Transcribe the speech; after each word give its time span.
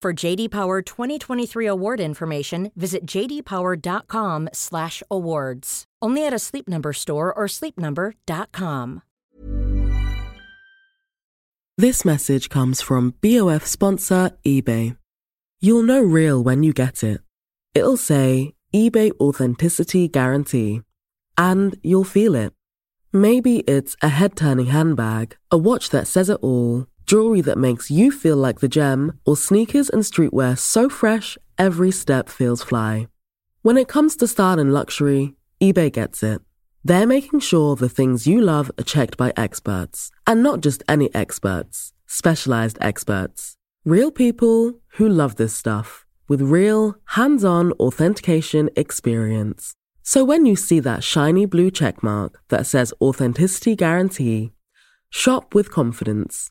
For 0.00 0.12
JD 0.12 0.50
Power 0.50 0.80
2023 0.80 1.66
award 1.66 1.98
information, 1.98 2.70
visit 2.76 3.04
jdpower.com/awards. 3.04 5.84
Only 6.00 6.24
at 6.24 6.32
a 6.32 6.38
Sleep 6.38 6.68
Number 6.68 6.92
store 6.92 7.34
or 7.34 7.48
sleepnumber.com. 7.48 9.02
This 11.76 12.04
message 12.04 12.48
comes 12.48 12.80
from 12.80 13.14
BOF 13.20 13.66
sponsor 13.66 14.30
eBay. 14.46 14.96
You'll 15.60 15.82
know 15.82 16.00
real 16.00 16.44
when 16.44 16.62
you 16.62 16.72
get 16.72 17.02
it. 17.02 17.20
It'll 17.74 17.96
say 17.96 18.54
eBay 18.72 19.10
Authenticity 19.20 20.06
Guarantee, 20.06 20.82
and 21.36 21.76
you'll 21.82 22.04
feel 22.04 22.36
it. 22.36 22.52
Maybe 23.12 23.58
it's 23.60 23.96
a 24.02 24.08
head 24.08 24.36
turning 24.36 24.66
handbag, 24.66 25.36
a 25.50 25.58
watch 25.58 25.90
that 25.90 26.06
says 26.06 26.30
it 26.30 26.38
all, 26.42 26.86
jewelry 27.08 27.40
that 27.40 27.56
makes 27.56 27.90
you 27.90 28.12
feel 28.12 28.36
like 28.36 28.60
the 28.60 28.68
gem, 28.68 29.18
or 29.24 29.34
sneakers 29.34 29.88
and 29.88 30.02
streetwear 30.02 30.58
so 30.58 30.90
fresh 30.90 31.38
every 31.56 31.90
step 31.90 32.28
feels 32.28 32.62
fly. 32.62 33.08
When 33.62 33.78
it 33.78 33.88
comes 33.88 34.14
to 34.16 34.28
style 34.28 34.58
and 34.58 34.74
luxury, 34.74 35.34
eBay 35.58 35.90
gets 35.90 36.22
it. 36.22 36.42
They're 36.84 37.06
making 37.06 37.40
sure 37.40 37.76
the 37.76 37.88
things 37.88 38.26
you 38.26 38.42
love 38.42 38.70
are 38.78 38.84
checked 38.84 39.16
by 39.16 39.32
experts, 39.38 40.10
and 40.26 40.42
not 40.42 40.60
just 40.60 40.82
any 40.86 41.08
experts, 41.14 41.94
specialized 42.06 42.76
experts. 42.82 43.56
Real 43.86 44.10
people 44.10 44.74
who 44.98 45.08
love 45.08 45.36
this 45.36 45.54
stuff 45.54 46.04
with 46.28 46.42
real, 46.42 46.94
hands 47.16 47.42
on 47.42 47.72
authentication 47.80 48.68
experience. 48.76 49.72
So 50.02 50.24
when 50.24 50.44
you 50.44 50.56
see 50.56 50.78
that 50.80 51.02
shiny 51.02 51.46
blue 51.46 51.70
checkmark 51.70 52.34
that 52.48 52.66
says 52.66 52.92
Authenticity 53.00 53.74
Guarantee, 53.76 54.52
shop 55.08 55.54
with 55.54 55.72
confidence. 55.72 56.50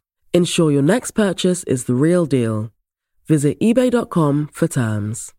Ensure 0.33 0.71
your 0.71 0.81
next 0.81 1.11
purchase 1.11 1.65
is 1.65 1.83
the 1.83 1.93
real 1.93 2.25
deal. 2.25 2.71
Visit 3.27 3.59
eBay.com 3.59 4.47
for 4.53 4.65
terms. 4.65 5.33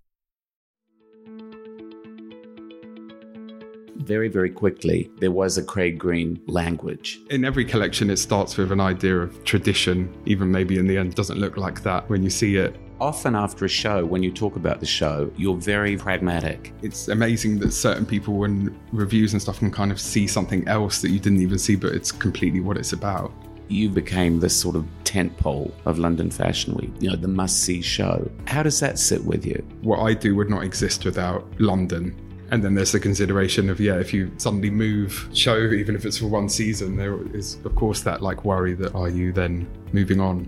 Very, 3.97 4.29
very 4.29 4.51
quickly, 4.51 5.11
there 5.19 5.31
was 5.31 5.57
a 5.57 5.63
Craig 5.63 5.99
Green 5.99 6.43
language. 6.47 7.21
In 7.31 7.43
every 7.43 7.65
collection, 7.65 8.11
it 8.11 8.19
starts 8.19 8.59
with 8.59 8.71
an 8.71 8.81
idea 8.81 9.17
of 9.17 9.43
tradition, 9.45 10.13
even 10.27 10.51
maybe 10.51 10.77
in 10.77 10.87
the 10.87 10.99
end, 10.99 11.15
doesn't 11.15 11.39
look 11.39 11.57
like 11.57 11.83
that 11.85 12.07
when 12.11 12.23
you 12.23 12.29
see 12.29 12.57
it. 12.57 12.77
Often 13.01 13.35
after 13.35 13.65
a 13.65 13.69
show, 13.69 14.05
when 14.05 14.23
you 14.23 14.31
talk 14.31 14.57
about 14.57 14.81
the 14.81 14.87
show, 14.87 15.33
you're 15.39 15.57
very 15.57 15.97
pragmatic. 15.97 16.75
It's 16.83 17.09
amazing 17.09 17.61
that 17.61 17.73
certain 17.73 18.05
people, 18.05 18.35
when 18.35 18.79
reviews 18.93 19.33
and 19.33 19.41
stuff, 19.41 19.61
can 19.61 19.71
kind 19.71 19.91
of 19.91 19.99
see 19.99 20.27
something 20.27 20.69
else 20.69 21.01
that 21.01 21.11
you 21.11 21.19
didn't 21.19 21.41
even 21.41 21.59
see, 21.59 21.77
but 21.77 21.95
it's 21.95 22.13
completely 22.13 22.61
what 22.61 22.77
it's 22.77 22.93
about. 22.93 23.33
You 23.73 23.89
became 23.89 24.39
this 24.39 24.55
sort 24.55 24.77
of 24.77 24.87
tent 25.05 25.35
pole 25.39 25.73
of 25.87 25.99
London 25.99 26.31
Fashion 26.31 26.75
Week, 26.75 26.91
you 27.01 27.09
know, 27.09 27.17
the 27.17 27.27
must 27.27 27.63
see 27.63 27.81
show. 27.81 28.31
How 28.47 28.63
does 28.63 28.79
that 28.81 28.99
sit 28.99 29.25
with 29.25 29.47
you? 29.47 29.65
What 29.81 30.01
I 30.01 30.13
do 30.13 30.37
would 30.37 30.51
not 30.51 30.63
exist 30.63 31.07
without 31.07 31.47
London. 31.59 32.15
And 32.51 32.63
then 32.63 32.75
there's 32.75 32.93
the 32.93 33.01
consideration 33.01 33.71
of, 33.71 33.81
yeah, 33.81 33.99
if 33.99 34.13
you 34.13 34.31
suddenly 34.37 34.69
move 34.69 35.27
show, 35.33 35.57
even 35.57 35.95
if 35.97 36.05
it's 36.05 36.19
for 36.19 36.27
one 36.27 36.51
season, 36.51 36.99
there 36.99 37.17
is, 37.35 37.57
of 37.65 37.75
course, 37.75 38.03
that 38.03 38.21
like 38.21 38.45
worry 38.45 38.75
that 38.75 38.95
are 38.95 39.09
you 39.09 39.33
then 39.33 39.67
moving 39.95 40.21
on? 40.21 40.47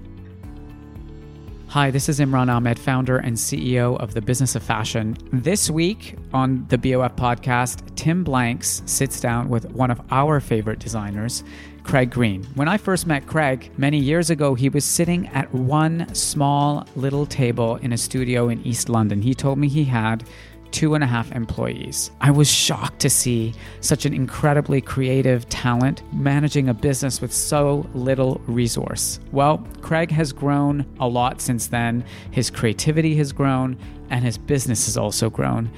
Hi, 1.68 1.90
this 1.90 2.10
is 2.10 2.20
Imran 2.20 2.54
Ahmed, 2.54 2.78
founder 2.78 3.16
and 3.16 3.36
CEO 3.36 3.98
of 4.00 4.12
the 4.12 4.20
Business 4.20 4.54
of 4.54 4.62
Fashion. 4.62 5.16
This 5.32 5.70
week 5.70 6.16
on 6.34 6.66
the 6.68 6.76
BOF 6.76 7.16
podcast, 7.16 7.96
Tim 7.96 8.22
Blanks 8.22 8.82
sits 8.84 9.18
down 9.18 9.48
with 9.48 9.72
one 9.72 9.90
of 9.90 10.00
our 10.10 10.40
favorite 10.40 10.78
designers, 10.78 11.42
Craig 11.84 12.10
Green. 12.10 12.42
When 12.54 12.66
I 12.66 12.76
first 12.76 13.06
met 13.06 13.26
Craig 13.26 13.70
many 13.76 13.98
years 13.98 14.30
ago, 14.30 14.54
he 14.54 14.68
was 14.68 14.84
sitting 14.84 15.28
at 15.28 15.52
one 15.54 16.12
small 16.14 16.86
little 16.96 17.26
table 17.26 17.76
in 17.76 17.92
a 17.92 17.98
studio 17.98 18.48
in 18.48 18.66
East 18.66 18.88
London. 18.88 19.22
He 19.22 19.34
told 19.34 19.58
me 19.58 19.68
he 19.68 19.84
had 19.84 20.24
two 20.72 20.96
and 20.96 21.04
a 21.04 21.06
half 21.06 21.30
employees. 21.30 22.10
I 22.20 22.32
was 22.32 22.50
shocked 22.50 22.98
to 23.00 23.10
see 23.10 23.54
such 23.80 24.06
an 24.06 24.12
incredibly 24.12 24.80
creative 24.80 25.48
talent 25.48 26.02
managing 26.12 26.68
a 26.68 26.74
business 26.74 27.20
with 27.20 27.32
so 27.32 27.88
little 27.94 28.40
resource. 28.48 29.20
Well, 29.30 29.64
Craig 29.82 30.10
has 30.10 30.32
grown 30.32 30.84
a 30.98 31.06
lot 31.06 31.40
since 31.40 31.68
then. 31.68 32.04
His 32.32 32.50
creativity 32.50 33.14
has 33.16 33.30
grown, 33.30 33.78
and 34.10 34.24
his 34.24 34.36
business 34.36 34.86
has 34.86 34.96
also 34.96 35.30
grown. 35.30 35.70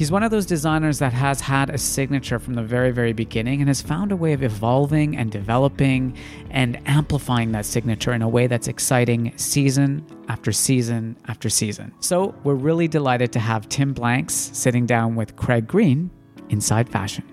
He's 0.00 0.10
one 0.10 0.22
of 0.22 0.30
those 0.30 0.46
designers 0.46 0.98
that 1.00 1.12
has 1.12 1.42
had 1.42 1.68
a 1.68 1.76
signature 1.76 2.38
from 2.38 2.54
the 2.54 2.62
very, 2.62 2.90
very 2.90 3.12
beginning 3.12 3.60
and 3.60 3.68
has 3.68 3.82
found 3.82 4.12
a 4.12 4.16
way 4.16 4.32
of 4.32 4.42
evolving 4.42 5.14
and 5.14 5.30
developing 5.30 6.16
and 6.48 6.80
amplifying 6.88 7.52
that 7.52 7.66
signature 7.66 8.14
in 8.14 8.22
a 8.22 8.28
way 8.30 8.46
that's 8.46 8.66
exciting 8.66 9.30
season 9.36 10.02
after 10.30 10.52
season 10.52 11.18
after 11.28 11.50
season. 11.50 11.92
So 12.00 12.34
we're 12.44 12.54
really 12.54 12.88
delighted 12.88 13.30
to 13.32 13.40
have 13.40 13.68
Tim 13.68 13.92
Blanks 13.92 14.32
sitting 14.32 14.86
down 14.86 15.16
with 15.16 15.36
Craig 15.36 15.66
Green 15.66 16.10
inside 16.48 16.88
fashion. 16.88 17.24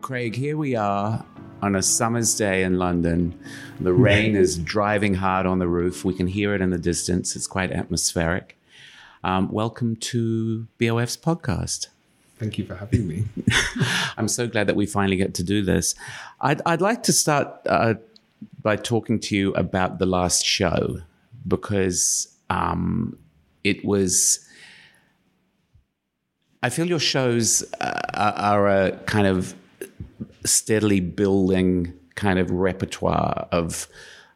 Craig, 0.00 0.34
here 0.34 0.56
we 0.56 0.74
are 0.74 1.24
on 1.62 1.76
a 1.76 1.82
summer's 1.82 2.34
day 2.34 2.64
in 2.64 2.80
London. 2.80 3.38
The 3.78 3.92
rain 3.92 4.34
is 4.34 4.58
driving 4.58 5.14
hard 5.14 5.46
on 5.46 5.60
the 5.60 5.68
roof. 5.68 6.04
We 6.04 6.12
can 6.12 6.26
hear 6.26 6.56
it 6.56 6.60
in 6.60 6.70
the 6.70 6.78
distance. 6.78 7.36
It's 7.36 7.46
quite 7.46 7.70
atmospheric. 7.70 8.58
Um, 9.24 9.52
welcome 9.52 9.94
to 9.96 10.66
BOF's 10.80 11.16
podcast. 11.16 11.86
Thank 12.38 12.58
you 12.58 12.66
for 12.66 12.74
having 12.74 13.06
me. 13.06 13.24
I'm 14.16 14.26
so 14.26 14.48
glad 14.48 14.66
that 14.66 14.74
we 14.74 14.84
finally 14.84 15.14
get 15.14 15.34
to 15.34 15.44
do 15.44 15.62
this. 15.62 15.94
I'd, 16.40 16.60
I'd 16.66 16.80
like 16.80 17.04
to 17.04 17.12
start 17.12 17.48
uh, 17.66 17.94
by 18.60 18.74
talking 18.74 19.20
to 19.20 19.36
you 19.36 19.52
about 19.54 20.00
the 20.00 20.06
last 20.06 20.44
show 20.44 21.02
because 21.46 22.36
um, 22.50 23.16
it 23.62 23.84
was. 23.84 24.44
I 26.64 26.70
feel 26.70 26.86
your 26.86 26.98
shows 26.98 27.62
uh, 27.80 28.32
are 28.36 28.68
a 28.68 28.96
kind 29.06 29.28
of 29.28 29.54
steadily 30.44 30.98
building 30.98 31.92
kind 32.16 32.40
of 32.40 32.50
repertoire 32.50 33.46
of 33.52 33.86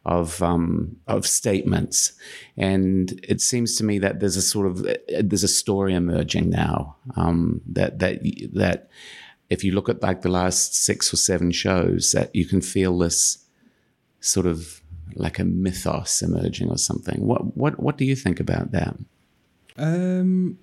of 0.07 0.41
um, 0.41 0.97
of 1.09 1.27
statements, 1.27 2.13
and 2.57 3.21
it 3.29 3.41
seems 3.41 3.77
to 3.77 3.85
me 3.85 3.99
that 3.99 4.21
there's 4.21 4.37
a 4.37 4.43
sort 4.43 4.69
of 4.69 4.87
there's 5.21 5.43
a 5.43 5.49
story 5.49 5.95
emerging 5.95 6.49
now 6.49 6.97
um, 7.17 7.61
that 7.67 7.99
that 7.99 8.21
that 8.55 8.89
if 9.51 9.65
you 9.65 9.73
look 9.73 9.89
at 9.89 10.03
like 10.03 10.23
the 10.23 10.31
last 10.31 10.77
six 10.77 11.13
or 11.13 11.17
seven 11.17 11.51
shows, 11.51 12.13
that 12.13 12.35
you 12.35 12.47
can 12.47 12.61
feel 12.61 12.97
this 12.97 13.45
sort 14.21 14.47
of 14.47 14.81
like 15.15 15.39
a 15.39 15.45
mythos 15.45 16.23
emerging 16.23 16.71
or 16.71 16.79
something. 16.79 17.27
What 17.27 17.57
what 17.57 17.81
what 17.81 17.99
do 17.99 18.05
you 18.05 18.15
think 18.15 18.39
about 18.39 18.71
that? 18.71 18.97
Um, 19.77 20.59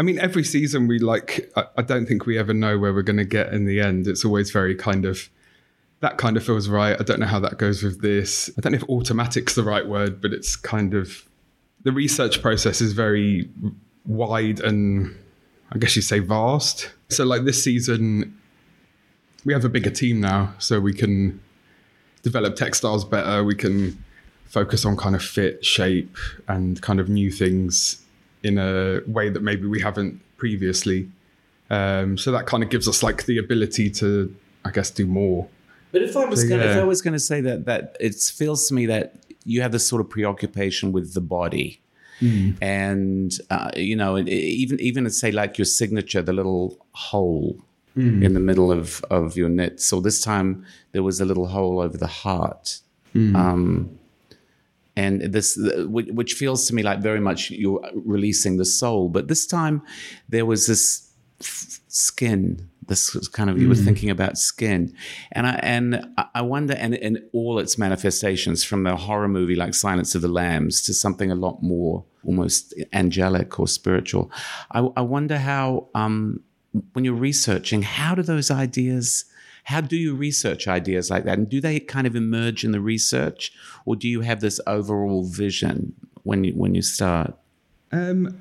I 0.00 0.02
mean, 0.02 0.18
every 0.18 0.44
season 0.44 0.88
we 0.88 0.98
like. 0.98 1.48
I, 1.56 1.64
I 1.78 1.82
don't 1.82 2.06
think 2.06 2.26
we 2.26 2.36
ever 2.36 2.52
know 2.52 2.76
where 2.76 2.92
we're 2.92 3.02
going 3.02 3.18
to 3.18 3.24
get 3.24 3.52
in 3.52 3.66
the 3.66 3.80
end. 3.80 4.08
It's 4.08 4.24
always 4.24 4.50
very 4.50 4.74
kind 4.74 5.04
of 5.04 5.30
that 6.00 6.16
kind 6.18 6.36
of 6.36 6.44
feels 6.44 6.68
right. 6.68 6.96
I 6.98 7.02
don't 7.02 7.18
know 7.20 7.26
how 7.26 7.40
that 7.40 7.58
goes 7.58 7.82
with 7.82 8.00
this. 8.00 8.50
I 8.56 8.60
don't 8.60 8.72
know 8.72 8.76
if 8.76 8.88
automatic's 8.88 9.54
the 9.54 9.64
right 9.64 9.86
word, 9.86 10.20
but 10.20 10.32
it's 10.32 10.54
kind 10.54 10.94
of 10.94 11.24
the 11.82 11.92
research 11.92 12.40
process 12.42 12.80
is 12.80 12.92
very 12.92 13.48
wide 14.06 14.60
and 14.60 15.14
I 15.70 15.78
guess 15.78 15.96
you 15.96 16.02
say 16.02 16.18
vast. 16.20 16.90
So 17.08 17.24
like 17.24 17.44
this 17.44 17.62
season, 17.62 18.38
we 19.44 19.52
have 19.52 19.64
a 19.64 19.68
bigger 19.68 19.90
team 19.90 20.20
now, 20.20 20.54
so 20.58 20.80
we 20.80 20.92
can 20.92 21.40
develop 22.22 22.56
textiles 22.56 23.04
better. 23.04 23.44
We 23.44 23.54
can 23.54 24.02
focus 24.46 24.84
on 24.84 24.96
kind 24.96 25.14
of 25.14 25.22
fit, 25.22 25.64
shape, 25.64 26.16
and 26.48 26.80
kind 26.80 27.00
of 27.00 27.08
new 27.08 27.30
things 27.30 28.02
in 28.42 28.58
a 28.58 29.00
way 29.06 29.28
that 29.28 29.42
maybe 29.42 29.66
we 29.66 29.80
haven't 29.80 30.20
previously. 30.36 31.10
Um, 31.70 32.16
so 32.16 32.32
that 32.32 32.46
kind 32.46 32.62
of 32.62 32.70
gives 32.70 32.88
us 32.88 33.02
like 33.02 33.26
the 33.26 33.38
ability 33.38 33.90
to, 33.90 34.34
I 34.64 34.70
guess, 34.70 34.90
do 34.90 35.06
more. 35.06 35.48
But 35.92 36.02
if 36.02 36.16
I 36.16 36.24
was 36.26 36.42
So, 36.42 36.48
gonna, 36.48 36.64
if. 36.64 36.76
I 36.76 36.84
was 36.84 37.00
going 37.02 37.14
to 37.14 37.18
say 37.20 37.40
that 37.40 37.64
that 37.66 37.96
it 38.00 38.14
feels 38.14 38.68
to 38.68 38.74
me 38.74 38.86
that 38.86 39.14
you 39.44 39.62
have 39.62 39.72
this 39.72 39.86
sort 39.86 40.00
of 40.00 40.08
preoccupation 40.10 40.92
with 40.92 41.14
the 41.14 41.20
body, 41.20 41.80
and 42.60 43.32
uh, 43.50 43.70
you 43.76 43.96
know, 43.96 44.18
even 44.18 44.80
even 44.80 45.08
say 45.10 45.30
like 45.32 45.56
your 45.58 45.64
signature, 45.66 46.20
the 46.22 46.32
little 46.32 46.76
hole 46.92 47.56
in 48.22 48.32
the 48.34 48.40
middle 48.40 48.70
of 48.70 49.02
of 49.10 49.36
your 49.36 49.48
knit. 49.48 49.80
So 49.80 50.00
this 50.00 50.20
time 50.22 50.64
there 50.92 51.02
was 51.02 51.20
a 51.20 51.24
little 51.24 51.46
hole 51.46 51.80
over 51.80 51.96
the 51.96 52.06
heart. 52.06 52.80
Um, 53.14 53.98
and 54.96 55.22
this, 55.22 55.56
which 55.86 56.08
which 56.08 56.34
feels 56.34 56.66
to 56.66 56.74
me 56.74 56.82
like 56.82 57.00
very 57.00 57.20
much 57.20 57.50
you're 57.50 57.80
releasing 57.94 58.56
the 58.58 58.64
soul, 58.64 59.08
but 59.08 59.26
this 59.28 59.46
time 59.46 59.80
there 60.28 60.44
was 60.44 60.66
this 60.66 61.10
f- 61.40 61.80
skin. 61.88 62.68
This 62.88 63.14
was 63.14 63.28
kind 63.28 63.50
of 63.50 63.60
you 63.60 63.68
were 63.68 63.74
thinking 63.74 64.10
about 64.10 64.38
skin, 64.38 64.92
and 65.32 65.46
I 65.46 65.54
and 65.62 66.06
I- 66.34 66.40
wonder, 66.42 66.74
and 66.74 66.94
in 66.94 67.28
all 67.32 67.58
its 67.58 67.76
manifestations, 67.78 68.64
from 68.64 68.82
the 68.84 68.96
horror 68.96 69.28
movie 69.28 69.54
like 69.54 69.74
Silence 69.74 70.14
of 70.14 70.22
the 70.22 70.28
Lambs 70.28 70.80
to 70.82 70.94
something 70.94 71.30
a 71.30 71.34
lot 71.34 71.62
more 71.62 72.04
almost 72.24 72.74
angelic 72.92 73.60
or 73.60 73.68
spiritual. 73.68 74.30
I, 74.72 74.80
I 74.96 75.02
wonder 75.02 75.38
how, 75.38 75.88
um, 75.94 76.40
when 76.94 77.04
you're 77.04 77.14
researching, 77.14 77.82
how 77.82 78.14
do 78.14 78.22
those 78.22 78.50
ideas? 78.50 79.24
How 79.64 79.82
do 79.82 79.96
you 79.96 80.14
research 80.14 80.66
ideas 80.66 81.10
like 81.10 81.24
that, 81.24 81.36
and 81.38 81.48
do 81.48 81.60
they 81.60 81.78
kind 81.80 82.06
of 82.06 82.16
emerge 82.16 82.64
in 82.64 82.72
the 82.72 82.80
research, 82.80 83.52
or 83.84 83.96
do 83.96 84.08
you 84.08 84.22
have 84.22 84.40
this 84.40 84.60
overall 84.66 85.24
vision 85.24 85.94
when 86.22 86.44
you 86.44 86.52
when 86.54 86.74
you 86.74 86.82
start? 86.82 87.34
Um, 87.92 88.38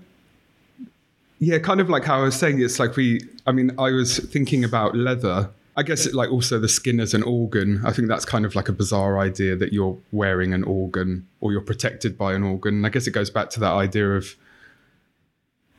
yeah, 1.40 1.60
kind 1.60 1.80
of 1.80 1.90
like 1.90 2.04
how 2.04 2.20
I 2.20 2.24
was 2.24 2.36
saying, 2.36 2.62
it's 2.62 2.80
like 2.80 2.96
we, 2.96 3.22
I 3.46 3.52
mean, 3.52 3.72
I 3.78 3.92
was 3.92 4.20
thinking 4.20 4.64
about 4.64 4.96
leather. 4.96 5.50
I 5.76 5.84
guess 5.84 6.08
it, 6.08 6.16
like 6.16 6.32
also 6.32 6.60
the 6.60 6.68
skin 6.68 7.00
as 7.00 7.14
an 7.14 7.22
organ. 7.22 7.84
I 7.86 7.92
think 7.92 8.08
that's 8.08 8.26
kind 8.26 8.46
of 8.46 8.56
like 8.56 8.68
a 8.68 8.74
bizarre 8.74 9.20
idea 9.20 9.56
that 9.56 9.74
you're 9.74 9.98
wearing 10.12 10.54
an 10.54 10.64
organ 10.64 11.28
or 11.40 11.52
you're 11.52 11.62
protected 11.62 12.18
by 12.18 12.34
an 12.34 12.42
organ. 12.42 12.84
I 12.84 12.90
guess 12.90 13.06
it 13.06 13.12
goes 13.12 13.30
back 13.30 13.52
to 13.52 13.60
that 13.60 13.74
idea 13.74 14.10
of 14.16 14.36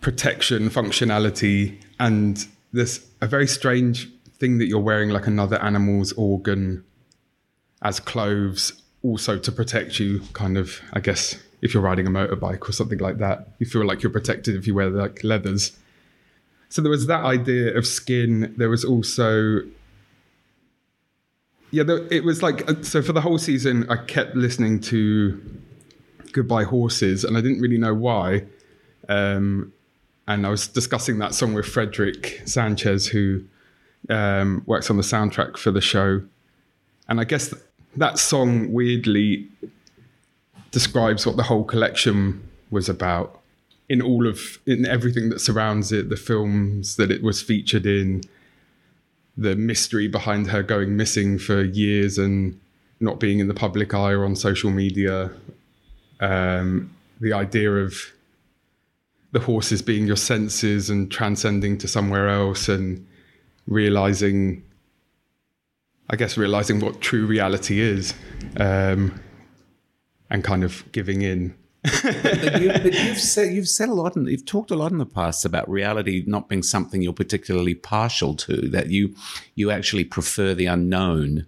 protection, 0.01 0.71
functionality, 0.71 1.83
and 1.99 2.47
this 2.73 3.05
a 3.21 3.27
very 3.27 3.47
strange 3.47 4.09
thing 4.39 4.59
that 4.59 4.67
you're 4.67 4.81
wearing 4.81 5.11
like 5.11 5.27
another 5.27 5.61
animal's 5.63 6.13
organ 6.13 6.85
as 7.83 8.01
clothes 8.01 8.83
also 9.03 9.39
to 9.39 9.53
protect 9.53 9.99
you 9.99 10.21
kind 10.33 10.57
of 10.57 10.81
i 10.93 11.01
guess 11.01 11.41
if 11.61 11.75
you're 11.75 11.83
riding 11.83 12.07
a 12.07 12.11
motorbike 12.11 12.69
or 12.69 12.73
something 12.73 12.99
like 12.99 13.19
that 13.19 13.49
you 13.59 13.67
feel 13.67 13.85
like 13.85 14.03
you're 14.03 14.13
protected 14.13 14.55
if 14.55 14.67
you 14.67 14.75
wear 14.75 14.89
like 14.91 15.23
leathers. 15.25 15.77
So 16.69 16.83
there 16.83 16.91
was 16.91 17.07
that 17.07 17.25
idea 17.25 17.77
of 17.77 17.87
skin. 17.87 18.55
There 18.57 18.69
was 18.69 18.85
also 18.85 19.63
yeah 21.71 21.83
there, 21.83 22.07
it 22.13 22.25
was 22.25 22.43
like 22.43 22.69
uh, 22.71 22.83
so 22.83 23.03
for 23.03 23.13
the 23.13 23.21
whole 23.21 23.37
season 23.37 23.85
i 23.91 23.97
kept 23.97 24.35
listening 24.35 24.81
to 24.81 25.39
goodbye 26.33 26.65
horses 26.65 27.25
and 27.25 27.37
i 27.37 27.41
didn't 27.41 27.61
really 27.61 27.79
know 27.79 27.95
why. 27.95 28.45
Um, 29.09 29.73
and 30.27 30.47
i 30.47 30.51
was 30.51 30.69
discussing 30.69 31.19
that 31.19 31.35
song 31.35 31.55
with 31.55 31.67
Frédéric 31.67 32.47
Sanchez 32.49 33.07
who 33.07 33.45
um, 34.09 34.63
works 34.67 34.91
on 34.91 34.97
the 34.97 35.03
soundtrack 35.03 35.57
for 35.57 35.71
the 35.71 35.81
show. 35.81 36.23
And 37.09 37.21
I 37.21 37.25
guess 37.25 37.49
th- 37.51 37.63
that 37.97 38.19
song 38.19 38.73
weirdly 38.73 39.49
describes 40.71 41.27
what 41.27 41.37
the 41.37 41.45
whole 41.45 41.65
collection 41.65 42.49
was 42.71 42.89
about. 42.89 43.41
In 43.89 44.03
all 44.03 44.27
of 44.27 44.59
in 44.67 44.85
everything 44.85 45.31
that 45.31 45.41
surrounds 45.41 45.93
it, 45.93 46.11
the 46.11 46.17
films 46.17 46.97
that 46.97 47.11
it 47.11 47.23
was 47.23 47.41
featured 47.41 47.87
in, 47.87 48.23
the 49.37 49.57
mystery 49.57 50.09
behind 50.09 50.49
her 50.49 50.63
going 50.63 50.97
missing 50.97 51.39
for 51.39 51.63
years 51.63 52.19
and 52.19 52.59
not 53.01 53.21
being 53.21 53.39
in 53.39 53.49
the 53.49 53.55
public 53.55 53.95
eye 53.95 54.11
or 54.11 54.25
on 54.25 54.35
social 54.35 54.71
media, 54.71 55.31
um, 56.21 56.91
the 57.21 57.33
idea 57.33 57.71
of 57.71 57.95
the 59.33 59.41
horses 59.41 59.81
being 59.81 60.07
your 60.07 60.17
senses 60.17 60.91
and 60.91 61.11
transcending 61.11 61.79
to 61.79 61.87
somewhere 61.87 62.29
else 62.29 62.69
and 62.69 63.07
realizing 63.67 64.63
I 66.11 66.17
guess 66.17 66.39
realizing 66.39 66.81
what 66.81 67.01
true 67.01 67.27
reality 67.27 67.81
is, 67.81 68.15
um, 68.57 69.21
and 70.31 70.45
kind 70.45 70.65
of 70.65 70.85
giving 70.93 71.23
in. 71.23 71.55
but, 71.83 72.61
you, 72.61 72.73
you've 72.91 73.19
said 73.35 73.53
you've 73.53 73.69
said 73.69 73.89
a 73.89 73.95
lot, 73.95 74.17
and 74.17 74.29
you've 74.29 74.45
talked 74.45 74.71
a 74.71 74.77
lot 74.77 74.93
in 74.93 74.99
the 74.99 75.07
past 75.07 75.45
about 75.45 75.69
reality 75.69 76.25
not 76.27 76.49
being 76.49 76.63
something 76.63 77.03
you're 77.03 77.13
particularly 77.13 77.75
partial 77.75 78.35
to. 78.35 78.69
That 78.69 78.91
you 78.91 79.15
you 79.55 79.71
actually 79.71 80.05
prefer 80.05 80.55
the 80.55 80.67
unknown. 80.67 81.47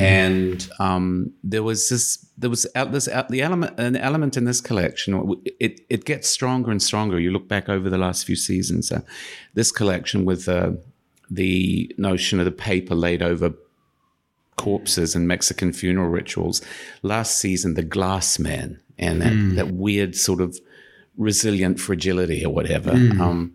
And 0.00 0.68
um, 0.78 1.34
there 1.44 1.62
was 1.62 1.90
this, 1.90 2.26
there 2.38 2.48
was 2.48 2.66
out 2.74 2.92
this 2.92 3.08
out 3.08 3.28
the 3.28 3.42
element, 3.42 3.78
an 3.78 3.94
element 3.94 4.36
in 4.36 4.44
this 4.44 4.60
collection. 4.60 5.42
It 5.60 5.82
it 5.90 6.04
gets 6.06 6.28
stronger 6.28 6.70
and 6.70 6.82
stronger. 6.82 7.20
You 7.20 7.30
look 7.30 7.46
back 7.46 7.68
over 7.68 7.90
the 7.90 7.98
last 7.98 8.24
few 8.24 8.36
seasons. 8.36 8.90
Uh, 8.90 9.02
this 9.52 9.70
collection 9.70 10.24
with 10.24 10.48
uh, 10.48 10.72
the 11.30 11.94
notion 11.98 12.38
of 12.38 12.46
the 12.46 12.52
paper 12.52 12.94
laid 12.94 13.22
over 13.22 13.52
corpses 14.56 15.14
and 15.14 15.28
Mexican 15.28 15.72
funeral 15.72 16.08
rituals. 16.08 16.62
Last 17.02 17.38
season, 17.38 17.74
the 17.74 17.82
glass 17.82 18.38
man 18.38 18.80
and 18.98 19.20
that, 19.22 19.54
that 19.56 19.72
weird 19.72 20.16
sort 20.16 20.40
of 20.40 20.58
resilient 21.16 21.78
fragility 21.80 22.44
or 22.44 22.52
whatever. 22.52 22.90
Um, 23.20 23.54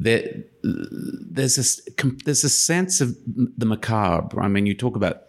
there, 0.00 0.42
there's 0.62 1.56
this 1.56 1.80
there's 2.24 2.44
a 2.44 2.48
sense 2.48 3.00
of 3.00 3.16
the 3.26 3.66
macabre. 3.66 4.40
I 4.40 4.48
mean, 4.48 4.66
you 4.66 4.74
talk 4.74 4.96
about 4.96 5.22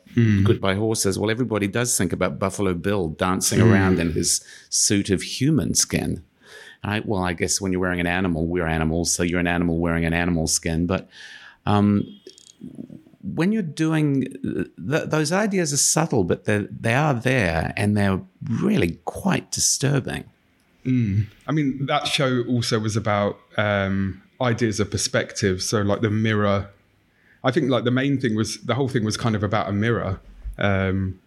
goodbye 0.44 0.76
horses. 0.76 1.20
Well, 1.20 1.30
everybody 1.30 1.68
does 1.68 1.98
think 1.98 2.14
about 2.14 2.40
Buffalo 2.40 2.74
Bill 2.74 3.10
dancing 3.10 3.62
around 3.62 4.00
in 4.00 4.14
his 4.14 4.44
suit 4.70 5.10
of 5.10 5.22
human 5.22 5.76
skin. 5.76 6.24
I, 6.84 7.02
well, 7.04 7.24
I 7.24 7.34
guess 7.34 7.60
when 7.60 7.72
you're 7.72 7.82
wearing 7.82 8.00
an 8.00 8.08
animal, 8.08 8.48
we're 8.48 8.68
animals, 8.68 9.12
so 9.12 9.24
you're 9.24 9.40
an 9.40 9.48
animal 9.48 9.80
wearing 9.80 10.06
an 10.06 10.14
animal 10.14 10.48
skin. 10.48 10.86
But 10.86 11.10
um, 11.66 12.04
when 13.34 13.52
you're 13.52 13.64
doing 13.64 14.22
th- 14.44 15.10
those 15.10 15.32
ideas 15.32 15.74
are 15.74 15.78
subtle, 15.78 16.24
but 16.24 16.46
they 16.46 16.68
they 16.70 16.94
are 16.94 17.14
there, 17.14 17.74
and 17.76 17.98
they're 17.98 18.22
really 18.50 19.00
quite 19.06 19.52
disturbing. 19.52 20.26
I 21.48 21.52
mean, 21.52 21.88
that 21.88 22.08
show 22.08 22.44
also 22.48 22.78
was 22.80 22.96
about 22.96 23.40
um, 23.58 24.22
ideas 24.40 24.80
of 24.80 24.92
perspective. 24.92 25.64
So, 25.64 25.82
like 25.82 26.02
the 26.02 26.12
mirror. 26.12 26.70
I 27.44 27.52
think 27.52 27.70
like 27.70 27.84
the 27.84 27.92
main 27.92 28.20
thing 28.20 28.36
was 28.36 28.62
the 28.62 28.76
whole 28.76 28.88
thing 28.88 29.04
was 29.04 29.18
kind 29.18 29.36
of 29.36 29.44
about 29.44 29.70
a 29.70 29.72
mirror. 29.72 30.20
Um, 30.58 31.20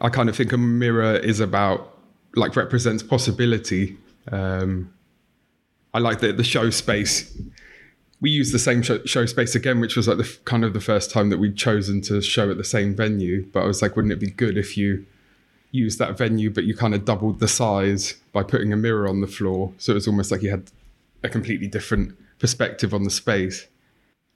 I 0.00 0.08
kind 0.08 0.28
of 0.28 0.36
think 0.36 0.52
a 0.52 0.58
mirror 0.58 1.16
is 1.16 1.40
about 1.40 1.98
like 2.34 2.56
represents 2.56 3.02
possibility. 3.02 3.96
Um, 4.30 4.92
I 5.94 5.98
like 5.98 6.20
that 6.20 6.36
the 6.36 6.44
show 6.44 6.70
space. 6.70 7.34
We 8.20 8.30
used 8.30 8.54
the 8.54 8.58
same 8.58 8.82
show, 8.82 9.04
show 9.04 9.26
space 9.26 9.54
again, 9.54 9.80
which 9.80 9.96
was 9.96 10.08
like 10.08 10.16
the 10.16 10.38
kind 10.44 10.64
of 10.64 10.72
the 10.72 10.80
first 10.80 11.10
time 11.10 11.28
that 11.30 11.38
we'd 11.38 11.56
chosen 11.56 12.00
to 12.02 12.22
show 12.22 12.50
at 12.50 12.56
the 12.56 12.64
same 12.64 12.94
venue. 12.94 13.46
But 13.52 13.62
I 13.62 13.66
was 13.66 13.82
like, 13.82 13.94
wouldn't 13.94 14.12
it 14.12 14.20
be 14.20 14.30
good 14.30 14.56
if 14.56 14.76
you 14.76 15.04
used 15.76 15.98
that 15.98 16.16
venue, 16.16 16.50
but 16.50 16.64
you 16.64 16.74
kind 16.74 16.94
of 16.94 17.04
doubled 17.04 17.38
the 17.38 17.48
size 17.48 18.14
by 18.32 18.42
putting 18.42 18.72
a 18.72 18.76
mirror 18.76 19.06
on 19.06 19.20
the 19.20 19.26
floor. 19.26 19.72
So 19.78 19.92
it 19.92 19.94
was 19.94 20.08
almost 20.08 20.30
like 20.30 20.42
you 20.42 20.50
had 20.50 20.70
a 21.22 21.28
completely 21.28 21.68
different 21.68 22.16
perspective 22.38 22.94
on 22.94 23.04
the 23.04 23.10
space. 23.10 23.66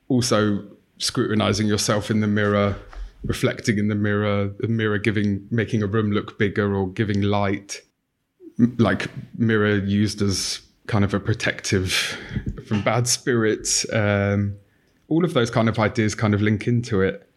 Also, 0.09 0.65
scrutinizing 0.99 1.67
yourself 1.67 2.11
in 2.11 2.21
the 2.21 2.27
mirror, 2.27 2.77
reflecting 3.25 3.79
in 3.79 3.89
the 3.89 3.95
mirror, 3.95 4.49
the 4.59 4.69
mirror 4.69 4.99
giving, 4.99 5.47
making 5.51 5.83
a 5.83 5.87
room 5.87 6.13
look 6.13 6.39
bigger 6.39 6.75
or 6.75 6.89
giving 6.89 7.23
light, 7.23 7.81
like 8.79 9.09
mirror 9.39 9.77
used 9.77 10.21
as 10.21 10.61
kind 10.91 11.05
of 11.05 11.15
a 11.15 11.21
protective 11.21 11.93
from 12.67 12.83
bad 12.83 13.07
spirits. 13.07 13.87
Um, 13.93 14.57
all 15.09 15.25
of 15.25 15.35
those 15.35 15.49
kind 15.49 15.69
of 15.69 15.79
ideas 15.79 16.17
kind 16.17 16.35
of 16.35 16.43
link 16.43 16.67
into 16.67 17.01
it. 17.01 17.29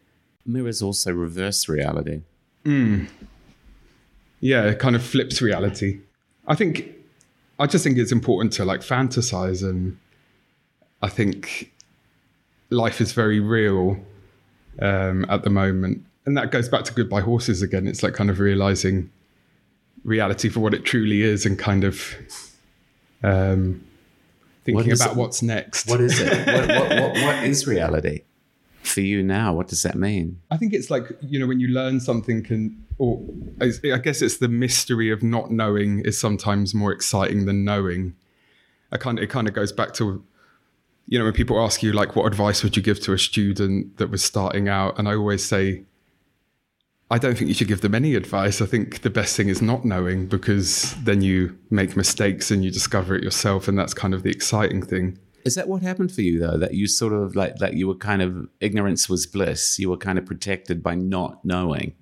Mirrors 0.43 0.81
also 0.81 1.13
reverse 1.13 1.69
reality. 1.69 2.21
yeah, 4.39 4.63
it 4.63 4.79
kind 4.79 4.95
of 4.95 5.03
flips 5.03 5.39
reality. 5.39 5.99
I 6.47 6.55
think 6.55 6.89
I 7.59 7.67
just 7.67 7.83
think 7.83 7.97
it's 7.99 8.11
important 8.11 8.53
to 8.53 8.65
like 8.65 8.81
fantasize, 8.81 9.61
and 9.61 9.99
I 11.03 11.09
think 11.09 11.71
life 12.71 12.99
is 12.99 13.13
very 13.13 13.39
real 13.39 13.97
um, 14.79 15.25
at 15.29 15.43
the 15.43 15.51
moment, 15.51 16.03
and 16.25 16.35
that 16.37 16.51
goes 16.51 16.67
back 16.69 16.85
to 16.85 16.93
Goodbye 16.93 17.21
Horses 17.21 17.61
again. 17.61 17.87
It's 17.87 18.01
like 18.01 18.15
kind 18.15 18.31
of 18.31 18.39
realizing 18.39 19.11
reality 20.03 20.49
for 20.49 20.59
what 20.59 20.73
it 20.73 20.83
truly 20.85 21.21
is, 21.21 21.45
and 21.45 21.57
kind 21.59 21.83
of 21.83 22.15
um, 23.23 23.83
thinking 24.63 24.91
is 24.91 25.01
about 25.01 25.15
it? 25.15 25.17
what's 25.17 25.41
next. 25.41 25.89
What 25.89 26.01
is 26.01 26.19
it? 26.19 26.47
what, 26.47 26.67
what, 26.67 26.89
what, 26.89 27.23
what 27.23 27.43
is 27.43 27.65
reality 27.65 28.21
for 28.81 29.01
you 29.01 29.23
now? 29.23 29.53
What 29.53 29.67
does 29.67 29.81
that 29.83 29.95
mean? 29.95 30.39
I 30.51 30.57
think 30.57 30.73
it's 30.73 30.89
like 30.89 31.05
you 31.21 31.39
know 31.39 31.47
when 31.47 31.59
you 31.59 31.69
learn 31.69 31.99
something 31.99 32.43
can, 32.43 32.85
or 32.97 33.21
I 33.61 33.71
I 33.91 33.97
guess 33.97 34.21
it's 34.21 34.37
the 34.37 34.47
mystery 34.47 35.09
of 35.11 35.23
not 35.23 35.51
knowing 35.51 35.99
is 35.99 36.19
sometimes 36.19 36.73
more 36.73 36.91
exciting 36.91 37.45
than 37.45 37.63
knowing. 37.63 38.15
I 38.91 38.97
kind 38.97 39.17
of, 39.17 39.23
it 39.23 39.27
kind 39.31 39.47
of 39.47 39.55
goes 39.55 39.71
back 39.71 39.93
to, 39.95 40.23
you 41.07 41.17
know, 41.17 41.25
when 41.25 41.33
people 41.33 41.59
ask 41.59 41.81
you 41.81 41.93
like, 41.93 42.15
what 42.15 42.27
advice 42.27 42.63
would 42.63 42.77
you 42.77 42.83
give 42.83 42.99
to 43.01 43.13
a 43.13 43.17
student 43.17 43.97
that 43.97 44.11
was 44.11 44.23
starting 44.23 44.69
out, 44.69 44.99
and 44.99 45.07
I 45.09 45.15
always 45.15 45.43
say, 45.43 45.83
I 47.13 47.19
don't 47.19 47.37
think 47.37 47.47
you 47.47 47.53
should 47.53 47.67
give 47.67 47.81
them 47.81 47.93
any 47.93 48.15
advice. 48.15 48.59
I 48.59 48.65
think 48.65 49.03
the 49.03 49.09
best 49.11 49.37
thing 49.37 49.47
is 49.47 49.61
not 49.61 49.85
knowing 49.85 50.25
because 50.25 50.95
then 51.03 51.21
you 51.21 51.55
make 51.69 51.95
mistakes 51.95 52.49
and 52.49 52.65
you 52.65 52.71
discover 52.71 53.13
it 53.13 53.23
yourself, 53.23 53.67
and 53.67 53.77
that's 53.77 53.93
kind 53.93 54.15
of 54.15 54.23
the 54.23 54.31
exciting 54.31 54.81
thing. 54.81 55.19
Is 55.45 55.53
that 55.53 55.67
what 55.67 55.83
happened 55.83 56.11
for 56.11 56.21
you 56.21 56.39
though? 56.39 56.57
That 56.57 56.73
you 56.73 56.87
sort 56.87 57.13
of 57.13 57.35
like 57.35 57.57
that 57.57 57.75
you 57.75 57.87
were 57.87 57.93
kind 57.93 58.23
of 58.23 58.49
ignorance 58.61 59.07
was 59.07 59.27
bliss. 59.27 59.77
You 59.77 59.91
were 59.91 59.97
kind 59.97 60.17
of 60.17 60.25
protected 60.25 60.81
by 60.81 60.95
not 60.95 61.45
knowing 61.45 61.93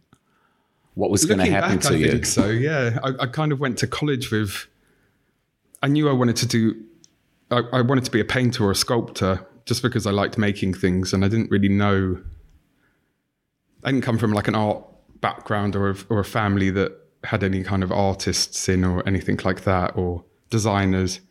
what 0.93 1.11
was 1.11 1.25
going 1.25 1.39
to 1.39 1.45
happen 1.45 1.75
back, 1.75 1.87
to 1.87 1.93
I 1.93 1.97
you. 1.97 2.11
think 2.11 2.25
so. 2.25 2.45
Yeah, 2.45 2.97
I, 3.03 3.23
I 3.23 3.27
kind 3.27 3.51
of 3.51 3.59
went 3.59 3.79
to 3.79 3.87
college 3.87 4.31
with. 4.31 4.65
I 5.83 5.89
knew 5.89 6.07
I 6.07 6.13
wanted 6.13 6.37
to 6.37 6.45
do. 6.45 6.81
I, 7.49 7.63
I 7.73 7.81
wanted 7.81 8.05
to 8.05 8.11
be 8.11 8.21
a 8.21 8.25
painter 8.25 8.63
or 8.63 8.71
a 8.71 8.75
sculptor 8.75 9.45
just 9.65 9.81
because 9.81 10.07
I 10.07 10.11
liked 10.11 10.37
making 10.37 10.75
things, 10.75 11.11
and 11.11 11.25
I 11.25 11.27
didn't 11.27 11.51
really 11.51 11.67
know. 11.67 12.21
I 13.83 13.91
didn't 13.91 14.05
come 14.05 14.17
from 14.17 14.31
like 14.31 14.47
an 14.47 14.55
art 14.55 14.85
background 15.21 15.75
or 15.75 15.91
a, 15.91 15.95
or 16.09 16.19
a 16.19 16.25
family 16.25 16.69
that 16.71 16.91
had 17.23 17.43
any 17.43 17.63
kind 17.63 17.83
of 17.83 17.91
artists 17.91 18.67
in 18.67 18.83
or 18.83 19.07
anything 19.07 19.39
like 19.43 19.63
that 19.63 19.95
or 19.95 20.23
designers. 20.49 21.21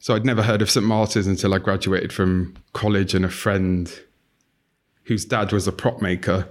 So 0.00 0.14
I'd 0.14 0.26
never 0.26 0.42
heard 0.42 0.62
of 0.62 0.70
St 0.70 0.84
Martin's 0.84 1.28
until 1.28 1.54
I 1.54 1.58
graduated 1.58 2.12
from 2.12 2.54
college, 2.72 3.14
and 3.14 3.24
a 3.24 3.30
friend 3.30 3.92
whose 5.04 5.24
dad 5.24 5.52
was 5.52 5.68
a 5.68 5.72
prop 5.72 6.02
maker 6.02 6.48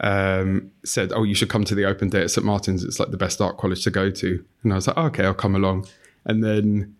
um, 0.00 0.70
said, 0.84 1.12
"Oh, 1.12 1.24
you 1.24 1.34
should 1.34 1.48
come 1.48 1.64
to 1.64 1.74
the 1.74 1.84
open 1.84 2.08
day 2.08 2.22
at 2.22 2.30
St 2.30 2.44
Martin's. 2.44 2.84
It's 2.84 3.00
like 3.00 3.10
the 3.10 3.16
best 3.16 3.40
art 3.40 3.58
college 3.58 3.82
to 3.84 3.90
go 3.90 4.10
to." 4.10 4.44
And 4.62 4.72
I 4.72 4.76
was 4.76 4.86
like, 4.86 4.96
oh, 4.96 5.06
"Okay, 5.06 5.24
I'll 5.24 5.34
come 5.34 5.56
along." 5.56 5.88
And 6.24 6.44
then 6.44 6.94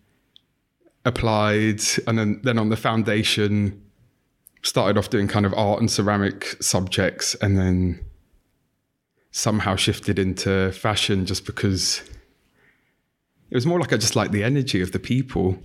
applied, 1.05 1.81
and 2.07 2.19
then 2.19 2.41
then 2.43 2.59
on 2.59 2.67
the 2.67 2.77
foundation, 2.77 3.81
started 4.63 4.97
off 4.97 5.09
doing 5.09 5.29
kind 5.29 5.45
of 5.45 5.53
art 5.53 5.79
and 5.79 5.89
ceramic 5.89 6.57
subjects, 6.61 7.35
and 7.35 7.57
then 7.57 8.03
somehow 9.31 9.75
shifted 9.75 10.17
into 10.17 10.71
fashion 10.71 11.25
just 11.25 11.45
because 11.45 12.01
it 13.51 13.55
was 13.55 13.65
more 13.65 13.79
like 13.79 13.93
I 13.93 13.97
just 13.97 14.15
like 14.15 14.31
the 14.31 14.43
energy 14.43 14.81
of 14.81 14.91
the 14.91 14.99
people, 14.99 15.57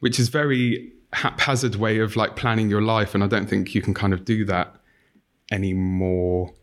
which 0.00 0.18
is 0.18 0.28
very 0.28 0.92
haphazard 1.12 1.76
way 1.76 1.98
of 1.98 2.16
like 2.16 2.36
planning 2.36 2.70
your 2.70 2.82
life, 2.82 3.14
and 3.14 3.22
I 3.22 3.26
don't 3.26 3.48
think 3.48 3.74
you 3.74 3.82
can 3.82 3.94
kind 3.94 4.12
of 4.12 4.24
do 4.24 4.44
that 4.46 4.74
anymore 5.50 6.54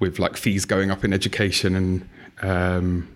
with 0.00 0.18
like 0.18 0.36
fees 0.36 0.64
going 0.64 0.90
up 0.90 1.04
in 1.04 1.12
education 1.12 1.76
and 1.76 2.08
um, 2.42 3.13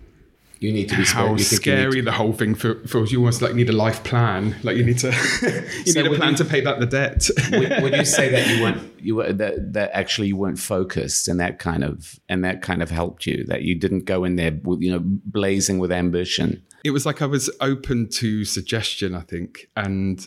You 0.59 0.73
need 0.73 0.89
to 0.89 0.97
be 0.97 1.03
how 1.05 1.23
you 1.31 1.37
think 1.37 1.51
you 1.51 1.57
scary 1.57 1.91
to- 1.93 2.01
the 2.01 2.11
whole 2.11 2.33
thing 2.33 2.53
feels. 2.53 3.11
You 3.13 3.19
almost 3.19 3.41
like 3.41 3.55
need 3.55 3.69
a 3.69 3.73
life 3.73 4.03
plan. 4.03 4.57
Like 4.63 4.75
you 4.75 4.83
need 4.83 4.97
to 4.99 5.07
you 5.85 5.91
So 5.93 6.01
need 6.01 6.11
a 6.11 6.15
plan 6.15 6.31
you- 6.31 6.37
to 6.37 6.45
pay 6.45 6.59
back 6.61 6.79
the 6.79 6.85
debt. 6.85 7.29
would, 7.51 7.81
would 7.81 7.95
you 7.95 8.03
say 8.05 8.29
that 8.29 8.47
you 8.47 8.61
weren't 8.63 8.81
you 9.01 9.15
were 9.15 9.31
that, 9.31 9.73
that 9.73 9.91
actually 9.93 10.27
you 10.27 10.35
weren't 10.35 10.59
focused 10.59 11.27
and 11.29 11.39
that 11.39 11.59
kind 11.59 11.83
of 11.85 12.19
and 12.27 12.43
that 12.43 12.61
kind 12.61 12.83
of 12.83 12.89
helped 12.91 13.25
you 13.25 13.45
that 13.45 13.61
you 13.61 13.73
didn't 13.73 14.03
go 14.03 14.25
in 14.25 14.35
there 14.35 14.59
with 14.63 14.81
you 14.81 14.91
know 14.91 14.99
blazing 15.01 15.79
with 15.79 15.91
ambition 15.91 16.61
it 16.83 16.91
was 16.91 17.05
like 17.05 17.21
I 17.21 17.25
was 17.25 17.49
open 17.61 18.07
to 18.09 18.45
suggestion, 18.45 19.13
I 19.15 19.21
think, 19.21 19.67
and 19.77 20.25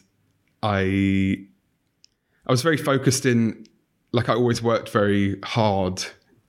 I 0.63 1.37
I 2.47 2.51
was 2.51 2.63
very 2.63 2.77
focused 2.77 3.27
in 3.27 3.67
like 4.13 4.29
I 4.29 4.35
always 4.35 4.63
worked 4.63 4.89
very 4.91 5.39
hard 5.45 6.05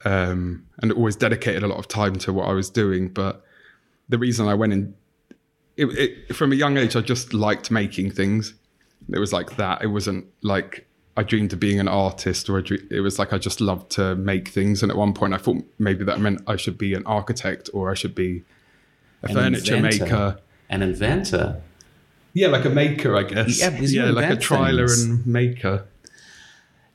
um, 0.05 0.65
and 0.81 0.91
always 0.91 1.15
dedicated 1.15 1.63
a 1.63 1.67
lot 1.67 1.77
of 1.79 1.87
time 1.87 2.15
to 2.17 2.33
what 2.33 2.47
I 2.49 2.53
was 2.53 2.69
doing. 2.69 3.09
But 3.09 3.43
the 4.09 4.17
reason 4.17 4.47
I 4.47 4.53
went 4.53 4.73
in 4.73 4.93
it, 5.75 5.85
it, 5.85 6.35
from 6.35 6.51
a 6.51 6.55
young 6.55 6.77
age, 6.77 6.95
I 6.95 7.01
just 7.01 7.33
liked 7.33 7.71
making 7.71 8.11
things. 8.11 8.53
It 9.11 9.17
was 9.19 9.33
like 9.33 9.55
that. 9.57 9.81
It 9.81 9.87
wasn't 9.87 10.25
like 10.43 10.87
I 11.17 11.23
dreamed 11.23 11.51
of 11.53 11.59
being 11.59 11.79
an 11.79 11.87
artist, 11.87 12.49
or 12.49 12.57
a 12.59 12.63
dre- 12.63 12.77
it 12.91 12.99
was 13.01 13.17
like 13.19 13.33
I 13.33 13.37
just 13.37 13.59
loved 13.59 13.89
to 13.93 14.15
make 14.15 14.49
things. 14.49 14.83
And 14.83 14.91
at 14.91 14.97
one 14.97 15.13
point, 15.13 15.33
I 15.33 15.37
thought 15.37 15.57
maybe 15.79 16.03
that 16.05 16.19
meant 16.19 16.41
I 16.47 16.55
should 16.57 16.77
be 16.77 16.93
an 16.93 17.03
architect 17.05 17.69
or 17.73 17.89
I 17.91 17.95
should 17.95 18.13
be 18.15 18.43
a 19.23 19.27
An 19.29 19.33
furniture 19.33 19.75
inventor. 19.75 20.03
maker. 20.05 20.39
an 20.69 20.81
inventor 20.83 21.61
Yeah, 22.33 22.47
like 22.47 22.65
a 22.65 22.69
maker, 22.69 23.15
I 23.15 23.23
guess. 23.23 23.59
Yeah, 23.59 23.79
you 23.79 24.03
like 24.11 24.29
a 24.31 24.37
trialer 24.37 24.87
things. 24.87 25.03
and 25.03 25.25
maker. 25.27 25.85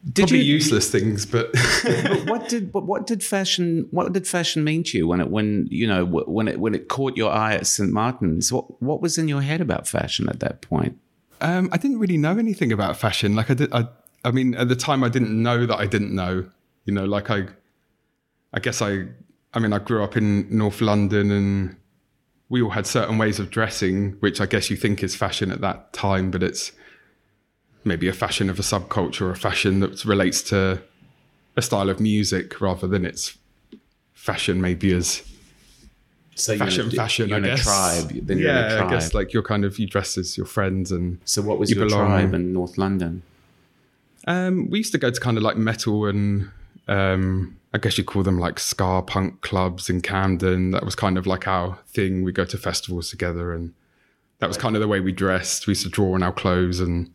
Did 0.04 0.22
Probably 0.22 0.38
you 0.38 0.54
useless 0.54 0.90
things, 0.90 1.26
but 1.26 1.52
but 1.84 2.26
what 2.26 2.48
did 2.48 2.72
but 2.72 2.86
what 2.86 3.06
did 3.06 3.22
fashion 3.22 3.88
what 3.90 4.12
did 4.12 4.26
fashion 4.26 4.62
mean 4.64 4.84
to 4.84 4.98
you 4.98 5.08
when 5.08 5.20
it 5.20 5.30
when 5.30 5.66
you 5.70 5.86
know 5.86 6.04
when 6.04 6.48
it 6.48 6.60
when 6.60 6.74
it 6.74 6.88
caught 6.88 7.16
your 7.16 7.32
eye 7.32 7.54
at 7.54 7.66
St 7.66 7.92
Martin's 7.92 8.52
what 8.52 8.80
what 8.80 9.02
was 9.02 9.18
in 9.18 9.28
your 9.28 9.42
head 9.42 9.60
about 9.60 9.88
fashion 9.88 10.28
at 10.28 10.40
that 10.40 10.60
point 10.62 10.98
um, 11.40 11.68
I 11.72 11.76
didn't 11.76 11.98
really 11.98 12.16
know 12.16 12.38
anything 12.38 12.72
about 12.72 12.96
fashion. 12.96 13.34
Like 13.34 13.50
I 13.50 13.54
did, 13.54 13.72
I, 13.72 13.88
I 14.24 14.30
mean, 14.30 14.54
at 14.54 14.68
the 14.68 14.76
time, 14.76 15.04
I 15.04 15.08
didn't 15.08 15.40
know 15.40 15.66
that 15.66 15.78
I 15.78 15.86
didn't 15.86 16.14
know. 16.14 16.48
You 16.84 16.94
know, 16.94 17.04
like 17.04 17.30
I, 17.30 17.46
I 18.52 18.60
guess 18.60 18.80
I, 18.82 19.06
I 19.54 19.58
mean, 19.58 19.72
I 19.72 19.78
grew 19.78 20.02
up 20.02 20.16
in 20.16 20.46
North 20.56 20.80
London, 20.80 21.30
and 21.30 21.76
we 22.48 22.62
all 22.62 22.70
had 22.70 22.86
certain 22.86 23.18
ways 23.18 23.38
of 23.38 23.50
dressing, 23.50 24.12
which 24.20 24.40
I 24.40 24.46
guess 24.46 24.70
you 24.70 24.76
think 24.76 25.02
is 25.02 25.14
fashion 25.14 25.52
at 25.52 25.60
that 25.60 25.92
time, 25.92 26.30
but 26.30 26.42
it's 26.42 26.72
maybe 27.88 28.08
a 28.08 28.12
fashion 28.12 28.48
of 28.50 28.58
a 28.58 28.62
subculture 28.62 29.22
or 29.22 29.30
a 29.30 29.36
fashion 29.36 29.80
that 29.80 30.04
relates 30.04 30.42
to 30.42 30.80
a 31.56 31.62
style 31.62 31.90
of 31.90 31.98
music 31.98 32.60
rather 32.60 32.86
than 32.86 33.04
its 33.04 33.36
fashion 34.12 34.60
maybe 34.60 34.92
as 34.94 35.22
so 36.34 36.52
you're 36.52 36.66
fashion 36.66 36.90
fashion 36.90 37.28
you're 37.28 37.38
I 37.38 37.40
guess 37.40 37.60
a 37.60 37.64
tribe 37.64 38.26
then 38.26 38.38
you're 38.38 38.48
yeah 38.48 38.66
in 38.66 38.72
a 38.72 38.76
tribe 38.76 38.88
I 38.88 38.90
guess 38.90 39.14
like 39.14 39.32
you're 39.32 39.42
kind 39.42 39.64
of 39.64 39.78
you 39.78 39.86
dress 39.86 40.16
as 40.16 40.36
your 40.36 40.46
friends 40.46 40.92
and 40.92 41.18
so 41.24 41.42
what 41.42 41.58
was 41.58 41.70
you 41.70 41.76
your 41.76 41.88
belong. 41.88 42.06
tribe 42.06 42.34
in 42.34 42.52
North 42.52 42.78
London? 42.78 43.22
Um 44.26 44.68
we 44.70 44.78
used 44.78 44.92
to 44.92 44.98
go 44.98 45.10
to 45.10 45.20
kind 45.20 45.36
of 45.36 45.42
like 45.42 45.56
metal 45.56 46.06
and 46.06 46.50
um 46.86 47.56
I 47.74 47.78
guess 47.78 47.98
you 47.98 48.04
call 48.04 48.22
them 48.22 48.38
like 48.38 48.58
ska 48.58 49.02
punk 49.06 49.40
clubs 49.42 49.90
in 49.90 50.00
Camden. 50.00 50.70
That 50.70 50.84
was 50.84 50.94
kind 50.94 51.18
of 51.18 51.26
like 51.26 51.46
our 51.46 51.78
thing. 51.86 52.22
We 52.22 52.32
go 52.32 52.44
to 52.46 52.56
festivals 52.56 53.10
together 53.10 53.52
and 53.52 53.74
that 54.38 54.46
was 54.46 54.56
kind 54.56 54.74
of 54.76 54.80
the 54.80 54.88
way 54.88 55.00
we 55.00 55.12
dressed. 55.12 55.66
We 55.66 55.72
used 55.72 55.82
to 55.82 55.90
draw 55.90 56.14
on 56.14 56.22
our 56.22 56.32
clothes 56.32 56.80
and 56.80 57.12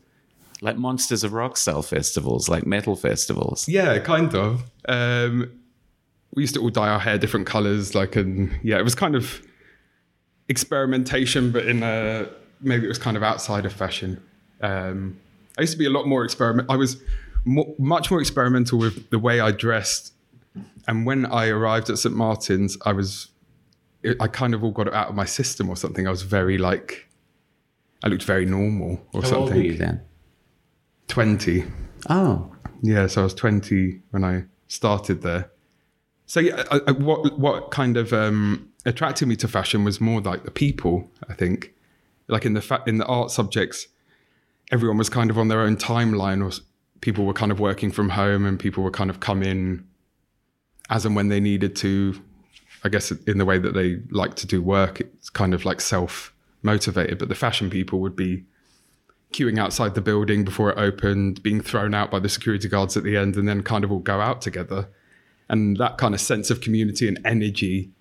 like 0.64 0.78
Monsters 0.78 1.24
of 1.24 1.34
Rock 1.34 1.58
style 1.58 1.82
festivals 1.82 2.48
like 2.48 2.66
metal 2.66 2.96
festivals 2.96 3.68
Yeah, 3.68 4.00
kind 4.00 4.34
of. 4.34 4.64
Um, 4.88 5.52
we 6.34 6.44
used 6.44 6.56
to 6.56 6.62
all 6.62 6.70
dye 6.70 6.90
our 6.90 7.00
hair 7.00 7.18
different 7.18 7.46
colors, 7.46 7.94
like, 7.94 8.16
and 8.16 8.52
yeah, 8.64 8.78
it 8.78 8.84
was 8.84 8.96
kind 8.96 9.16
of 9.16 9.42
experimentation, 10.48 11.52
but 11.52 11.66
in 11.68 11.84
a 11.84 12.30
maybe 12.62 12.86
it 12.86 12.88
was 12.88 12.98
kind 12.98 13.18
of 13.18 13.24
outside 13.24 13.66
of 13.66 13.74
fashion. 13.74 14.24
Um, 14.62 15.20
I 15.58 15.62
used 15.62 15.74
to 15.74 15.78
be 15.78 15.86
a 15.86 15.90
lot 15.90 16.08
more 16.08 16.24
experiment. 16.24 16.72
I 16.72 16.78
was 16.78 16.98
mo- 17.44 17.76
much 17.78 18.10
more 18.10 18.22
experimental 18.22 18.80
with 18.80 19.10
the 19.10 19.20
way 19.20 19.42
I 19.42 19.52
dressed, 19.52 20.14
and 20.88 21.06
when 21.06 21.26
I 21.26 21.50
arrived 21.50 21.90
at 21.90 21.98
St 21.98 22.16
Martin's, 22.16 22.78
I 22.86 22.94
was, 22.94 23.28
I 24.20 24.28
kind 24.28 24.54
of 24.54 24.64
all 24.64 24.72
got 24.72 24.88
it 24.88 24.94
out 24.94 25.10
of 25.10 25.16
my 25.16 25.26
system 25.26 25.70
or 25.70 25.76
something. 25.76 26.08
I 26.08 26.10
was 26.10 26.22
very 26.24 26.58
like, 26.58 27.10
I 28.02 28.08
looked 28.08 28.24
very 28.24 28.46
normal 28.46 29.06
or 29.14 29.22
how 29.22 29.28
something. 29.28 29.44
old 29.44 29.54
were 29.56 29.62
you 29.62 29.78
then 29.78 30.02
Twenty. 31.08 31.66
oh 32.10 32.54
Yeah, 32.82 33.08
so 33.08 33.22
I 33.22 33.24
was 33.24 33.34
20 33.34 34.02
when 34.12 34.24
I 34.24 34.46
started 34.68 35.22
there. 35.22 35.50
So 36.26 36.40
yeah, 36.40 36.64
I, 36.72 36.82
I, 36.88 36.92
what 36.92 37.38
what 37.38 37.72
kind 37.72 37.98
of 37.98 38.12
um, 38.14 38.70
attracted 38.86 39.28
me 39.28 39.36
to 39.38 39.48
fashion 39.48 39.84
was 39.84 40.02
more 40.02 40.22
like 40.22 40.44
the 40.44 40.52
people. 40.52 41.10
I 41.30 41.34
think, 41.34 41.74
like 42.28 42.46
in 42.46 42.54
the 42.54 42.62
fa- 42.62 42.84
in 42.88 42.98
the 42.98 43.06
art 43.06 43.30
subjects, 43.32 43.88
everyone 44.72 44.98
was 44.98 45.10
kind 45.10 45.30
of 45.30 45.38
on 45.38 45.48
their 45.50 45.62
own 45.62 45.78
timeline, 45.78 46.44
or 46.44 46.52
people 47.02 47.26
were 47.26 47.34
kind 47.34 47.52
of 47.52 47.60
working 47.60 47.92
from 47.92 48.10
home, 48.10 48.46
and 48.46 48.60
people 48.60 48.84
were 48.84 48.92
kind 48.92 49.10
of 49.10 49.20
come 49.20 49.44
in 49.44 49.86
as 50.90 51.06
and 51.06 51.16
when 51.16 51.28
they 51.28 51.40
needed 51.40 51.76
to. 51.78 52.22
I 52.86 52.90
guess 52.90 53.12
in 53.12 53.38
the 53.38 53.46
way 53.46 53.60
that 53.60 53.74
they 53.74 54.00
like 54.10 54.36
to 54.36 54.48
do 54.48 54.62
work, 54.62 55.00
it's 55.00 55.30
kind 55.30 55.54
of 55.54 55.64
like 55.66 55.80
self 55.80 56.34
motivated. 56.64 57.18
But 57.18 57.30
the 57.30 57.36
fashion 57.36 57.70
people 57.70 58.00
would 58.00 58.16
be 58.16 58.44
queuing 59.34 59.60
outside 59.60 59.96
the 59.96 60.02
building 60.02 60.46
before 60.46 60.72
it 60.72 60.78
opened, 60.78 61.44
being 61.44 61.60
thrown 61.60 61.94
out 61.94 62.10
by 62.10 62.20
the 62.20 62.30
security 62.30 62.70
guards 62.70 62.96
at 62.96 63.04
the 63.04 63.18
end, 63.18 63.36
and 63.36 63.48
then 63.48 63.64
kind 63.64 63.84
of 63.84 63.92
all 63.92 64.00
go 64.00 64.22
out 64.22 64.42
together. 64.42 64.88
And 65.50 65.78
that 65.78 65.98
kind 65.98 66.14
of 66.14 66.22
sense 66.22 66.50
of 66.50 66.62
community 66.62 67.08
and 67.08 67.20
energy 67.26 67.92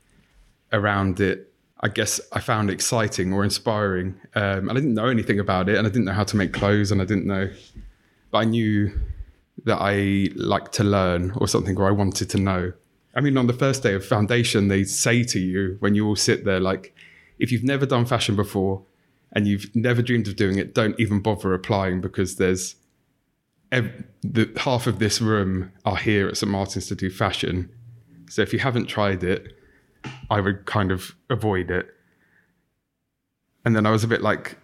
around 0.73 1.21
it, 1.21 1.53
I 1.81 1.89
guess 1.89 2.21
I 2.33 2.41
found 2.41 2.71
exciting 2.71 3.33
or 3.33 3.43
inspiring. 3.43 4.21
Um, 4.35 4.69
and 4.69 4.71
I 4.71 4.75
didn't 4.75 4.95
know 4.95 5.09
anything 5.09 5.41
about 5.41 5.69
it, 5.69 5.77
and 5.77 5.87
I 5.87 5.91
didn't 5.91 6.05
know 6.05 6.13
how 6.13 6.25
to 6.25 6.37
make 6.37 6.53
clothes, 6.53 6.93
and 6.93 7.03
I 7.03 7.05
didn't 7.05 7.27
know, 7.27 7.51
but 8.31 8.39
I 8.39 8.45
knew 8.45 8.93
that 9.65 9.79
I 9.81 10.31
liked 10.35 10.73
to 10.75 10.85
learn 10.85 11.33
or 11.37 11.49
something, 11.49 11.77
or 11.77 11.89
I 11.89 11.91
wanted 11.91 12.31
to 12.31 12.39
know. 12.39 12.73
I 13.15 13.21
mean, 13.21 13.37
on 13.37 13.47
the 13.47 13.53
first 13.53 13.83
day 13.83 13.95
of 13.95 14.05
foundation, 14.05 14.69
they 14.69 14.85
say 14.85 15.23
to 15.25 15.39
you 15.39 15.77
when 15.81 15.95
you 15.95 16.07
all 16.07 16.17
sit 16.17 16.45
there, 16.45 16.61
like, 16.61 16.95
if 17.39 17.53
you've 17.53 17.65
never 17.65 17.85
done 17.87 18.07
fashion 18.07 18.37
before 18.37 18.83
and 19.33 19.47
you've 19.47 19.75
never 19.75 20.03
dreamed 20.03 20.29
of 20.29 20.37
doing 20.37 20.59
it, 20.59 20.75
don't 20.75 20.99
even 21.01 21.21
bother 21.21 21.55
applying 21.55 22.01
because 22.01 22.37
there's 22.37 22.77
ev- 23.71 24.05
the 24.23 24.53
half 24.59 24.87
of 24.87 24.99
this 24.99 25.21
room 25.21 25.73
are 25.85 25.97
here 25.97 26.29
at 26.29 26.37
St 26.37 26.51
Martin's 26.51 26.87
to 26.89 26.95
do 26.95 27.11
fashion. 27.11 27.71
So 28.29 28.43
if 28.43 28.53
you 28.53 28.59
haven't 28.59 28.87
tried 28.87 29.25
it, 29.25 29.57
I 30.31 30.41
would 30.41 30.67
kind 30.67 30.91
of 30.91 31.15
avoid 31.31 31.71
it. 31.71 31.89
And 33.65 33.77
then 33.77 33.87
I 33.87 33.91
was 33.91 34.05
a 34.05 34.09
bit 34.09 34.23
like, 34.23 34.59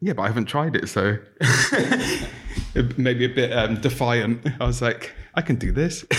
yeah, 0.00 0.12
but 0.12 0.22
I 0.22 0.26
haven't 0.26 0.46
tried 0.46 0.76
it, 0.76 0.88
so 0.88 1.16
maybe 2.96 3.24
a 3.24 3.28
bit 3.28 3.52
um, 3.52 3.80
defiant. 3.80 4.46
I 4.60 4.66
was 4.66 4.82
like, 4.82 5.14
I 5.34 5.40
can 5.40 5.56
do 5.56 5.72
this. 5.72 6.04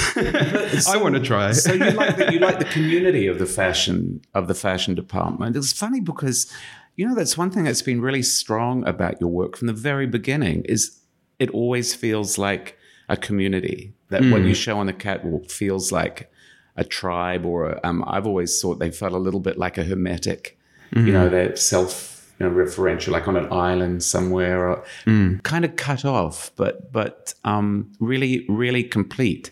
I 0.87 0.97
want 0.97 1.15
to 1.15 1.21
try. 1.21 1.51
so 1.51 1.73
you 1.73 1.91
like 1.91 2.17
the, 2.17 2.33
you 2.33 2.39
like 2.39 2.59
the 2.59 2.65
community 2.65 3.27
of 3.27 3.39
the 3.39 3.45
fashion 3.45 4.21
of 4.33 4.47
the 4.47 4.55
fashion 4.55 4.95
department. 4.95 5.55
It's 5.55 5.71
funny 5.71 6.01
because 6.01 6.51
you 6.95 7.07
know 7.07 7.15
that's 7.15 7.37
one 7.37 7.51
thing 7.51 7.63
that's 7.63 7.81
been 7.81 8.01
really 8.01 8.23
strong 8.23 8.85
about 8.87 9.19
your 9.19 9.29
work 9.29 9.57
from 9.57 9.67
the 9.67 9.73
very 9.73 10.07
beginning 10.07 10.63
is 10.65 10.99
it 11.39 11.49
always 11.51 11.93
feels 11.93 12.37
like 12.37 12.77
a 13.09 13.17
community 13.17 13.93
that 14.09 14.23
what 14.31 14.41
you 14.41 14.53
show 14.53 14.77
on 14.79 14.85
the 14.85 14.93
catwalk 14.93 15.49
feels 15.49 15.91
like 15.91 16.31
a 16.77 16.83
tribe 16.83 17.45
or 17.45 17.69
a, 17.69 17.79
um, 17.83 18.03
I've 18.07 18.25
always 18.27 18.61
thought 18.61 18.79
they 18.79 18.91
felt 18.91 19.13
a 19.13 19.17
little 19.17 19.39
bit 19.39 19.57
like 19.57 19.77
a 19.77 19.83
hermetic, 19.83 20.57
you 21.05 21.11
know, 21.13 21.29
they're 21.29 21.55
self 21.55 22.13
you 22.39 22.45
know, 22.45 22.51
referential, 22.53 23.09
like 23.09 23.27
on 23.27 23.37
an 23.37 23.51
island 23.51 24.03
somewhere, 24.03 24.69
or 24.69 24.83
kind 25.39 25.63
of 25.65 25.75
cut 25.77 26.03
off, 26.05 26.51
but 26.55 26.91
but 26.91 27.33
um, 27.43 27.91
really 27.99 28.45
really 28.49 28.83
complete. 28.83 29.51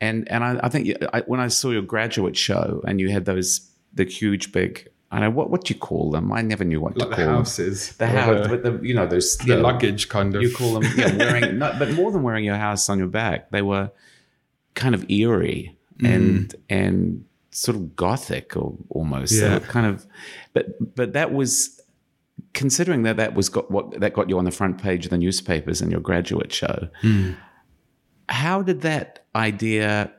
And 0.00 0.30
and 0.30 0.44
I, 0.44 0.60
I 0.62 0.68
think 0.68 0.94
I, 1.12 1.20
when 1.26 1.40
I 1.40 1.48
saw 1.48 1.70
your 1.70 1.82
graduate 1.82 2.36
show 2.36 2.82
and 2.86 3.00
you 3.00 3.08
had 3.10 3.24
those 3.24 3.70
the 3.94 4.04
huge 4.04 4.52
big 4.52 4.88
I 5.10 5.20
know 5.20 5.30
what 5.30 5.50
what 5.50 5.64
do 5.64 5.72
you 5.72 5.80
call 5.80 6.10
them? 6.10 6.32
I 6.32 6.42
never 6.42 6.64
knew 6.64 6.80
what 6.80 6.98
like 6.98 7.10
to 7.10 7.16
the 7.16 7.24
call 7.24 7.34
houses, 7.36 7.96
them. 7.96 8.12
The 8.12 8.20
house, 8.20 8.42
the, 8.42 8.48
but 8.48 8.62
the 8.62 8.86
you 8.86 8.94
know 8.94 9.06
those 9.06 9.38
the 9.38 9.56
luggage 9.56 10.08
kind 10.08 10.34
of. 10.34 10.42
you 10.42 10.54
call 10.54 10.78
them 10.78 10.92
yeah, 10.96 11.16
wearing 11.16 11.58
no, 11.62 11.74
but 11.78 11.92
more 11.92 12.12
than 12.12 12.22
wearing 12.22 12.44
your 12.44 12.56
house 12.56 12.88
on 12.88 12.98
your 12.98 13.08
back 13.08 13.50
they 13.50 13.62
were 13.62 13.90
kind 14.74 14.94
of 14.94 15.10
eerie 15.10 15.76
mm. 15.98 16.14
and 16.14 16.54
and 16.68 17.24
sort 17.50 17.76
of 17.76 17.96
gothic 17.96 18.56
or 18.56 18.76
almost 18.90 19.32
Yeah. 19.32 19.58
kind 19.60 19.86
of 19.86 20.06
but 20.52 20.94
but 20.94 21.14
that 21.14 21.32
was 21.32 21.80
considering 22.52 23.02
that 23.04 23.16
that 23.16 23.34
was 23.34 23.48
got 23.48 23.70
what 23.70 23.98
that 23.98 24.12
got 24.12 24.28
you 24.28 24.38
on 24.38 24.44
the 24.44 24.50
front 24.50 24.80
page 24.80 25.06
of 25.06 25.10
the 25.10 25.18
newspapers 25.18 25.80
in 25.80 25.90
your 25.90 26.00
graduate 26.00 26.52
show 26.52 26.88
hmm. 27.00 27.32
how 28.28 28.62
did 28.62 28.82
that 28.82 29.24
idea 29.34 30.12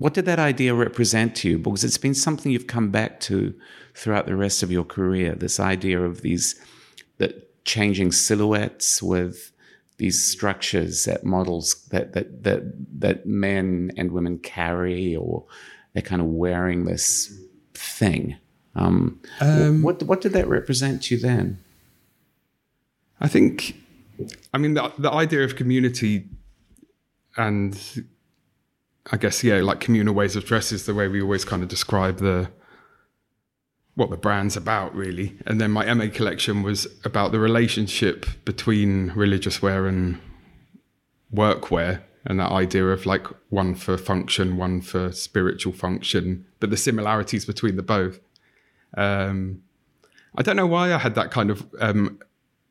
what 0.00 0.14
did 0.14 0.24
that 0.24 0.38
idea 0.38 0.74
represent 0.74 1.36
to 1.36 1.50
you? 1.50 1.58
Because 1.58 1.84
it's 1.84 1.98
been 1.98 2.14
something 2.14 2.50
you've 2.50 2.66
come 2.66 2.90
back 2.90 3.20
to 3.20 3.54
throughout 3.94 4.24
the 4.24 4.34
rest 4.34 4.62
of 4.62 4.72
your 4.72 4.82
career 4.82 5.34
this 5.34 5.60
idea 5.60 6.00
of 6.00 6.22
these 6.22 6.58
that 7.18 7.64
changing 7.66 8.10
silhouettes 8.10 9.02
with 9.02 9.52
these 9.98 10.24
structures 10.24 11.04
that 11.04 11.22
models 11.22 11.84
that 11.90 12.14
that 12.14 12.44
that 12.44 12.62
that 12.98 13.26
men 13.26 13.92
and 13.98 14.10
women 14.10 14.38
carry 14.38 15.14
or 15.14 15.44
they're 15.92 16.02
kind 16.02 16.22
of 16.22 16.28
wearing 16.28 16.86
this 16.86 17.38
thing. 17.74 18.36
Um, 18.74 19.20
what 19.82 20.02
what 20.04 20.22
did 20.22 20.32
that 20.32 20.48
represent 20.48 21.02
to 21.02 21.14
you 21.14 21.20
then? 21.20 21.62
I 23.20 23.28
think, 23.28 23.76
I 24.54 24.56
mean, 24.56 24.72
the, 24.72 24.90
the 24.96 25.12
idea 25.12 25.44
of 25.44 25.56
community 25.56 26.26
and 27.36 27.78
I 29.12 29.16
guess, 29.16 29.42
yeah, 29.42 29.60
like 29.60 29.80
communal 29.80 30.14
ways 30.14 30.36
of 30.36 30.44
dress 30.44 30.72
is 30.72 30.86
the 30.86 30.94
way 30.94 31.08
we 31.08 31.20
always 31.20 31.44
kind 31.44 31.62
of 31.62 31.68
describe 31.68 32.18
the 32.18 32.50
what 33.96 34.10
the 34.10 34.16
brand's 34.16 34.56
about, 34.56 34.94
really. 34.94 35.36
And 35.46 35.60
then 35.60 35.72
my 35.72 35.92
MA 35.92 36.06
collection 36.12 36.62
was 36.62 36.86
about 37.04 37.32
the 37.32 37.40
relationship 37.40 38.24
between 38.44 39.12
religious 39.14 39.60
wear 39.60 39.86
and 39.86 40.20
workwear 41.34 42.02
and 42.24 42.38
that 42.38 42.52
idea 42.52 42.86
of 42.86 43.06
like 43.06 43.26
one 43.48 43.74
for 43.74 43.96
function, 43.96 44.56
one 44.56 44.80
for 44.80 45.10
spiritual 45.12 45.72
function, 45.72 46.46
but 46.60 46.70
the 46.70 46.76
similarities 46.76 47.44
between 47.44 47.76
the 47.76 47.82
both. 47.82 48.20
Um, 48.96 49.62
I 50.36 50.42
don't 50.42 50.56
know 50.56 50.66
why 50.66 50.94
I 50.94 50.98
had 50.98 51.14
that 51.16 51.30
kind 51.30 51.50
of 51.50 51.66
um, 51.80 52.20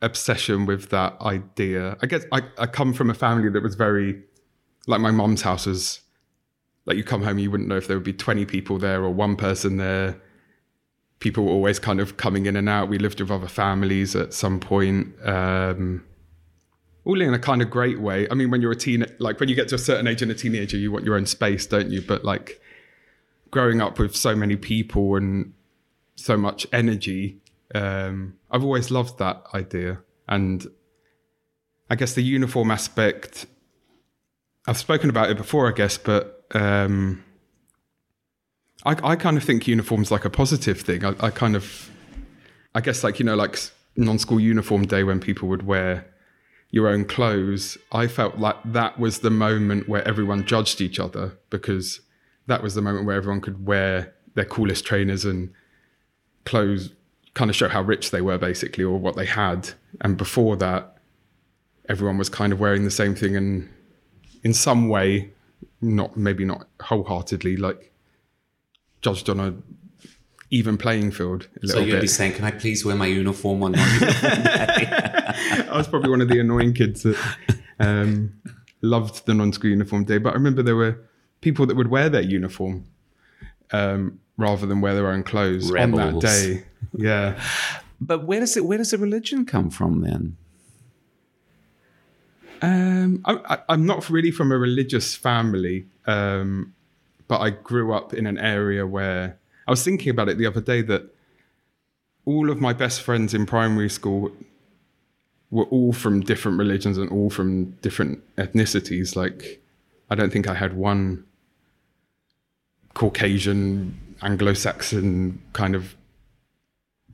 obsession 0.02 0.65
with 0.65 0.89
that 0.89 1.19
idea. 1.21 1.97
I 2.02 2.06
guess 2.06 2.25
I, 2.32 2.43
I 2.58 2.67
come 2.67 2.93
from 2.93 3.10
a 3.10 3.13
family 3.13 3.49
that 3.49 3.63
was 3.63 3.75
very 3.75 4.23
like 4.88 5.02
my 5.02 5.12
mom's 5.12 5.41
house 5.41 5.65
was 5.65 6.02
like 6.89 6.97
you 6.97 7.04
come 7.04 7.21
home 7.23 7.38
you 7.38 7.49
wouldn't 7.49 7.69
know 7.69 7.78
if 7.78 7.88
there 7.88 7.95
would 7.95 8.04
be 8.04 8.13
20 8.13 8.45
people 8.45 8.78
there 8.78 9.04
or 9.04 9.10
one 9.12 9.36
person 9.36 9.78
there. 9.78 10.19
People 11.19 11.45
were 11.45 11.52
always 11.52 11.80
kind 11.80 11.99
of 11.99 12.17
coming 12.17 12.45
in 12.45 12.56
and 12.56 12.67
out. 12.67 12.89
We 12.89 12.97
lived 12.97 13.21
with 13.21 13.30
other 13.32 13.47
families 13.47 14.15
at 14.15 14.34
some 14.34 14.60
point 14.60 15.13
um 15.23 16.04
all 17.06 17.21
in 17.21 17.34
a 17.34 17.39
kind 17.39 17.62
of 17.62 17.69
great 17.69 18.02
way. 18.02 18.28
I 18.30 18.34
mean 18.34 18.52
when 18.52 18.62
you're 18.62 18.71
a 18.71 18.75
teen 18.75 19.06
like 19.19 19.39
when 19.39 19.47
you 19.47 19.56
get 19.56 19.69
to 19.69 19.75
a 19.75 19.80
certain 19.80 20.08
age 20.08 20.21
and 20.21 20.32
a 20.32 20.36
teenager 20.36 20.78
you 20.78 20.91
want 20.91 21.06
your 21.06 21.15
own 21.15 21.25
space 21.25 21.65
don't 21.65 21.91
you? 21.91 22.02
But 22.02 22.25
like 22.25 22.60
growing 23.52 23.82
up 23.82 23.97
with 23.99 24.15
so 24.15 24.36
many 24.36 24.56
people 24.58 25.15
and 25.15 25.54
so 26.15 26.36
much 26.36 26.67
energy 26.73 27.39
um, 27.75 28.34
I've 28.49 28.63
always 28.63 28.89
loved 28.91 29.19
that 29.19 29.43
idea. 29.54 29.99
And 30.28 30.65
I 31.89 31.95
guess 31.95 32.13
the 32.13 32.23
uniform 32.23 32.71
aspect, 32.71 33.45
I've 34.67 34.78
spoken 34.78 35.10
about 35.10 35.30
it 35.30 35.38
before, 35.38 35.67
I 35.67 35.71
guess, 35.71 35.97
but 35.97 36.38
um, 36.53 37.23
I, 38.85 39.12
I 39.12 39.15
kind 39.15 39.38
of 39.38 39.43
think 39.43 39.67
uniform's 39.67 40.12
like 40.12 40.25
a 40.25 40.29
positive 40.29 40.81
thing. 40.81 41.03
I, 41.05 41.13
I 41.19 41.29
kind 41.29 41.55
of, 41.55 41.89
I 42.73 42.81
guess, 42.81 43.03
like, 43.03 43.19
you 43.19 43.25
know, 43.25 43.35
like 43.35 43.57
non 43.95 44.19
school 44.19 44.39
uniform 44.39 44.85
day 44.85 45.03
when 45.03 45.19
people 45.19 45.47
would 45.49 45.65
wear 45.65 46.05
your 46.71 46.88
own 46.88 47.05
clothes, 47.05 47.77
I 47.91 48.07
felt 48.07 48.38
like 48.38 48.57
that 48.65 48.99
was 48.99 49.19
the 49.19 49.31
moment 49.31 49.89
where 49.89 50.07
everyone 50.07 50.45
judged 50.45 50.81
each 50.81 50.99
other 50.99 51.38
because 51.49 52.01
that 52.47 52.62
was 52.62 52.75
the 52.75 52.81
moment 52.81 53.05
where 53.05 53.15
everyone 53.15 53.41
could 53.41 53.65
wear 53.65 54.13
their 54.35 54.45
coolest 54.45 54.85
trainers 54.85 55.25
and 55.25 55.51
clothes 56.45 56.91
kind 57.33 57.49
of 57.49 57.55
show 57.55 57.69
how 57.69 57.81
rich 57.81 58.12
they 58.12 58.21
were 58.21 58.38
basically 58.38 58.83
or 58.83 58.97
what 58.97 59.15
they 59.15 59.25
had 59.25 59.69
and 60.01 60.17
before 60.17 60.55
that 60.57 60.97
everyone 61.88 62.17
was 62.17 62.29
kind 62.29 62.51
of 62.51 62.59
wearing 62.59 62.83
the 62.83 62.91
same 62.91 63.15
thing 63.15 63.35
and 63.35 63.69
in 64.43 64.53
some 64.53 64.89
way 64.89 65.31
not 65.81 66.17
maybe 66.17 66.45
not 66.45 66.67
wholeheartedly 66.81 67.57
like 67.57 67.91
judged 69.01 69.29
on 69.29 69.39
a 69.39 69.53
even 70.51 70.77
playing 70.77 71.11
field 71.11 71.47
a 71.63 71.67
so 71.67 71.79
you'd 71.79 71.91
bit 71.91 72.01
be 72.01 72.07
saying 72.07 72.33
can 72.33 72.43
i 72.43 72.51
please 72.51 72.83
wear 72.83 72.95
my 72.95 73.05
uniform 73.05 73.63
on 73.63 73.75
I 75.69 75.77
was 75.77 75.87
probably 75.87 76.09
one 76.09 76.21
of 76.21 76.29
the 76.29 76.39
annoying 76.39 76.73
kids 76.73 77.03
that 77.03 77.17
um, 77.79 78.33
loved 78.81 79.25
the 79.25 79.33
non-school 79.33 79.69
uniform 79.69 80.03
day. 80.03 80.17
But 80.17 80.31
I 80.31 80.33
remember 80.33 80.63
there 80.63 80.75
were 80.75 80.99
people 81.41 81.65
that 81.67 81.75
would 81.75 81.89
wear 81.89 82.09
their 82.09 82.21
uniform 82.21 82.85
um, 83.71 84.19
rather 84.37 84.65
than 84.65 84.81
wear 84.81 84.95
their 84.95 85.07
own 85.07 85.23
clothes 85.23 85.71
on 85.71 85.91
that 85.91 86.19
day. 86.19 86.65
Yeah, 86.93 87.41
but 88.01 88.25
where 88.25 88.39
does 88.39 88.57
it 88.57 88.65
where 88.65 88.77
does 88.77 88.91
the 88.91 88.97
religion 88.97 89.45
come 89.45 89.69
from 89.69 90.01
then 90.01 90.37
um, 92.62 93.22
I, 93.26 93.60
I'm 93.69 93.86
not 93.86 94.10
really 94.10 94.32
from 94.32 94.52
a 94.52 94.58
religious 94.58 95.15
family, 95.15 95.86
um, 96.06 96.74
but 97.28 97.39
I 97.39 97.52
grew 97.52 97.93
up 97.93 98.13
in 98.13 98.26
an 98.26 98.38
area 98.38 98.86
where 98.86 99.38
I 99.67 99.72
was 99.72 99.84
thinking 99.84 100.10
about 100.10 100.30
it 100.30 100.38
the 100.38 100.45
other 100.45 100.62
day 100.62 100.82
that 100.84 101.13
all 102.26 102.50
of 102.50 102.60
my 102.60 102.74
best 102.74 103.02
friends 103.02 103.34
in 103.34 103.45
primary 103.45 103.89
school 103.89 104.32
were 105.52 105.65
all 105.65 105.93
from 105.93 106.22
different 106.22 106.58
religions 106.58 106.98
and 106.98 107.10
all 107.10 107.30
from 107.30 107.72
different 107.82 108.22
ethnicities. 108.36 109.15
Like, 109.15 109.62
I 110.10 110.15
don't 110.15 110.32
think 110.32 110.48
I 110.48 110.54
had 110.54 110.76
one 110.76 111.26
Caucasian, 112.93 114.15
Anglo 114.22 114.54
Saxon 114.54 115.41
kind 115.54 115.76
of 115.76 115.95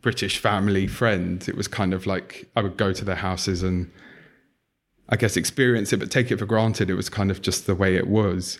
British 0.01 0.37
family 0.37 0.87
friend. 0.87 1.47
It 1.47 1.55
was 1.55 1.67
kind 1.67 1.93
of 1.93 2.05
like 2.05 2.49
I 2.55 2.61
would 2.61 2.77
go 2.77 2.93
to 2.93 3.05
their 3.05 3.15
houses 3.15 3.63
and 3.63 3.91
I 5.09 5.15
guess 5.15 5.37
experience 5.37 5.93
it, 5.93 5.97
but 5.97 6.09
take 6.09 6.31
it 6.31 6.37
for 6.37 6.45
granted. 6.45 6.89
It 6.89 6.95
was 6.95 7.09
kind 7.09 7.29
of 7.29 7.41
just 7.41 7.67
the 7.67 7.75
way 7.75 7.95
it 7.95 8.07
was. 8.07 8.59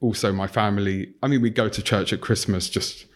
Also, 0.00 0.32
my 0.32 0.46
family, 0.46 1.14
I 1.22 1.28
mean, 1.28 1.40
we 1.40 1.50
go 1.50 1.68
to 1.68 1.82
church 1.82 2.12
at 2.12 2.20
Christmas 2.20 2.68
just 2.68 3.06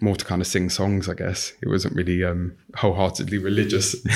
more 0.00 0.14
to 0.14 0.24
kind 0.24 0.40
of 0.40 0.46
sing 0.46 0.70
songs, 0.70 1.08
I 1.08 1.14
guess. 1.14 1.52
It 1.62 1.68
wasn't 1.68 1.94
really 1.94 2.22
um, 2.24 2.56
wholeheartedly 2.76 3.38
religious. 3.38 3.94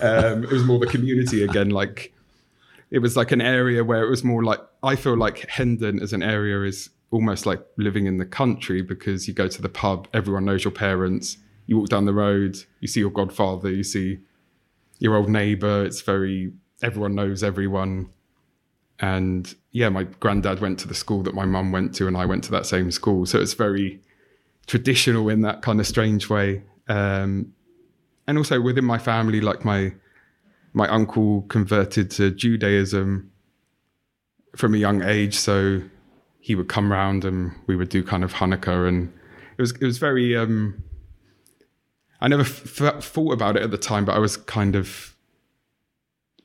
um, 0.00 0.44
it 0.44 0.50
was 0.50 0.64
more 0.64 0.78
the 0.78 0.86
community 0.86 1.42
again. 1.44 1.70
Like, 1.70 2.12
it 2.90 2.98
was 3.00 3.16
like 3.16 3.32
an 3.32 3.40
area 3.40 3.84
where 3.84 4.02
it 4.02 4.10
was 4.10 4.24
more 4.24 4.42
like, 4.42 4.60
I 4.82 4.96
feel 4.96 5.16
like 5.16 5.48
Hendon 5.48 6.00
as 6.00 6.12
an 6.12 6.22
area 6.22 6.62
is 6.62 6.90
almost 7.10 7.46
like 7.46 7.64
living 7.76 8.06
in 8.06 8.16
the 8.16 8.26
country 8.26 8.82
because 8.82 9.28
you 9.28 9.34
go 9.34 9.46
to 9.46 9.62
the 9.62 9.68
pub, 9.68 10.08
everyone 10.12 10.44
knows 10.44 10.64
your 10.64 10.72
parents. 10.72 11.36
You 11.66 11.78
walk 11.78 11.88
down 11.88 12.04
the 12.04 12.12
road, 12.12 12.56
you 12.80 12.88
see 12.88 13.00
your 13.00 13.10
godfather, 13.10 13.70
you 13.70 13.82
see 13.82 14.18
your 14.98 15.16
old 15.16 15.28
neighbor. 15.28 15.84
It's 15.84 16.00
very 16.00 16.52
everyone 16.82 17.14
knows 17.14 17.42
everyone. 17.42 18.10
And 18.98 19.54
yeah, 19.72 19.88
my 19.90 20.04
granddad 20.04 20.60
went 20.60 20.78
to 20.80 20.88
the 20.88 20.94
school 20.94 21.22
that 21.24 21.34
my 21.34 21.44
mum 21.44 21.72
went 21.72 21.94
to, 21.96 22.06
and 22.06 22.16
I 22.16 22.24
went 22.24 22.44
to 22.44 22.50
that 22.52 22.66
same 22.66 22.90
school. 22.90 23.26
So 23.26 23.40
it's 23.40 23.54
very 23.54 24.00
traditional 24.66 25.28
in 25.28 25.42
that 25.42 25.62
kind 25.62 25.80
of 25.80 25.86
strange 25.86 26.28
way. 26.30 26.62
Um, 26.88 27.52
and 28.26 28.38
also 28.38 28.60
within 28.60 28.84
my 28.84 28.98
family, 28.98 29.40
like 29.40 29.64
my 29.64 29.92
my 30.72 30.88
uncle 30.88 31.42
converted 31.42 32.10
to 32.12 32.30
Judaism 32.30 33.30
from 34.56 34.74
a 34.74 34.78
young 34.78 35.02
age, 35.02 35.34
so 35.34 35.82
he 36.40 36.54
would 36.54 36.68
come 36.68 36.90
round 36.90 37.24
and 37.24 37.52
we 37.66 37.76
would 37.76 37.88
do 37.88 38.02
kind 38.02 38.24
of 38.24 38.32
Hanukkah, 38.32 38.88
and 38.88 39.12
it 39.58 39.60
was 39.60 39.72
it 39.72 39.84
was 39.84 39.98
very. 39.98 40.36
Um, 40.36 40.82
I 42.20 42.28
never 42.28 42.42
f- 42.42 43.02
thought 43.02 43.32
about 43.32 43.56
it 43.56 43.62
at 43.62 43.70
the 43.70 43.78
time, 43.78 44.04
but 44.04 44.14
I 44.14 44.18
was 44.18 44.36
kind 44.36 44.74
of 44.74 45.16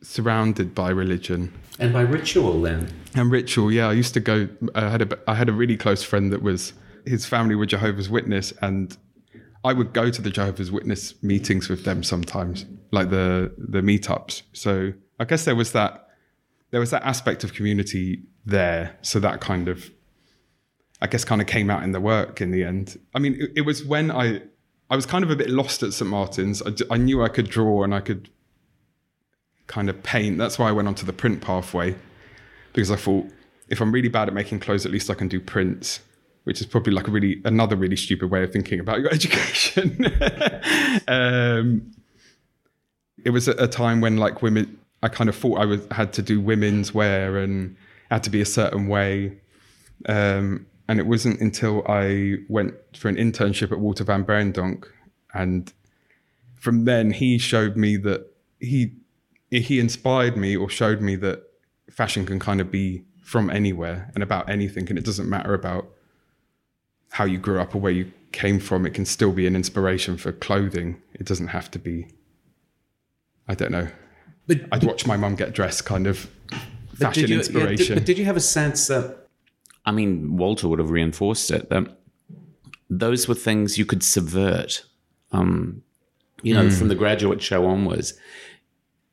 surrounded 0.02 0.74
by 0.74 0.90
religion. 0.90 1.54
And 1.80 1.94
by 1.94 2.02
ritual 2.02 2.62
then? 2.62 2.92
And 3.16 3.32
ritual 3.32 3.72
yeah. 3.72 3.88
I 3.88 3.94
used 3.94 4.14
to 4.16 4.20
go 4.20 4.50
i 4.76 4.90
had 4.90 5.02
a 5.02 5.20
i 5.28 5.36
had 5.36 5.50
a 5.50 5.54
really 5.54 5.78
close 5.78 6.04
friend 6.04 6.32
that 6.32 6.42
was 6.42 6.74
his 7.06 7.26
family 7.26 7.56
were 7.56 7.66
jehovah's 7.66 8.10
witness 8.10 8.54
and 8.62 8.98
i 9.64 9.74
would 9.74 9.92
go 9.92 10.10
to 10.12 10.22
the 10.22 10.30
jehovah's 10.30 10.72
witness 10.72 11.16
meetings 11.24 11.68
with 11.68 11.84
them 11.84 12.04
sometimes 12.04 12.66
like 12.92 13.10
the 13.10 13.52
the 13.58 13.82
meetups. 13.82 14.44
So 14.54 14.94
i 15.20 15.26
guess 15.26 15.46
there 15.46 15.56
was 15.56 15.72
that 15.74 16.08
there 16.72 16.80
was 16.80 16.92
that 16.92 17.04
aspect 17.04 17.44
of 17.44 17.54
community 17.54 18.24
there. 18.46 18.98
So 19.02 19.20
that 19.20 19.42
kind 19.42 19.68
of 19.68 19.92
i 21.02 21.08
guess 21.08 21.24
kind 21.24 21.42
of 21.42 21.48
came 21.48 21.70
out 21.70 21.84
in 21.84 21.92
the 21.92 22.02
work 22.02 22.42
in 22.42 22.52
the 22.52 22.64
end. 22.64 23.00
I 23.14 23.20
mean 23.20 23.36
it, 23.40 23.52
it 23.58 23.62
was 23.62 23.84
when 23.86 24.10
i 24.12 24.42
i 24.92 24.96
was 24.96 25.08
kind 25.08 25.24
of 25.24 25.32
a 25.32 25.36
bit 25.36 25.50
lost 25.50 25.82
at 25.82 25.94
st 25.94 26.10
martin's 26.10 26.62
I, 26.62 26.74
I 26.92 26.98
knew 26.98 27.24
i 27.24 27.30
could 27.30 27.50
draw 27.50 27.84
and 27.84 27.96
i 27.96 28.02
could 28.02 28.30
kind 29.72 29.90
of 29.90 30.04
paint. 30.04 30.38
That's 30.38 30.60
why 30.60 30.68
I 30.68 30.74
went 30.74 30.88
onto 30.90 31.06
the 31.06 31.14
print 31.14 31.42
pathway 31.42 31.96
because 32.74 32.92
I 32.92 32.98
thought 32.98 33.26
if 33.70 33.82
I'm 33.82 33.92
really 33.92 34.10
bad 34.10 34.28
at 34.28 34.34
making 34.34 34.60
clothes, 34.60 34.86
at 34.86 34.92
least 34.92 35.10
I 35.10 35.14
can 35.14 35.30
do 35.30 35.40
prints, 35.40 36.02
which 36.44 36.60
is 36.60 36.68
probably 36.68 36.94
like 36.94 37.08
a 37.08 37.12
really 37.12 37.42
another 37.46 37.78
really 37.78 37.96
stupid 37.96 38.30
way 38.30 38.44
of 38.44 38.52
thinking 38.52 38.82
about 38.82 39.00
your 39.00 39.10
education. 39.18 40.06
um, 41.08 41.92
it 43.24 43.30
was 43.30 43.48
a, 43.48 43.52
a 43.54 43.68
time 43.68 44.02
when 44.02 44.18
like 44.18 44.42
women, 44.42 44.78
I 45.02 45.08
kind 45.08 45.30
of 45.30 45.38
thought 45.38 45.60
I 45.60 45.66
was 45.66 45.88
had 45.92 46.12
to 46.14 46.22
do 46.22 46.42
women's 46.42 46.94
wear 46.94 47.38
and 47.38 47.78
had 48.10 48.24
to 48.24 48.30
be 48.30 48.42
a 48.42 48.46
certain 48.46 48.88
way. 48.88 49.38
Um, 50.08 50.66
and 50.92 51.00
it 51.00 51.08
wasn't 51.08 51.40
until 51.40 51.86
I 51.88 52.36
went 52.50 52.74
for 52.98 53.08
an 53.08 53.16
internship 53.16 53.72
at 53.72 53.80
Walter 53.80 54.04
van 54.04 54.26
Beirendonck 54.26 54.88
and 55.34 55.72
from 56.56 56.84
then 56.84 57.12
he 57.12 57.38
showed 57.38 57.78
me 57.78 57.96
that 57.96 58.30
he 58.60 58.98
he 59.50 59.80
inspired 59.80 60.36
me 60.36 60.58
or 60.58 60.70
showed 60.70 61.00
me 61.00 61.16
that 61.16 61.44
fashion 61.90 62.26
can 62.26 62.40
kind 62.40 62.60
of 62.60 62.70
be 62.70 63.06
from 63.24 63.50
anywhere 63.50 64.12
and 64.16 64.22
about 64.22 64.50
anything 64.50 64.90
and 64.90 65.00
it 65.00 65.06
doesn't 65.06 65.30
matter 65.30 65.54
about 65.54 65.88
how 67.12 67.24
you 67.24 67.38
grew 67.38 67.62
up 67.62 67.74
or 67.74 67.78
where 67.78 67.94
you 67.94 68.12
came 68.34 68.60
from 68.60 68.86
it 68.86 68.94
can 68.94 69.06
still 69.06 69.32
be 69.32 69.48
an 69.48 69.56
inspiration 69.56 70.18
for 70.18 70.34
clothing. 70.34 71.02
It 71.14 71.26
doesn't 71.26 71.48
have 71.48 71.72
to 71.72 71.80
be 71.80 72.08
i 73.48 73.56
don't 73.56 73.72
know. 73.72 73.88
But 74.46 74.60
i'd 74.74 74.84
watch 74.84 75.08
my 75.08 75.16
mum 75.16 75.36
get 75.36 75.54
dressed 75.54 75.86
kind 75.86 76.06
of 76.06 76.30
fashion 76.96 77.30
you, 77.30 77.38
inspiration 77.38 77.78
yeah, 77.78 77.88
did, 77.88 77.96
but 77.96 78.06
did 78.06 78.18
you 78.18 78.26
have 78.26 78.36
a 78.36 78.42
sense 78.42 78.88
that 78.88 79.21
i 79.86 79.92
mean 79.92 80.38
walter 80.38 80.68
would 80.68 80.80
have 80.80 80.92
reinforced 80.92 81.52
it 81.52 81.70
that 81.70 81.98
those 82.90 83.28
were 83.28 83.36
things 83.36 83.78
you 83.78 83.86
could 83.86 84.04
subvert 84.04 84.86
um, 85.32 85.82
you 86.44 86.54
know 86.54 86.66
mm. 86.66 86.78
from 86.78 86.90
the 86.90 86.96
graduate 86.96 87.42
show 87.42 87.66
onwards 87.66 88.14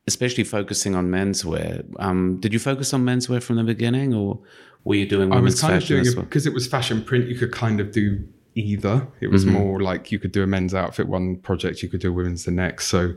especially 0.09 0.43
focusing 0.43 0.95
on 0.97 1.09
menswear. 1.09 1.85
Um, 1.99 2.41
did 2.41 2.53
you 2.55 2.59
focus 2.59 2.95
on 2.95 3.05
menswear 3.05 3.43
from 3.43 3.57
the 3.57 3.63
beginning, 3.63 4.15
or 4.15 4.41
were 4.85 4.95
you 4.95 5.07
doing 5.07 5.33
I 5.33 5.39
was 5.39 5.61
kind 5.61 5.75
of 5.75 5.85
doing 5.85 6.07
it 6.07 6.15
because 6.17 6.47
it 6.47 6.55
was 6.55 6.67
fashion 6.67 7.05
print. 7.05 7.29
You 7.29 7.37
could 7.37 7.53
kind 7.53 7.79
of 7.79 7.93
do 7.93 8.27
either. 8.55 9.07
It 9.21 9.29
was 9.29 9.45
mm-hmm. 9.45 9.55
more 9.55 9.81
like 9.81 10.11
you 10.11 10.19
could 10.19 10.33
do 10.33 10.43
a 10.43 10.47
men's 10.47 10.75
outfit 10.75 11.07
one 11.07 11.37
project, 11.37 11.83
you 11.83 11.89
could 11.91 12.01
do 12.01 12.09
a 12.09 12.13
women's 12.13 12.45
the 12.47 12.51
next. 12.51 12.89
So 12.89 13.15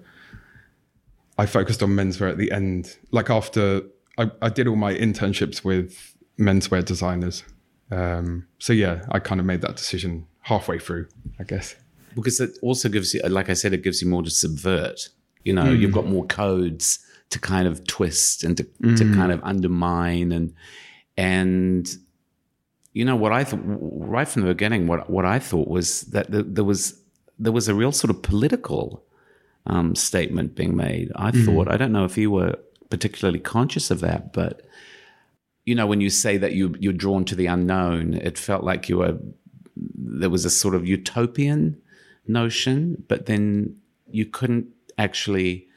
I 1.38 1.46
focused 1.46 1.82
on 1.82 1.90
menswear 1.92 2.30
at 2.30 2.38
the 2.38 2.52
end. 2.52 2.98
Like 3.12 3.30
after 3.30 3.84
I, 4.18 4.30
I 4.42 4.50
did 4.50 4.68
all 4.68 4.76
my 4.76 4.94
internships 4.94 5.64
with 5.64 6.11
menswear 6.42 6.84
designers. 6.84 7.44
Um, 7.92 8.48
so 8.60 8.74
yeah, 8.74 9.04
I 9.12 9.20
kind 9.20 9.40
of 9.40 9.46
made 9.46 9.62
that 9.62 9.76
decision 9.76 10.28
halfway 10.42 10.80
through, 10.80 11.08
I 11.40 11.44
guess. 11.44 11.76
Because 12.16 12.40
it 12.40 12.58
also 12.62 12.90
gives 12.90 13.14
you, 13.14 13.22
like 13.22 13.50
I 13.50 13.54
said, 13.54 13.74
it 13.74 13.84
gives 13.84 14.02
you 14.02 14.08
more 14.08 14.24
to 14.24 14.30
subvert 14.30 15.10
you 15.44 15.54
know, 15.54 15.64
mm. 15.64 15.80
you've 15.80 15.92
got 15.92 16.06
more 16.06 16.26
codes 16.26 17.00
to 17.30 17.40
kind 17.40 17.68
of 17.68 17.86
twist 17.88 18.44
and 18.44 18.58
to, 18.58 18.64
mm. 18.64 18.98
to 18.98 19.16
kind 19.16 19.32
of 19.32 19.42
undermine 19.44 20.32
and 20.32 20.54
and 21.18 21.90
you 22.94 23.06
know 23.06 23.16
what 23.16 23.32
I 23.32 23.44
thought 23.44 23.62
right 23.64 24.28
from 24.28 24.44
the 24.44 24.50
beginning. 24.50 24.88
What 24.88 25.10
what 25.10 25.26
I 25.26 25.40
thought 25.40 25.68
was 25.68 26.02
that 26.02 26.28
there 26.30 26.64
was 26.64 27.00
there 27.40 27.52
was 27.52 27.68
a 27.68 27.74
real 27.74 27.92
sort 27.92 28.12
of 28.12 28.22
political 28.22 29.04
um, 29.66 29.96
statement 29.96 30.56
being 30.56 30.76
made. 30.76 31.12
I 31.16 31.32
mm. 31.32 31.46
thought 31.46 31.72
I 31.72 31.78
don't 31.78 31.92
know 31.92 32.06
if 32.06 32.18
you 32.18 32.32
were 32.32 32.56
particularly 32.90 33.40
conscious 33.40 33.92
of 33.92 34.02
that, 34.02 34.34
but 34.34 34.62
you 35.66 35.76
know 35.76 35.86
when 35.86 36.02
you 36.02 36.10
say 36.10 36.38
that 36.38 36.54
you 36.54 36.76
you're 36.80 36.94
drawn 36.94 37.26
to 37.26 37.36
the 37.36 37.46
unknown, 37.46 38.14
it 38.14 38.38
felt 38.38 38.64
like 38.64 38.90
you 38.90 38.98
were 39.00 39.18
there 39.76 40.30
was 40.30 40.46
a 40.46 40.50
sort 40.50 40.76
of 40.76 40.88
utopian 40.88 41.82
notion, 42.28 43.04
but 43.08 43.26
then 43.26 43.78
you 44.10 44.26
couldn't 44.26 44.68
actually 44.98 45.68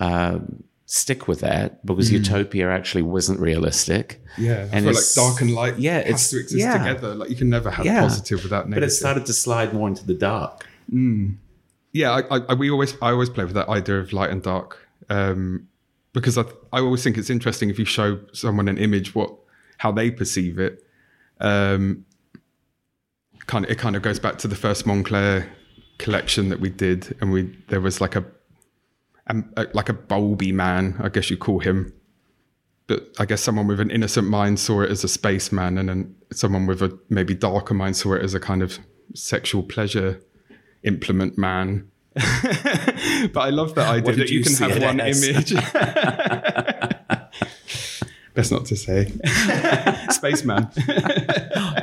uh, 0.00 0.38
stick 0.86 1.28
with 1.28 1.40
that 1.40 1.84
because 1.84 2.10
mm. 2.10 2.14
utopia 2.14 2.70
actually 2.70 3.02
wasn't 3.02 3.38
realistic. 3.40 4.22
Yeah, 4.36 4.68
and 4.72 4.86
it's 4.86 5.16
like 5.16 5.24
dark 5.24 5.40
and 5.40 5.54
light. 5.54 5.78
Yeah, 5.78 5.98
it's 5.98 6.30
to 6.30 6.40
exist 6.40 6.58
yeah. 6.58 6.78
together. 6.78 7.14
Like 7.14 7.30
you 7.30 7.36
can 7.36 7.50
never 7.50 7.70
have 7.70 7.86
yeah. 7.86 8.00
positive 8.00 8.42
without 8.42 8.68
negative. 8.68 8.88
But 8.88 8.92
it 8.92 8.96
started 8.96 9.26
to 9.26 9.32
slide 9.32 9.72
more 9.72 9.88
into 9.88 10.04
the 10.06 10.14
dark. 10.14 10.66
Mm. 10.92 11.36
Yeah, 11.92 12.20
I, 12.30 12.40
I, 12.48 12.54
we 12.54 12.70
always 12.70 12.94
I 13.00 13.10
always 13.10 13.30
play 13.30 13.44
with 13.44 13.54
that 13.54 13.68
idea 13.68 13.98
of 13.98 14.12
light 14.12 14.30
and 14.30 14.42
dark 14.42 14.86
um, 15.08 15.67
because 16.12 16.38
I 16.38 16.44
I 16.72 16.80
always 16.80 17.02
think 17.02 17.18
it's 17.18 17.30
interesting 17.30 17.70
if 17.70 17.78
you 17.78 17.84
show 17.84 18.20
someone 18.32 18.68
an 18.68 18.78
image 18.78 19.14
what 19.14 19.34
how 19.78 19.92
they 19.92 20.10
perceive 20.10 20.58
it. 20.58 20.82
Um, 21.40 22.04
kind 23.46 23.64
of 23.64 23.70
it 23.70 23.78
kind 23.78 23.96
of 23.96 24.02
goes 24.02 24.18
back 24.18 24.38
to 24.38 24.48
the 24.48 24.56
first 24.56 24.86
Moncler 24.86 25.48
collection 25.98 26.48
that 26.48 26.60
we 26.60 26.70
did, 26.70 27.16
and 27.20 27.32
we 27.32 27.56
there 27.68 27.80
was 27.80 28.00
like 28.00 28.16
a, 28.16 28.24
a 29.28 29.66
like 29.74 29.88
a 29.88 29.94
bulby 29.94 30.52
man, 30.52 30.96
I 31.00 31.08
guess 31.08 31.30
you 31.30 31.36
call 31.36 31.60
him. 31.60 31.92
But 32.86 33.08
I 33.18 33.26
guess 33.26 33.42
someone 33.42 33.66
with 33.66 33.80
an 33.80 33.90
innocent 33.90 34.28
mind 34.28 34.58
saw 34.58 34.80
it 34.80 34.90
as 34.90 35.04
a 35.04 35.08
spaceman, 35.08 35.76
and 35.78 35.88
then 35.88 36.14
someone 36.32 36.66
with 36.66 36.82
a 36.82 36.98
maybe 37.08 37.34
darker 37.34 37.74
mind 37.74 37.96
saw 37.96 38.14
it 38.14 38.22
as 38.22 38.34
a 38.34 38.40
kind 38.40 38.62
of 38.62 38.78
sexual 39.14 39.62
pleasure 39.62 40.20
implement 40.84 41.36
man. 41.36 41.90
but 43.32 43.40
I 43.40 43.50
love 43.50 43.74
that 43.76 43.88
idea 43.88 44.16
that 44.16 44.30
you, 44.30 44.40
you 44.40 44.44
can 44.44 44.54
have 44.54 44.82
one 44.82 45.00
image. 45.00 45.54
Best 48.34 48.52
not 48.52 48.66
to 48.66 48.76
say. 48.76 49.06
Spaceman. 50.10 50.68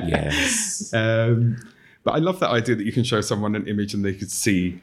yes. 0.06 0.94
Um, 0.94 1.58
but 2.04 2.16
I 2.16 2.20
love 2.20 2.40
that 2.40 2.50
idea 2.50 2.76
that 2.76 2.86
you 2.86 2.92
can 2.92 3.04
show 3.04 3.22
someone 3.22 3.56
an 3.56 3.68
image 3.68 3.94
and 3.94 4.04
they 4.04 4.14
could 4.14 4.32
see, 4.32 4.82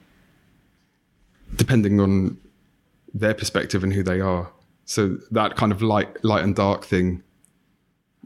depending 1.54 2.00
on 2.00 2.38
their 3.14 3.34
perspective 3.34 3.84
and 3.84 3.92
who 3.92 4.02
they 4.02 4.20
are. 4.20 4.50
So 4.84 5.18
that 5.30 5.56
kind 5.56 5.72
of 5.72 5.82
light, 5.82 6.24
light 6.24 6.44
and 6.44 6.56
dark 6.56 6.84
thing. 6.84 7.22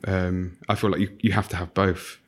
Um, 0.05 0.59
I 0.69 0.75
feel 0.75 0.91
like 0.91 1.01
you, 1.01 1.11
you 1.21 1.33
have 1.33 1.49
to 1.49 1.57
have 1.57 1.75
both. 1.75 2.19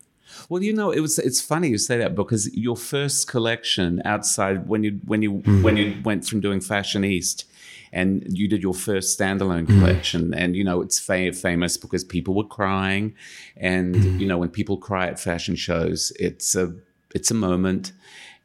Well, 0.49 0.63
you 0.63 0.73
know, 0.73 0.91
it 0.91 1.01
was 1.01 1.19
it's 1.19 1.41
funny 1.41 1.69
you 1.69 1.79
say 1.79 1.99
that 1.99 2.15
because 2.15 2.55
your 2.55 2.77
first 2.77 3.29
collection 3.29 4.01
outside 4.05 4.67
when 4.67 4.83
you 4.83 5.01
when 5.05 5.23
you 5.23 5.35
mm. 5.35 5.63
when 5.63 5.77
you 5.77 5.97
went 6.05 6.27
from 6.27 6.41
doing 6.41 6.61
Fashion 6.61 7.05
East 7.05 7.45
and 7.93 8.27
you 8.29 8.49
did 8.49 8.63
your 8.63 8.75
first 8.75 9.19
standalone 9.19 9.67
mm. 9.67 9.79
collection 9.79 10.35
and 10.35 10.57
you 10.57 10.65
know 10.65 10.81
it's 10.81 10.99
fa- 10.99 11.33
famous 11.33 11.77
because 11.77 12.05
people 12.05 12.35
were 12.35 12.45
crying 12.45 13.15
and 13.57 13.95
mm. 13.95 14.21
you 14.21 14.27
know 14.27 14.39
when 14.39 14.49
people 14.49 14.77
cry 14.77 15.07
at 15.07 15.19
fashion 15.19 15.57
shows 15.57 16.13
it's 16.19 16.55
a 16.55 16.75
it's 17.15 17.31
a 17.31 17.35
moment 17.35 17.93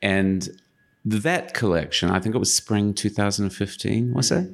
and 0.02 0.50
that 1.04 1.54
collection 1.54 2.10
i 2.10 2.20
think 2.20 2.36
it 2.36 2.40
was 2.40 2.54
spring 2.56 2.94
2015 2.94 4.14
was 4.14 4.32
it 4.32 4.54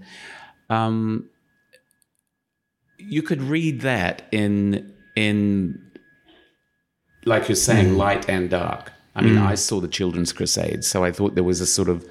um, 0.71 1.27
you 2.99 3.23
could 3.23 3.41
read 3.41 3.81
that 3.81 4.27
in 4.31 4.93
in 5.15 5.88
like 7.25 7.49
you're 7.49 7.55
saying 7.55 7.89
mm. 7.93 7.97
light 7.97 8.29
and 8.29 8.49
dark 8.49 8.91
i 9.15 9.21
mean 9.21 9.35
mm. 9.35 9.45
i 9.45 9.55
saw 9.55 9.79
the 9.79 9.87
children's 9.87 10.31
crusade 10.31 10.83
so 10.83 11.03
i 11.03 11.11
thought 11.11 11.35
there 11.35 11.43
was 11.43 11.61
a 11.61 11.65
sort 11.65 11.89
of 11.89 12.05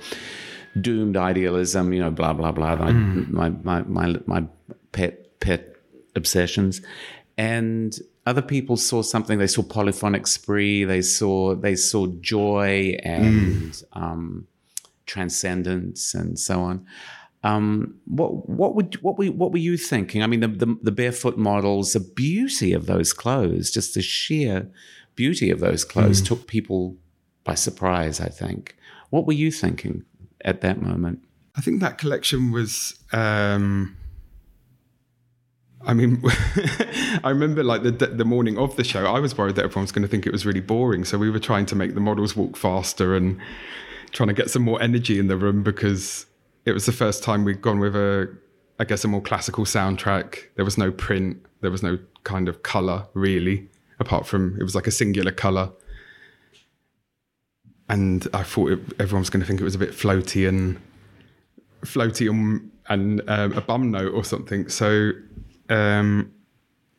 doomed 0.81 1.17
idealism, 1.17 1.93
you 1.93 2.01
know, 2.01 2.11
blah 2.11 2.33
blah 2.33 2.53
blah. 2.53 2.77
Mm. 2.77 3.31
My, 3.31 3.51
my 3.51 3.83
my 3.83 4.17
my 4.27 4.45
pet 4.93 5.41
pet 5.41 5.77
obsessions, 6.15 6.81
and 7.37 7.99
other 8.27 8.43
people 8.43 8.77
saw 8.77 9.03
something. 9.03 9.39
They 9.39 9.47
saw 9.47 9.63
polyphonic 9.63 10.27
spree. 10.27 10.85
They 10.85 11.03
saw 11.03 11.55
they 11.55 11.77
saw 11.77 12.07
joy 12.21 12.97
and 13.03 13.73
Mm. 13.73 13.85
um, 13.93 14.47
transcendence 15.07 16.15
and 16.15 16.39
so 16.39 16.61
on. 16.61 16.87
Um, 17.49 17.95
what 18.05 18.49
what 18.49 18.75
would 18.75 18.95
what 19.03 19.17
were 19.17 19.27
what 19.27 19.53
were 19.53 19.59
you 19.59 19.77
thinking? 19.79 20.23
I 20.23 20.27
mean, 20.27 20.41
the, 20.41 20.49
the 20.49 20.79
the 20.83 20.93
barefoot 20.93 21.39
models, 21.39 21.95
the 21.95 22.01
beauty 22.01 22.73
of 22.73 22.87
those 22.87 23.13
clothes, 23.13 23.71
just 23.71 23.95
the 23.95 24.03
sheer 24.03 24.71
beauty 25.15 25.51
of 25.51 25.61
those 25.61 25.85
clothes, 25.85 26.21
took 26.21 26.47
people 26.47 26.97
by 27.45 27.55
surprise. 27.55 28.21
I 28.21 28.29
think. 28.29 28.77
What 29.11 29.27
were 29.27 29.33
you 29.33 29.51
thinking 29.51 30.05
at 30.45 30.61
that 30.61 30.83
moment? 30.83 31.21
I 31.57 31.63
think 31.63 31.81
that 31.81 31.97
collection 31.97 32.53
was. 32.53 32.99
Um, 33.13 33.97
I 35.87 35.95
mean, 35.95 36.23
I 37.25 37.31
remember 37.31 37.65
like 37.65 37.83
the 37.83 37.93
the 37.93 38.27
morning 38.27 38.59
of 38.59 38.77
the 38.77 38.85
show, 38.85 39.07
I 39.07 39.21
was 39.21 39.39
worried 39.39 39.55
that 39.55 39.65
everyone 39.65 39.85
was 39.85 39.93
going 39.93 40.03
to 40.03 40.09
think 40.09 40.27
it 40.27 40.33
was 40.33 40.45
really 40.45 40.61
boring. 40.61 41.05
So 41.05 41.17
we 41.17 41.31
were 41.31 41.39
trying 41.39 41.65
to 41.67 41.77
make 41.77 41.95
the 41.95 42.01
models 42.01 42.37
walk 42.37 42.59
faster 42.59 43.17
and 43.17 43.41
trying 44.11 44.29
to 44.29 44.35
get 44.35 44.51
some 44.51 44.63
more 44.63 44.83
energy 44.83 45.19
in 45.19 45.29
the 45.29 45.37
room 45.37 45.63
because 45.63 46.27
it 46.69 46.75
was 46.75 46.87
the 46.87 46.93
first 46.93 47.23
time 47.23 47.45
we'd 47.45 47.63
gone 47.63 47.79
with 47.79 47.97
a, 47.97 48.29
I 48.79 48.85
guess, 48.85 49.05
a 49.05 49.09
more 49.09 49.23
classical 49.23 49.65
soundtrack. 49.65 50.45
There 50.57 50.65
was 50.65 50.79
no 50.79 50.91
print, 50.93 51.45
there 51.61 51.71
was 51.71 51.83
no 51.83 51.99
kind 52.25 52.49
of 52.49 52.63
color 52.63 53.07
really, 53.15 53.69
apart 53.99 54.27
from 54.27 54.57
it 54.61 54.63
was 54.63 54.75
like 54.75 54.87
a 54.87 54.91
singular 54.91 55.33
color. 55.33 55.71
And 57.89 58.29
I 58.35 58.43
thought 58.43 58.73
it, 58.73 58.81
everyone 59.01 59.21
was 59.21 59.31
going 59.31 59.41
to 59.41 59.47
think 59.47 59.61
it 59.61 59.65
was 59.65 59.75
a 59.75 59.79
bit 59.79 59.91
floaty 59.91 60.47
and 60.47 60.79
floaty 61.83 62.29
and, 62.29 62.71
and 62.89 63.23
um, 63.29 63.53
a 63.55 63.63
bum 63.63 63.91
note 63.91 64.13
or 64.13 64.25
something. 64.25 64.69
So 64.69 65.13
um, 65.71 66.33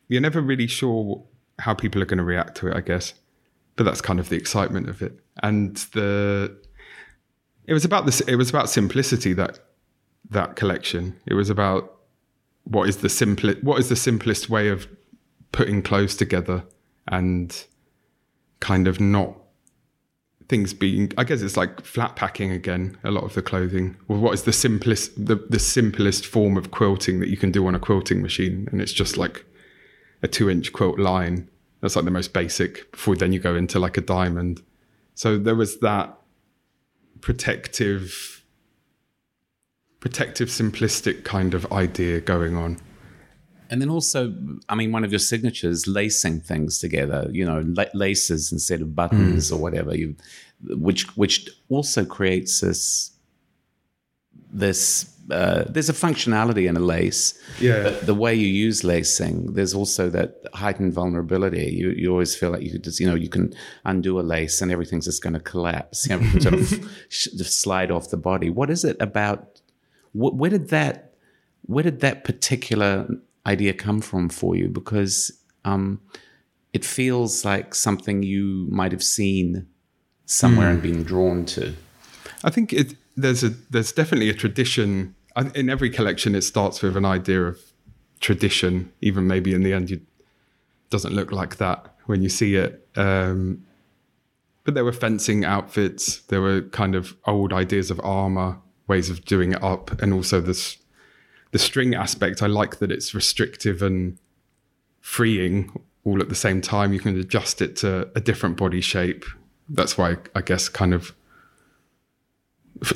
you're 0.08 0.20
never 0.20 0.40
really 0.40 0.66
sure 0.66 1.22
how 1.60 1.74
people 1.74 2.02
are 2.02 2.06
going 2.06 2.18
to 2.18 2.24
react 2.24 2.56
to 2.56 2.68
it, 2.68 2.76
I 2.76 2.80
guess. 2.80 3.14
But 3.76 3.84
that's 3.84 4.00
kind 4.00 4.18
of 4.18 4.28
the 4.30 4.36
excitement 4.36 4.88
of 4.88 5.00
it. 5.00 5.20
And 5.44 5.76
the 5.94 6.59
it 7.70 7.72
was 7.72 7.84
about 7.84 8.04
this. 8.04 8.20
It 8.22 8.34
was 8.34 8.50
about 8.50 8.68
simplicity 8.68 9.32
that 9.34 9.60
that 10.28 10.56
collection. 10.56 11.18
It 11.24 11.34
was 11.34 11.48
about 11.48 11.98
what 12.64 12.88
is 12.88 12.96
the 12.96 13.08
simple 13.08 13.52
what 13.62 13.78
is 13.78 13.88
the 13.88 13.96
simplest 13.96 14.50
way 14.50 14.68
of 14.68 14.88
putting 15.52 15.80
clothes 15.80 16.16
together 16.16 16.64
and 17.06 17.64
kind 18.58 18.88
of 18.88 19.00
not 19.00 19.36
things 20.48 20.74
being 20.74 21.12
i 21.16 21.24
guess 21.24 21.40
it's 21.42 21.56
like 21.56 21.80
flat 21.84 22.16
packing 22.16 22.50
again 22.50 22.98
a 23.04 23.10
lot 23.10 23.24
of 23.24 23.34
the 23.34 23.42
clothing 23.42 23.96
well 24.08 24.18
what 24.18 24.34
is 24.34 24.42
the 24.42 24.52
simplest 24.52 25.26
the, 25.26 25.36
the 25.48 25.58
simplest 25.58 26.26
form 26.26 26.56
of 26.56 26.70
quilting 26.70 27.20
that 27.20 27.28
you 27.28 27.36
can 27.36 27.50
do 27.50 27.66
on 27.66 27.74
a 27.74 27.78
quilting 27.78 28.20
machine 28.20 28.68
and 28.70 28.82
it's 28.82 28.92
just 28.92 29.16
like 29.16 29.44
a 30.22 30.28
two 30.28 30.50
inch 30.50 30.72
quilt 30.72 30.98
line 30.98 31.48
that's 31.80 31.96
like 31.96 32.04
the 32.04 32.10
most 32.10 32.32
basic 32.32 32.90
before 32.92 33.16
then 33.16 33.32
you 33.32 33.38
go 33.38 33.54
into 33.54 33.78
like 33.78 33.96
a 33.96 34.00
diamond 34.00 34.60
so 35.14 35.38
there 35.38 35.54
was 35.54 35.78
that 35.78 36.19
protective 37.20 38.44
protective 40.00 40.48
simplistic 40.48 41.24
kind 41.24 41.52
of 41.52 41.70
idea 41.72 42.20
going 42.20 42.56
on 42.56 42.78
And 43.70 43.80
then 43.80 43.88
also, 43.88 44.34
I 44.68 44.74
mean, 44.74 44.90
one 44.90 45.04
of 45.04 45.12
your 45.12 45.20
signatures, 45.20 45.86
lacing 45.86 46.40
things 46.40 46.80
together. 46.80 47.28
You 47.30 47.46
know, 47.46 47.62
la- 47.64 47.94
laces 47.94 48.50
instead 48.50 48.80
of 48.82 48.96
buttons 48.96 49.50
mm. 49.50 49.54
or 49.54 49.58
whatever. 49.58 49.96
You, 49.96 50.16
which 50.68 51.04
which 51.16 51.48
also 51.68 52.04
creates 52.04 52.60
this 52.60 53.12
this. 54.52 55.16
Uh, 55.32 55.64
there's 55.68 55.88
a 55.88 55.92
functionality 55.92 56.68
in 56.68 56.76
a 56.76 56.80
lace. 56.80 57.38
Yeah. 57.60 57.82
But 57.82 58.06
the 58.06 58.14
way 58.14 58.34
you 58.34 58.46
use 58.46 58.84
lacing, 58.84 59.54
there's 59.54 59.74
also 59.74 60.10
that 60.10 60.42
heightened 60.54 60.92
vulnerability. 60.92 61.72
You 61.72 61.90
you 61.90 62.10
always 62.10 62.34
feel 62.34 62.50
like 62.50 62.62
you 62.62 62.70
could 62.70 62.84
just 62.84 63.00
you 63.00 63.06
know 63.06 63.14
you 63.14 63.28
can 63.28 63.52
undo 63.84 64.18
a 64.20 64.22
lace 64.22 64.60
and 64.60 64.70
everything's 64.70 65.04
just 65.04 65.22
going 65.22 65.34
to 65.34 65.40
collapse. 65.40 66.08
You 66.08 66.18
know, 66.18 66.38
sort 66.40 66.54
of 66.54 66.90
sh- 67.08 67.28
just 67.36 67.60
slide 67.60 67.90
off 67.90 68.10
the 68.10 68.16
body. 68.16 68.50
What 68.50 68.70
is 68.70 68.84
it 68.84 68.96
about? 69.00 69.60
Wh- 70.12 70.34
where 70.34 70.50
did 70.50 70.68
that 70.70 71.14
where 71.66 71.84
did 71.84 72.00
that 72.00 72.24
particular 72.24 73.08
idea 73.46 73.72
come 73.72 74.00
from 74.00 74.28
for 74.28 74.56
you? 74.56 74.68
Because 74.68 75.32
um, 75.64 76.00
it 76.72 76.84
feels 76.84 77.44
like 77.44 77.74
something 77.74 78.22
you 78.22 78.66
might 78.70 78.92
have 78.92 79.02
seen 79.02 79.66
somewhere 80.26 80.70
and 80.70 80.82
been 80.82 81.02
drawn 81.02 81.44
to. 81.44 81.74
I 82.44 82.50
think 82.50 82.72
it, 82.72 82.94
there's 83.16 83.42
a 83.42 83.50
there's 83.70 83.92
definitely 83.92 84.30
a 84.30 84.34
tradition 84.34 85.14
in 85.54 85.70
every 85.70 85.90
collection. 85.90 86.34
It 86.34 86.42
starts 86.42 86.82
with 86.82 86.96
an 86.96 87.04
idea 87.04 87.42
of 87.42 87.58
tradition, 88.20 88.92
even 89.00 89.26
maybe 89.26 89.54
in 89.54 89.62
the 89.62 89.72
end, 89.72 89.90
it 89.90 90.02
doesn't 90.90 91.14
look 91.14 91.32
like 91.32 91.56
that 91.56 91.94
when 92.06 92.22
you 92.22 92.28
see 92.28 92.56
it. 92.56 92.86
Um, 92.96 93.64
but 94.64 94.74
there 94.74 94.84
were 94.84 94.92
fencing 94.92 95.44
outfits. 95.44 96.20
There 96.22 96.40
were 96.40 96.62
kind 96.62 96.94
of 96.94 97.16
old 97.26 97.52
ideas 97.52 97.90
of 97.90 98.00
armor, 98.04 98.58
ways 98.88 99.08
of 99.08 99.24
doing 99.24 99.52
it 99.52 99.62
up, 99.62 100.00
and 100.02 100.12
also 100.12 100.40
this 100.40 100.76
the 101.52 101.58
string 101.58 101.94
aspect. 101.94 102.42
I 102.42 102.46
like 102.46 102.78
that 102.78 102.92
it's 102.92 103.14
restrictive 103.14 103.82
and 103.82 104.18
freeing 105.00 105.72
all 106.04 106.20
at 106.20 106.28
the 106.28 106.34
same 106.34 106.60
time. 106.60 106.92
You 106.92 107.00
can 107.00 107.18
adjust 107.18 107.60
it 107.60 107.76
to 107.76 108.08
a 108.14 108.20
different 108.20 108.56
body 108.56 108.80
shape. 108.80 109.24
That's 109.68 109.98
why 109.98 110.18
I 110.34 110.42
guess 110.42 110.68
kind 110.68 110.94
of 110.94 111.14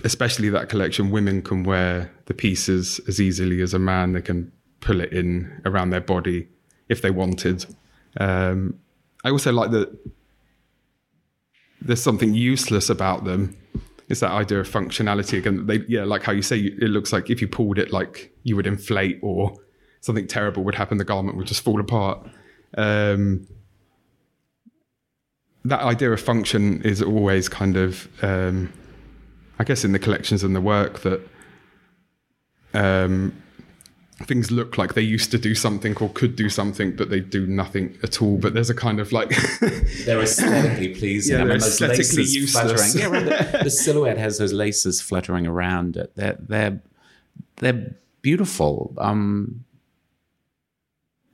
especially 0.05 0.49
that 0.51 0.69
collection, 0.69 1.11
women 1.11 1.43
can 1.43 1.63
wear 1.65 2.11
the 2.27 2.35
pieces 2.35 3.01
as 3.09 3.21
easily 3.21 3.61
as 3.61 3.75
a 3.75 3.79
man. 3.79 4.13
They 4.13 4.23
can 4.23 4.53
pull 4.81 5.01
it 5.01 5.13
in 5.13 5.61
around 5.65 5.91
their 5.91 6.01
body 6.01 6.49
if 6.89 7.03
they 7.03 7.11
wanted. 7.11 7.67
Um, 8.19 8.79
I 9.25 9.31
also 9.31 9.53
like 9.53 9.71
that 9.73 9.97
there's 11.81 12.03
something 12.03 12.35
useless 12.35 12.89
about 12.89 13.25
them. 13.25 13.57
It's 14.09 14.21
that 14.21 14.31
idea 14.31 14.61
of 14.61 14.69
functionality 14.69 15.39
again. 15.39 15.67
They, 15.67 15.81
yeah, 15.89 16.05
like 16.05 16.23
how 16.23 16.33
you 16.33 16.43
say, 16.43 16.59
it 16.59 16.91
looks 16.91 17.13
like 17.13 17.31
if 17.31 17.41
you 17.41 17.49
pulled 17.49 17.79
it, 17.79 17.93
like 17.93 18.33
you 18.43 18.57
would 18.57 18.67
inflate 18.67 19.19
or 19.23 19.55
something 20.01 20.27
terrible 20.27 20.63
would 20.65 20.75
happen. 20.75 20.99
The 20.99 21.05
garment 21.05 21.37
would 21.37 21.47
just 21.47 21.63
fall 21.63 21.81
apart. 21.81 22.27
Um, 22.77 23.47
that 25.65 25.81
idea 25.81 26.13
of 26.13 26.21
function 26.21 26.83
is 26.83 27.01
always 27.01 27.49
kind 27.49 27.77
of 27.77 28.09
um, 28.23 28.73
I 29.65 29.67
guess 29.67 29.83
in 29.83 29.93
the 29.93 29.99
collections 29.99 30.45
and 30.45 30.55
the 30.55 30.61
work 30.61 31.01
that 31.05 31.27
um, 32.75 33.35
things 34.25 34.51
look 34.51 34.77
like 34.77 34.93
they 34.93 35.01
used 35.01 35.31
to 35.31 35.39
do 35.39 35.55
something 35.55 35.97
or 36.03 36.11
could 36.11 36.37
do 36.37 36.51
something, 36.51 36.95
but 36.95 37.09
they 37.09 37.21
do 37.21 37.47
nothing 37.47 37.97
at 38.03 38.21
all. 38.21 38.37
But 38.37 38.53
there's 38.53 38.69
a 38.69 38.75
kind 38.75 39.01
of 39.01 39.11
like 39.11 39.31
They're 40.05 40.21
aesthetically 40.21 40.95
pleasing. 40.95 41.39
Yeah, 41.39 41.47
they're 41.47 41.57
aesthetically 41.57 42.25
useless. 42.25 42.93
fluttering. 42.93 43.25
Yeah, 43.25 43.33
right, 43.33 43.53
the, 43.53 43.61
the 43.65 43.71
silhouette 43.71 44.19
has 44.19 44.37
those 44.37 44.53
laces 44.53 45.01
fluttering 45.01 45.47
around 45.47 45.97
it. 45.97 46.13
They're 46.15 46.37
they're 46.39 46.83
they're 47.57 47.95
beautiful. 48.21 48.93
Um, 48.99 49.65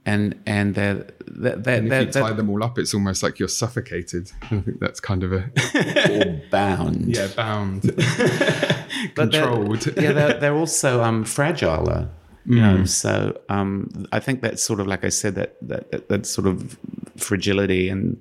and 0.07 0.41
and 0.47 0.75
they're 0.75 1.07
they're 1.27 1.57
they're, 1.57 1.79
and 1.79 1.93
if 1.93 2.07
you 2.17 2.23
tie 2.23 2.33
them 2.33 2.49
all 2.51 2.63
up, 2.65 2.79
it's 2.79 2.95
almost 2.95 3.23
like 3.23 3.39
you're 3.39 3.49
suffocated. 3.49 4.31
I 4.43 4.61
think 4.61 4.81
that's 4.81 5.01
kind 5.01 5.23
of 5.23 5.33
a 5.33 6.43
bound. 6.51 7.15
yeah 7.17 7.29
bound, 7.37 7.83
But 9.15 9.31
they're- 9.33 9.43
controlled. 9.47 9.87
yeah, 9.97 10.13
they're, 10.13 10.41
they're 10.41 10.55
also 10.57 11.03
um, 11.03 11.25
fragile. 11.25 12.09
You 12.47 12.61
know, 12.61 12.85
so 12.87 13.39
um, 13.51 14.07
I 14.13 14.19
think 14.19 14.41
that's 14.41 14.63
sort 14.63 14.81
of 14.81 14.87
like 14.87 15.05
I 15.05 15.11
said 15.11 15.35
that 15.37 15.57
that 15.63 15.91
that, 15.93 16.09
that 16.09 16.27
sort 16.27 16.47
of 16.47 16.77
fragility 17.17 17.89
and 17.89 18.21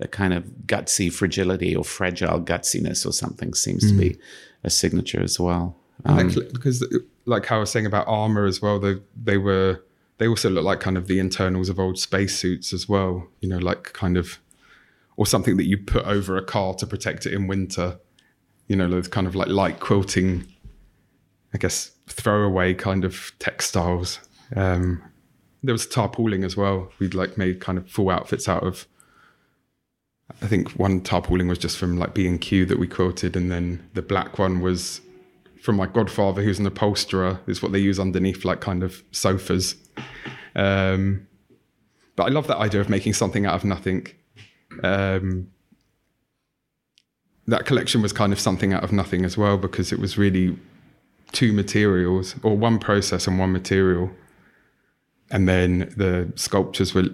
a 0.00 0.06
kind 0.06 0.34
of 0.34 0.44
gutsy 0.66 1.10
fragility 1.12 1.74
or 1.74 1.82
fragile 1.84 2.40
gutsiness 2.40 3.06
or 3.06 3.12
something 3.12 3.54
seems 3.54 3.90
to 3.90 3.96
be 3.96 4.18
a 4.62 4.70
signature 4.70 5.22
as 5.22 5.40
well. 5.40 5.76
Um, 6.04 6.28
because 6.52 6.86
like 7.24 7.46
how 7.46 7.56
I 7.56 7.60
was 7.60 7.70
saying 7.70 7.86
about 7.86 8.06
armor 8.06 8.44
as 8.44 8.60
well, 8.60 8.78
they 8.78 8.96
they 9.20 9.38
were 9.38 9.82
they 10.18 10.28
also 10.28 10.48
look 10.50 10.64
like 10.64 10.80
kind 10.80 10.96
of 10.96 11.06
the 11.06 11.18
internals 11.18 11.68
of 11.68 11.78
old 11.78 11.98
spacesuits 11.98 12.72
as 12.72 12.88
well. 12.88 13.28
You 13.40 13.48
know, 13.48 13.58
like 13.58 13.92
kind 13.92 14.16
of 14.16 14.38
or 15.16 15.26
something 15.26 15.56
that 15.56 15.66
you 15.66 15.78
put 15.78 16.04
over 16.06 16.36
a 16.36 16.44
car 16.44 16.74
to 16.74 16.86
protect 16.86 17.26
it 17.26 17.32
in 17.32 17.46
winter. 17.46 17.98
You 18.66 18.76
know, 18.76 18.88
those 18.88 19.08
kind 19.08 19.26
of 19.26 19.34
like 19.34 19.48
light 19.48 19.80
quilting, 19.80 20.46
I 21.52 21.58
guess 21.58 21.92
throwaway 22.08 22.74
kind 22.74 23.04
of 23.04 23.32
textiles. 23.38 24.20
Um, 24.56 25.02
there 25.62 25.74
was 25.74 25.86
tarpauling 25.86 26.44
as 26.44 26.56
well. 26.56 26.90
We'd 26.98 27.14
like 27.14 27.38
made 27.38 27.60
kind 27.60 27.78
of 27.78 27.88
full 27.88 28.10
outfits 28.10 28.48
out 28.48 28.64
of. 28.64 28.86
I 30.42 30.46
think 30.46 30.70
one 30.72 31.00
tarpauling 31.00 31.48
was 31.48 31.58
just 31.58 31.76
from 31.76 31.98
like 31.98 32.14
B 32.14 32.26
and 32.26 32.40
Q 32.40 32.64
that 32.66 32.78
we 32.78 32.86
quilted, 32.86 33.36
and 33.36 33.50
then 33.50 33.88
the 33.94 34.02
black 34.02 34.38
one 34.38 34.60
was 34.60 35.00
from 35.64 35.76
my 35.76 35.86
godfather, 35.86 36.42
who's 36.42 36.58
an 36.58 36.66
upholsterer. 36.66 37.40
Is 37.46 37.62
what 37.62 37.72
they 37.72 37.78
use 37.78 37.98
underneath 37.98 38.44
like 38.44 38.60
kind 38.60 38.82
of 38.82 39.02
sofas. 39.12 39.76
Um, 40.54 41.26
but 42.16 42.24
I 42.24 42.28
love 42.28 42.48
that 42.48 42.58
idea 42.58 42.82
of 42.82 42.90
making 42.90 43.14
something 43.14 43.46
out 43.46 43.54
of 43.54 43.64
nothing. 43.64 44.08
Um, 44.82 45.48
that 47.46 47.64
collection 47.64 48.02
was 48.02 48.12
kind 48.12 48.30
of 48.30 48.38
something 48.38 48.74
out 48.74 48.84
of 48.84 48.92
nothing 48.92 49.24
as 49.24 49.38
well 49.38 49.56
because 49.56 49.90
it 49.90 49.98
was 49.98 50.18
really 50.18 50.58
two 51.32 51.54
materials 51.54 52.36
or 52.42 52.58
one 52.58 52.78
process 52.78 53.26
and 53.26 53.38
one 53.38 53.50
material. 53.50 54.10
And 55.30 55.48
then 55.48 55.94
the 55.96 56.30
sculptures 56.36 56.92
were 56.92 57.08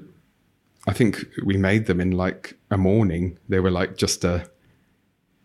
I 0.88 0.92
think 0.92 1.24
we 1.44 1.56
made 1.56 1.86
them 1.86 2.00
in 2.00 2.10
like 2.10 2.58
a 2.68 2.76
morning. 2.76 3.38
They 3.48 3.60
were 3.60 3.70
like 3.70 3.96
just 3.96 4.24
a. 4.24 4.50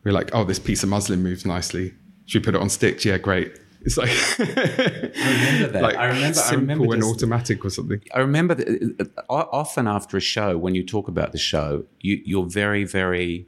We 0.03 0.09
are 0.09 0.13
like, 0.13 0.31
oh, 0.33 0.43
this 0.43 0.59
piece 0.59 0.81
of 0.81 0.89
muslin 0.89 1.21
moves 1.21 1.45
nicely. 1.45 1.93
Should 2.25 2.41
we 2.41 2.45
put 2.45 2.55
it 2.55 2.61
on 2.61 2.69
sticks? 2.69 3.05
Yeah, 3.05 3.17
great. 3.17 3.59
It's 3.81 3.97
like 3.97 4.09
I 4.09 5.13
remember 5.13 5.67
that. 5.73 5.83
like 5.83 5.95
I 5.95 6.05
remember. 6.05 6.27
I 6.27 6.31
simple 6.31 6.57
remember 6.61 6.93
and 6.93 7.03
just- 7.03 7.13
automatic 7.13 7.63
or 7.63 7.69
something. 7.69 8.01
I 8.13 8.19
remember 8.19 8.55
that 8.55 9.11
uh, 9.29 9.33
often 9.51 9.87
after 9.87 10.17
a 10.17 10.21
show, 10.21 10.57
when 10.57 10.73
you 10.73 10.83
talk 10.83 11.07
about 11.07 11.31
the 11.31 11.37
show, 11.37 11.85
you, 11.99 12.19
you're 12.25 12.47
very, 12.47 12.83
very 12.83 13.47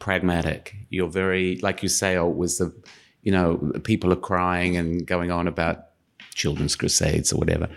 pragmatic. 0.00 0.74
You're 0.88 1.08
very, 1.08 1.56
like 1.58 1.84
you 1.84 1.88
say, 1.88 2.16
oh, 2.16 2.30
it 2.30 2.36
was 2.36 2.58
the, 2.58 2.74
you 3.22 3.30
know, 3.30 3.72
people 3.84 4.12
are 4.12 4.16
crying 4.16 4.76
and 4.76 5.06
going 5.06 5.30
on 5.30 5.46
about 5.46 5.86
children's 6.34 6.74
crusades 6.74 7.32
or 7.32 7.36
whatever. 7.36 7.68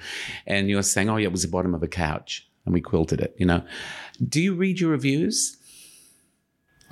And 0.47 0.69
you're 0.69 0.83
saying, 0.83 1.09
oh, 1.09 1.17
yeah, 1.17 1.27
it 1.27 1.31
was 1.31 1.43
the 1.43 1.47
bottom 1.47 1.75
of 1.75 1.83
a 1.83 1.87
couch 1.87 2.47
and 2.65 2.73
we 2.73 2.81
quilted 2.81 3.19
it, 3.21 3.35
you 3.37 3.45
know. 3.45 3.63
Do 4.27 4.41
you 4.41 4.55
read 4.55 4.79
your 4.79 4.91
reviews? 4.91 5.57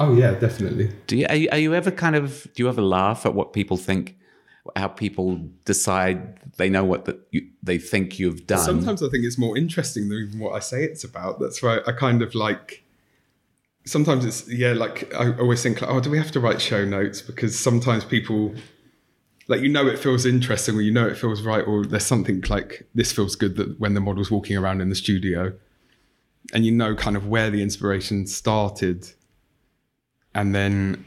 Oh 0.02 0.16
yeah, 0.16 0.32
definitely. 0.32 0.92
Do 1.08 1.18
you, 1.18 1.26
are 1.30 1.36
you, 1.36 1.50
are 1.52 1.58
you 1.58 1.74
ever 1.74 1.92
kind 1.92 2.16
of, 2.16 2.48
do 2.54 2.64
you 2.64 2.70
ever 2.70 2.82
laugh 2.82 3.26
at 3.26 3.34
what 3.34 3.54
people 3.54 3.78
think, 3.78 4.18
how 4.76 4.88
people 4.88 5.38
decide 5.66 6.40
they 6.58 6.70
know 6.70 6.84
what 6.84 7.08
you, 7.32 7.48
they 7.64 7.78
think 7.78 8.20
you've 8.20 8.48
done? 8.48 8.60
Sometimes 8.60 9.04
I 9.04 9.10
think 9.10 9.26
it's 9.26 9.38
more 9.38 9.58
interesting 9.58 10.10
than 10.10 10.18
even 10.28 10.40
what 10.40 10.54
I 10.54 10.60
say 10.60 10.84
it's 10.84 11.04
about. 11.04 11.40
That's 11.40 11.62
why 11.62 11.80
I 11.86 11.92
kind 11.92 12.22
of 12.22 12.34
like. 12.36 12.84
Sometimes 13.84 14.26
it's 14.26 14.48
yeah, 14.48 14.74
like 14.74 15.12
I 15.16 15.36
always 15.40 15.64
think, 15.64 15.82
like, 15.82 15.90
oh, 15.90 16.00
do 16.00 16.12
we 16.12 16.18
have 16.20 16.32
to 16.34 16.40
write 16.40 16.62
show 16.62 16.86
notes? 16.86 17.22
Because 17.22 17.58
sometimes 17.58 18.06
people, 18.06 18.54
like 19.48 19.62
you 19.62 19.70
know, 19.70 19.88
it 19.88 19.98
feels 19.98 20.24
interesting, 20.26 20.76
or 20.76 20.82
you 20.82 20.92
know, 20.92 21.08
it 21.08 21.18
feels 21.18 21.42
right, 21.42 21.66
or 21.66 21.84
there's 21.84 22.06
something 22.06 22.42
like 22.48 22.88
this 22.94 23.12
feels 23.12 23.36
good 23.36 23.56
that 23.56 23.80
when 23.80 23.96
the 23.96 24.00
model's 24.00 24.30
walking 24.30 24.56
around 24.56 24.82
in 24.82 24.90
the 24.90 24.96
studio, 24.96 25.54
and 26.54 26.64
you 26.64 26.72
know, 26.72 26.96
kind 26.96 27.18
of 27.18 27.26
where 27.26 27.50
the 27.50 27.64
inspiration 27.64 28.28
started, 28.28 29.12
and 30.34 30.54
then 30.56 31.06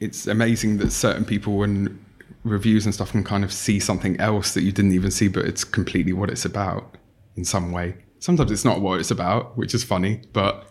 it's 0.00 0.26
amazing 0.26 0.78
that 0.78 0.92
certain 0.92 1.24
people 1.24 1.62
and 1.62 2.04
reviews 2.44 2.84
and 2.84 2.94
stuff 2.94 3.12
can 3.12 3.24
kind 3.24 3.44
of 3.44 3.52
see 3.52 3.80
something 3.80 4.18
else 4.20 4.54
that 4.54 4.62
you 4.62 4.72
didn't 4.72 4.92
even 4.92 5.10
see, 5.10 5.28
but 5.28 5.44
it's 5.44 5.64
completely 5.64 6.12
what 6.12 6.30
it's 6.30 6.44
about 6.44 6.96
in 7.36 7.44
some 7.44 7.72
way. 7.72 7.96
Sometimes 8.20 8.50
it's 8.50 8.64
not 8.64 8.80
what 8.80 9.00
it's 9.00 9.10
about, 9.10 9.56
which 9.56 9.74
is 9.74 9.84
funny, 9.84 10.22
but 10.32 10.70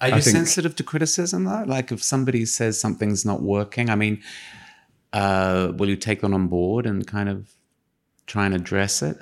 Are 0.00 0.08
you 0.08 0.20
think- 0.20 0.36
sensitive 0.36 0.74
to 0.76 0.82
criticism 0.82 1.44
though? 1.44 1.64
Like 1.66 1.92
if 1.92 2.02
somebody 2.02 2.44
says 2.44 2.80
something's 2.80 3.24
not 3.24 3.42
working, 3.42 3.90
I 3.90 3.94
mean, 3.96 4.22
uh, 5.12 5.72
will 5.76 5.88
you 5.88 5.96
take 5.96 6.22
that 6.22 6.32
on 6.32 6.48
board 6.48 6.86
and 6.86 7.06
kind 7.06 7.28
of 7.28 7.50
try 8.26 8.46
and 8.46 8.54
address 8.54 9.02
it? 9.02 9.18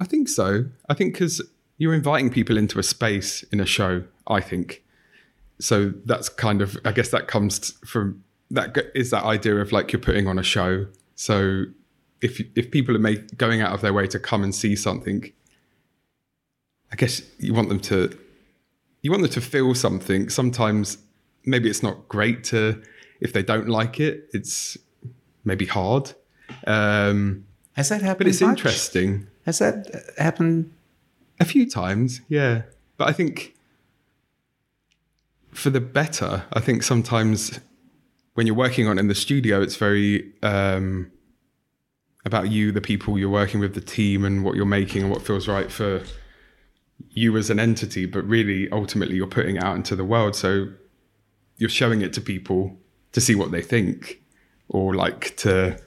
I 0.00 0.04
think 0.04 0.28
so. 0.28 0.66
I 0.88 0.94
think 0.94 1.14
because 1.14 1.40
you're 1.76 1.94
inviting 1.94 2.30
people 2.30 2.56
into 2.56 2.78
a 2.78 2.82
space 2.82 3.42
in 3.44 3.60
a 3.60 3.66
show, 3.66 4.04
I 4.26 4.40
think. 4.40 4.83
So 5.64 5.92
that's 6.04 6.28
kind 6.28 6.60
of, 6.60 6.76
I 6.84 6.92
guess 6.92 7.08
that 7.08 7.26
comes 7.26 7.70
from 7.86 8.22
that 8.50 8.76
is 8.94 9.10
that 9.10 9.24
idea 9.24 9.56
of 9.56 9.72
like 9.72 9.92
you're 9.92 10.00
putting 10.00 10.28
on 10.28 10.38
a 10.38 10.42
show. 10.42 10.86
So 11.14 11.64
if 12.20 12.40
if 12.54 12.70
people 12.70 12.94
are 12.94 12.98
make, 13.00 13.36
going 13.38 13.62
out 13.62 13.72
of 13.72 13.80
their 13.80 13.92
way 13.94 14.06
to 14.08 14.18
come 14.18 14.44
and 14.44 14.54
see 14.54 14.76
something, 14.76 15.32
I 16.92 16.96
guess 16.96 17.22
you 17.38 17.54
want 17.54 17.70
them 17.70 17.80
to 17.80 18.16
you 19.00 19.10
want 19.10 19.22
them 19.22 19.32
to 19.32 19.40
feel 19.40 19.74
something. 19.74 20.28
Sometimes 20.28 20.98
maybe 21.46 21.70
it's 21.70 21.82
not 21.82 22.08
great 22.08 22.44
to 22.44 22.82
if 23.20 23.32
they 23.32 23.42
don't 23.42 23.68
like 23.68 24.00
it. 24.00 24.28
It's 24.34 24.76
maybe 25.44 25.64
hard, 25.66 26.12
um, 26.66 27.44
Has 27.72 27.88
that 27.88 28.02
happened? 28.02 28.18
but 28.18 28.26
it's 28.28 28.40
much? 28.42 28.58
interesting. 28.58 29.26
Has 29.46 29.58
that 29.60 29.94
uh, 29.94 30.22
happened? 30.22 30.72
A 31.40 31.44
few 31.44 31.68
times, 31.68 32.20
yeah. 32.28 32.62
But 32.96 33.08
I 33.08 33.12
think 33.12 33.53
for 35.54 35.70
the 35.70 35.80
better, 35.80 36.44
I 36.52 36.60
think 36.60 36.82
sometimes 36.82 37.60
when 38.34 38.46
you're 38.46 38.56
working 38.56 38.88
on 38.88 38.98
in 38.98 39.08
the 39.08 39.14
studio, 39.14 39.62
it's 39.62 39.76
very 39.76 40.32
um, 40.42 41.10
about 42.24 42.50
you, 42.50 42.72
the 42.72 42.80
people 42.80 43.18
you're 43.18 43.30
working 43.30 43.60
with, 43.60 43.74
the 43.74 43.80
team, 43.80 44.24
and 44.24 44.44
what 44.44 44.56
you're 44.56 44.66
making 44.66 45.02
and 45.02 45.10
what 45.10 45.22
feels 45.22 45.46
right 45.46 45.70
for 45.70 46.02
you 47.10 47.36
as 47.36 47.50
an 47.50 47.60
entity. 47.60 48.06
But 48.06 48.24
really, 48.24 48.68
ultimately, 48.70 49.16
you're 49.16 49.26
putting 49.26 49.58
out 49.58 49.76
into 49.76 49.94
the 49.94 50.04
world. 50.04 50.34
So 50.34 50.68
you're 51.56 51.70
showing 51.70 52.02
it 52.02 52.12
to 52.14 52.20
people 52.20 52.76
to 53.12 53.20
see 53.20 53.36
what 53.36 53.52
they 53.52 53.62
think 53.62 54.20
or 54.68 54.94
like 54.94 55.36
to 55.36 55.80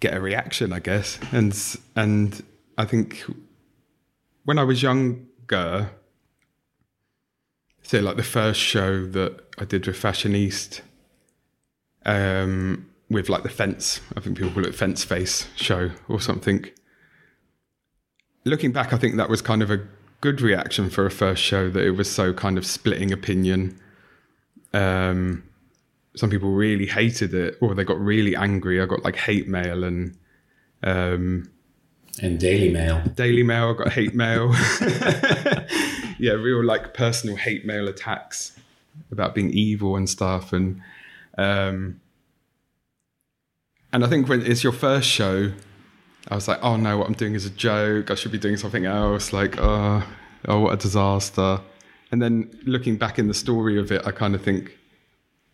get 0.00 0.14
a 0.14 0.20
reaction, 0.20 0.72
I 0.72 0.78
guess. 0.78 1.18
And 1.30 1.54
and 1.94 2.42
I 2.78 2.86
think 2.86 3.24
when 4.44 4.58
I 4.58 4.64
was 4.64 4.82
younger, 4.82 5.90
say 7.88 8.02
like 8.02 8.16
the 8.16 8.22
first 8.22 8.60
show 8.60 9.06
that 9.06 9.40
I 9.56 9.64
did 9.64 9.86
with 9.86 9.96
Fashion 9.96 10.34
East, 10.36 10.82
um, 12.04 12.86
with 13.08 13.30
like 13.30 13.44
the 13.44 13.48
fence, 13.48 14.02
I 14.14 14.20
think 14.20 14.36
people 14.36 14.52
call 14.52 14.66
it 14.66 14.74
fence 14.74 15.04
face 15.04 15.48
show 15.56 15.90
or 16.06 16.20
something. 16.20 16.66
Looking 18.44 18.72
back, 18.72 18.92
I 18.92 18.98
think 18.98 19.16
that 19.16 19.30
was 19.30 19.40
kind 19.40 19.62
of 19.62 19.70
a 19.70 19.80
good 20.20 20.42
reaction 20.42 20.90
for 20.90 21.06
a 21.06 21.10
first 21.10 21.42
show 21.42 21.70
that 21.70 21.82
it 21.82 21.92
was 21.92 22.10
so 22.10 22.34
kind 22.34 22.58
of 22.58 22.66
splitting 22.66 23.10
opinion. 23.10 23.80
Um, 24.74 25.44
some 26.14 26.28
people 26.28 26.50
really 26.50 26.86
hated 26.86 27.32
it 27.32 27.56
or 27.62 27.74
they 27.74 27.84
got 27.84 27.98
really 27.98 28.36
angry. 28.36 28.82
I 28.82 28.86
got 28.86 29.02
like 29.02 29.16
hate 29.16 29.48
mail 29.48 29.82
and 29.84 30.14
um, 30.82 31.50
And 32.20 32.38
Daily 32.38 32.68
Mail. 32.70 33.02
Daily 33.14 33.42
Mail, 33.42 33.70
I 33.70 33.84
got 33.84 33.92
hate 33.94 34.14
mail. 34.14 34.54
yeah, 36.18 36.32
real 36.32 36.64
like 36.64 36.94
personal 36.94 37.36
hate 37.36 37.64
mail 37.64 37.88
attacks 37.88 38.58
about 39.10 39.34
being 39.34 39.50
evil 39.50 39.96
and 39.96 40.08
stuff. 40.08 40.52
And 40.52 40.82
um, 41.36 42.00
and 43.92 44.04
I 44.04 44.08
think 44.08 44.28
when 44.28 44.42
it's 44.42 44.62
your 44.62 44.72
first 44.72 45.08
show, 45.08 45.52
I 46.28 46.34
was 46.34 46.48
like, 46.48 46.58
oh 46.62 46.76
no, 46.76 46.98
what 46.98 47.06
I'm 47.06 47.14
doing 47.14 47.34
is 47.34 47.46
a 47.46 47.50
joke. 47.50 48.10
I 48.10 48.14
should 48.14 48.32
be 48.32 48.38
doing 48.38 48.56
something 48.56 48.84
else. 48.84 49.32
Like, 49.32 49.56
oh, 49.58 50.04
oh, 50.46 50.60
what 50.60 50.74
a 50.74 50.76
disaster. 50.76 51.60
And 52.10 52.20
then 52.20 52.50
looking 52.64 52.96
back 52.96 53.18
in 53.18 53.28
the 53.28 53.34
story 53.34 53.78
of 53.78 53.92
it, 53.92 54.06
I 54.06 54.10
kind 54.10 54.34
of 54.34 54.42
think 54.42 54.76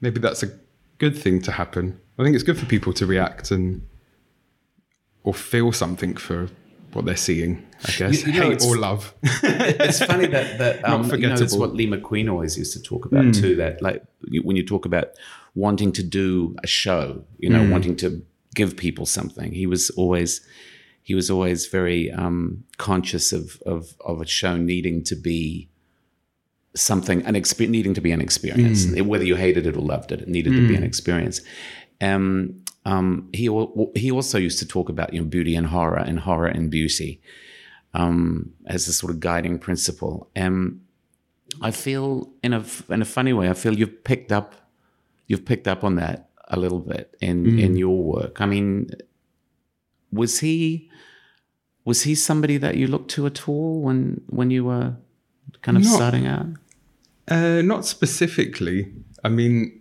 maybe 0.00 0.20
that's 0.20 0.42
a 0.42 0.50
good 0.98 1.16
thing 1.16 1.42
to 1.42 1.52
happen. 1.52 2.00
I 2.18 2.22
think 2.22 2.34
it's 2.34 2.44
good 2.44 2.58
for 2.58 2.66
people 2.66 2.92
to 2.94 3.06
react 3.06 3.50
and 3.50 3.86
or 5.24 5.34
feel 5.34 5.72
something 5.72 6.16
for 6.16 6.48
what 6.94 7.04
they're 7.06 7.16
seeing. 7.16 7.64
I 7.84 7.92
guess 7.98 8.26
You- 8.26 8.32
you 8.32 8.40
know, 8.40 8.50
hate 8.50 8.62
or 8.62 8.76
love. 8.78 9.14
it's 9.22 10.02
funny 10.04 10.26
that 10.26 10.58
that 10.58 10.84
um, 10.88 11.02
you 11.20 11.26
know, 11.28 11.34
it's 11.44 11.52
what 11.60 11.74
Lee 11.74 11.86
McQueen 11.86 12.30
always 12.30 12.56
used 12.56 12.72
to 12.74 12.82
talk 12.82 13.04
about 13.06 13.34
too. 13.34 13.56
That 13.56 13.82
like 13.82 14.02
you- 14.28 14.42
when 14.42 14.56
you 14.56 14.64
talk 14.64 14.84
about 14.86 15.08
wanting 15.54 15.92
to 15.92 16.02
do 16.02 16.54
a 16.64 16.66
show, 16.66 17.24
you 17.38 17.50
know, 17.50 17.62
wanting 17.70 17.96
to 17.96 18.22
give 18.54 18.76
people 18.76 19.06
something, 19.06 19.52
he 19.52 19.66
was 19.66 19.90
always 19.90 20.40
he 21.02 21.14
was 21.14 21.30
always 21.30 21.66
very 21.66 22.10
um, 22.12 22.64
conscious 22.78 23.32
of, 23.32 23.60
of 23.66 23.94
of 24.04 24.20
a 24.22 24.26
show 24.26 24.56
needing 24.56 25.02
to 25.04 25.14
be 25.16 25.68
something 26.76 27.22
an 27.26 27.34
exp- 27.34 27.68
needing 27.68 27.94
to 27.94 28.00
be 28.00 28.10
an 28.10 28.20
experience, 28.20 28.86
whether 29.02 29.24
you 29.24 29.36
hated 29.36 29.66
it 29.66 29.76
or 29.76 29.80
loved 29.80 30.10
it, 30.12 30.20
it 30.22 30.28
needed 30.28 30.54
to 30.54 30.66
be 30.68 30.74
an 30.74 30.82
experience. 30.82 31.40
Um, 32.00 32.63
um, 32.84 33.28
he 33.32 33.44
he 33.94 34.10
also 34.10 34.38
used 34.38 34.58
to 34.58 34.66
talk 34.66 34.88
about 34.88 35.12
you 35.14 35.20
know 35.20 35.26
beauty 35.26 35.56
and 35.56 35.66
horror 35.68 35.98
and 35.98 36.20
horror 36.20 36.48
and 36.48 36.70
beauty 36.70 37.20
um, 37.94 38.52
as 38.66 38.88
a 38.88 38.92
sort 38.92 39.12
of 39.12 39.20
guiding 39.20 39.58
principle. 39.58 40.28
Um, 40.36 40.82
I 41.62 41.70
feel 41.70 42.30
in 42.42 42.52
a 42.52 42.64
in 42.88 43.00
a 43.02 43.04
funny 43.04 43.32
way, 43.32 43.48
I 43.48 43.54
feel 43.54 43.78
you've 43.78 44.04
picked 44.04 44.32
up 44.32 44.54
you've 45.26 45.44
picked 45.44 45.68
up 45.68 45.84
on 45.84 45.96
that 45.96 46.28
a 46.48 46.58
little 46.58 46.80
bit 46.80 47.16
in 47.20 47.58
in 47.58 47.76
your 47.76 48.02
work. 48.02 48.40
I 48.40 48.46
mean, 48.46 48.90
was 50.12 50.40
he 50.40 50.90
was 51.84 52.02
he 52.02 52.14
somebody 52.14 52.56
that 52.58 52.76
you 52.76 52.86
looked 52.86 53.10
to 53.12 53.26
at 53.26 53.48
all 53.48 53.80
when 53.80 54.20
when 54.28 54.50
you 54.50 54.64
were 54.64 54.96
kind 55.62 55.76
of 55.76 55.84
Not- 55.84 55.94
starting 55.94 56.26
out? 56.26 56.46
Uh, 57.26 57.62
not 57.62 57.86
specifically. 57.86 58.92
I 59.22 59.30
mean, 59.30 59.80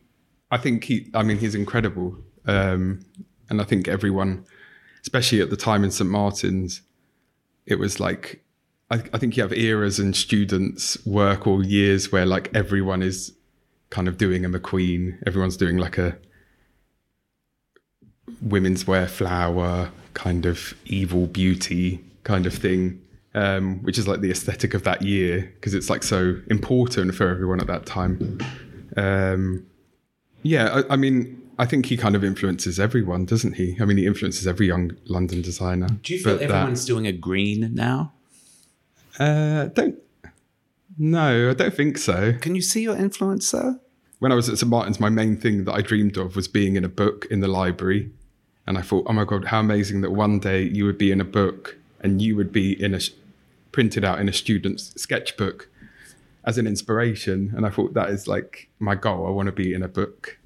I 0.49 0.57
think 0.57 0.85
he. 0.85 1.09
I 1.13 1.23
mean, 1.23 1.37
he's 1.39 1.55
incredible, 1.55 2.17
um, 2.45 3.05
and 3.49 3.61
I 3.61 3.63
think 3.63 3.87
everyone, 3.87 4.45
especially 5.01 5.41
at 5.41 5.49
the 5.49 5.57
time 5.57 5.83
in 5.83 5.91
St 5.91 6.09
Martin's, 6.09 6.81
it 7.65 7.79
was 7.79 7.99
like. 7.99 8.41
I, 8.91 9.01
I 9.13 9.17
think 9.17 9.37
you 9.37 9.43
have 9.43 9.53
eras 9.53 9.97
and 9.97 10.15
students 10.15 11.03
work 11.05 11.47
or 11.47 11.63
years 11.63 12.11
where 12.11 12.25
like 12.25 12.53
everyone 12.53 13.01
is 13.01 13.33
kind 13.89 14.07
of 14.07 14.17
doing 14.17 14.43
a 14.43 14.49
McQueen. 14.49 15.17
Everyone's 15.25 15.55
doing 15.55 15.77
like 15.77 15.97
a 15.97 16.17
women's 18.41 18.85
wear 18.85 19.07
flower 19.07 19.91
kind 20.13 20.45
of 20.45 20.73
evil 20.85 21.27
beauty 21.27 22.03
kind 22.23 22.45
of 22.45 22.53
thing 22.53 23.01
um, 23.35 23.79
which 23.83 23.97
is 23.97 24.07
like 24.07 24.21
the 24.21 24.29
aesthetic 24.29 24.73
of 24.73 24.83
that 24.83 25.01
year 25.01 25.51
because 25.55 25.73
it's 25.73 25.89
like 25.89 26.03
so 26.03 26.39
important 26.49 27.15
for 27.15 27.27
everyone 27.27 27.59
at 27.59 27.67
that 27.67 27.85
time 27.85 28.39
um, 28.95 29.65
yeah 30.43 30.81
I, 30.89 30.93
I 30.93 30.95
mean 30.95 31.41
i 31.59 31.65
think 31.65 31.85
he 31.87 31.97
kind 31.97 32.15
of 32.15 32.23
influences 32.23 32.79
everyone 32.79 33.25
doesn't 33.25 33.53
he 33.53 33.77
i 33.81 33.85
mean 33.85 33.97
he 33.97 34.05
influences 34.05 34.47
every 34.47 34.67
young 34.67 34.91
london 35.05 35.41
designer 35.41 35.87
Do 36.01 36.13
you 36.13 36.19
feel 36.23 36.33
But 36.33 36.47
that- 36.47 36.51
everyone's 36.51 36.85
doing 36.85 37.07
a 37.07 37.11
green 37.11 37.73
now? 37.73 38.13
Uh, 39.19 39.65
don't. 39.65 39.95
No, 40.97 41.49
I 41.51 41.53
don't 41.53 41.73
think 41.73 41.97
so. 41.97 42.33
Can 42.41 42.55
you 42.55 42.61
see 42.61 42.81
your 42.81 42.95
influence, 42.95 43.51
though? 43.51 43.79
When 44.19 44.31
I 44.31 44.35
was 44.35 44.49
at 44.49 44.57
St 44.57 44.69
Martin's, 44.69 44.99
my 44.99 45.09
main 45.09 45.37
thing 45.37 45.65
that 45.65 45.73
I 45.73 45.81
dreamed 45.81 46.17
of 46.17 46.35
was 46.35 46.47
being 46.47 46.75
in 46.75 46.83
a 46.83 46.89
book 46.89 47.25
in 47.29 47.39
the 47.39 47.47
library, 47.47 48.09
and 48.65 48.77
I 48.77 48.81
thought, 48.81 49.05
oh 49.07 49.13
my 49.13 49.25
god, 49.25 49.45
how 49.45 49.59
amazing 49.59 50.01
that 50.01 50.11
one 50.11 50.39
day 50.39 50.63
you 50.63 50.85
would 50.85 50.97
be 50.97 51.11
in 51.11 51.19
a 51.21 51.25
book 51.25 51.77
and 51.99 52.21
you 52.21 52.35
would 52.35 52.51
be 52.51 52.71
in 52.81 52.93
a 52.95 52.99
printed 53.71 54.03
out 54.03 54.19
in 54.19 54.29
a 54.29 54.33
student's 54.33 54.99
sketchbook 55.01 55.69
as 56.45 56.57
an 56.57 56.65
inspiration. 56.67 57.53
And 57.55 57.65
I 57.65 57.69
thought 57.69 57.93
that 57.95 58.09
is 58.09 58.27
like 58.27 58.69
my 58.79 58.95
goal. 58.95 59.27
I 59.27 59.31
want 59.31 59.47
to 59.47 59.51
be 59.51 59.73
in 59.73 59.83
a 59.83 59.87
book 59.87 60.37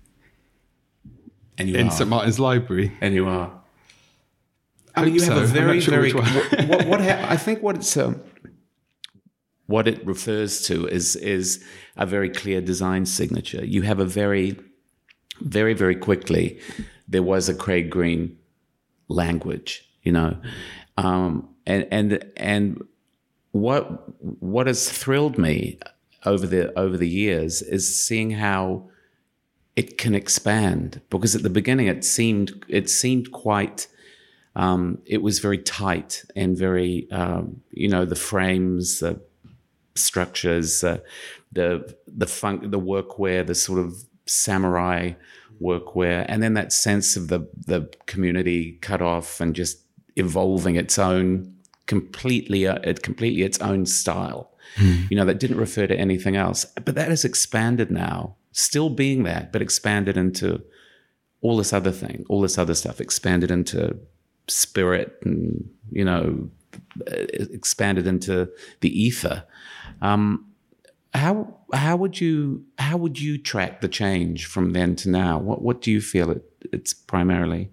And 1.57 1.69
you 1.69 1.75
in 1.75 1.87
are. 1.87 1.91
St 1.91 2.09
Martin's 2.09 2.39
Library. 2.39 2.91
and 3.01 3.13
you 3.13 3.27
are. 3.27 3.51
I 4.95 5.05
mean, 5.05 5.13
you 5.13 5.21
have 5.21 5.37
so. 5.37 5.43
a 5.43 5.45
very, 5.45 5.79
sure 5.79 5.93
very. 5.93 6.11
what, 6.11 6.25
what, 6.67 6.87
what 6.87 7.01
ha- 7.01 7.27
I 7.29 7.37
think 7.37 7.61
what 7.61 7.75
it's 7.75 7.95
um, 7.97 8.19
what 9.67 9.87
it 9.87 10.05
refers 10.05 10.63
to 10.63 10.87
is 10.87 11.15
is 11.15 11.63
a 11.97 12.05
very 12.05 12.29
clear 12.29 12.61
design 12.61 13.05
signature. 13.05 13.63
You 13.63 13.83
have 13.83 13.99
a 13.99 14.05
very, 14.05 14.57
very, 15.41 15.73
very 15.73 15.95
quickly. 15.95 16.59
There 17.07 17.21
was 17.21 17.47
a 17.47 17.53
Craig 17.53 17.91
Green 17.91 18.37
language, 19.07 19.87
you 20.01 20.11
know, 20.11 20.37
um, 20.97 21.47
and 21.65 21.87
and 21.91 22.31
and 22.35 22.83
what 23.51 24.03
what 24.41 24.67
has 24.67 24.89
thrilled 24.89 25.37
me 25.37 25.79
over 26.25 26.47
the 26.47 26.77
over 26.77 26.97
the 26.97 27.07
years 27.07 27.61
is 27.61 28.03
seeing 28.03 28.31
how 28.31 28.89
it 29.77 29.99
can 29.99 30.15
expand 30.15 30.99
because 31.11 31.35
at 31.35 31.43
the 31.43 31.49
beginning 31.51 31.85
it 31.87 32.03
seemed 32.03 32.65
it 32.67 32.89
seemed 32.89 33.31
quite 33.31 33.87
um, 34.55 34.97
it 35.05 35.21
was 35.21 35.37
very 35.37 35.59
tight 35.59 36.25
and 36.35 36.57
very 36.57 37.09
um, 37.11 37.61
you 37.71 37.87
know 37.87 38.03
the 38.03 38.15
frames 38.15 38.99
the 38.99 39.21
structures 39.95 40.83
uh, 40.83 40.97
the 41.51 41.95
the 42.07 42.25
funk 42.25 42.71
the 42.71 42.79
workwear 42.79 43.45
the 43.45 43.55
sort 43.55 43.79
of 43.79 44.03
samurai 44.25 45.11
workwear 45.61 46.25
and 46.27 46.41
then 46.41 46.55
that 46.55 46.73
sense 46.73 47.15
of 47.15 47.27
the 47.27 47.47
the 47.67 47.87
community 48.07 48.73
cut 48.81 49.01
off 49.01 49.39
and 49.39 49.55
just 49.55 49.79
evolving 50.15 50.75
its 50.75 50.97
own 50.97 51.53
completely 51.85 52.65
uh, 52.65 52.79
it 52.83 53.03
completely 53.03 53.43
its 53.43 53.59
own 53.61 53.85
style. 53.85 54.51
You 55.09 55.17
know 55.17 55.25
that 55.25 55.39
didn't 55.39 55.57
refer 55.57 55.87
to 55.87 55.95
anything 55.95 56.35
else 56.35 56.65
but 56.83 56.95
that 56.95 57.09
has 57.09 57.23
expanded 57.23 57.89
now 57.89 58.35
still 58.57 58.89
being 58.89 59.23
that 59.23 59.51
but 59.51 59.61
expanded 59.61 60.17
into 60.17 60.61
all 61.41 61.57
this 61.57 61.71
other 61.71 61.91
thing 61.91 62.25
all 62.27 62.41
this 62.41 62.57
other 62.57 62.73
stuff 62.73 62.99
expanded 62.99 63.51
into 63.51 63.95
spirit 64.47 65.17
and 65.23 65.69
you 65.91 66.03
know 66.03 66.49
expanded 67.07 68.07
into 68.07 68.49
the 68.81 69.01
ether. 69.03 69.43
Um 70.01 70.45
how 71.13 71.55
how 71.73 71.95
would 71.95 72.19
you 72.19 72.65
how 72.77 72.97
would 72.97 73.19
you 73.19 73.37
track 73.37 73.81
the 73.81 73.87
change 73.87 74.45
from 74.45 74.73
then 74.73 74.95
to 74.97 75.09
now? 75.09 75.39
What 75.39 75.61
what 75.61 75.81
do 75.81 75.91
you 75.91 76.01
feel 76.01 76.31
it, 76.31 76.43
it's 76.71 76.93
primarily 76.93 77.71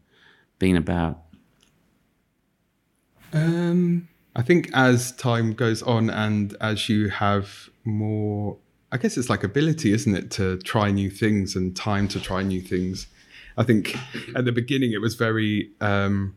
been 0.58 0.76
about? 0.76 1.20
Um, 3.32 4.08
I 4.36 4.42
think 4.42 4.70
as 4.72 5.10
time 5.12 5.54
goes 5.54 5.82
on 5.82 6.08
and 6.08 6.56
as 6.60 6.88
you 6.88 7.08
have 7.08 7.68
more, 7.84 8.56
I 8.94 8.96
guess 8.96 9.16
it's 9.16 9.28
like 9.28 9.42
ability, 9.42 9.92
isn't 9.92 10.14
it, 10.14 10.30
to 10.32 10.56
try 10.58 10.92
new 10.92 11.10
things 11.10 11.56
and 11.56 11.74
time 11.74 12.06
to 12.08 12.20
try 12.20 12.44
new 12.44 12.62
things. 12.62 13.08
I 13.56 13.64
think 13.64 13.98
at 14.36 14.44
the 14.44 14.52
beginning 14.52 14.92
it 14.92 15.00
was 15.00 15.16
very. 15.16 15.72
Um, 15.80 16.36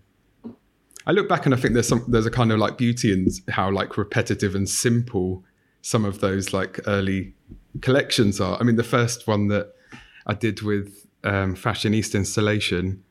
I 1.05 1.12
look 1.12 1.30
back 1.30 1.45
and 1.45 1.53
I 1.53 1.58
think 1.58 1.76
there's 1.76 1.88
some 1.88 2.03
there's 2.08 2.26
a 2.26 2.32
kind 2.32 2.51
of 2.51 2.58
like 2.58 2.80
beauty 2.80 3.14
in 3.14 3.30
how 3.49 3.70
like 3.70 3.95
repetitive 3.95 4.55
and 4.55 4.68
simple 4.68 5.45
some 5.84 6.03
of 6.03 6.20
those 6.20 6.51
like 6.51 6.80
early 6.88 7.36
collections 7.82 8.41
are. 8.41 8.58
I 8.60 8.64
mean, 8.64 8.76
the 8.76 8.84
first 8.84 9.28
one 9.28 9.49
that 9.49 9.76
I 10.26 10.34
did 10.34 10.64
with 10.64 11.05
um, 11.24 11.53
Fashion 11.53 11.93
East 11.93 12.16
installation, 12.16 13.03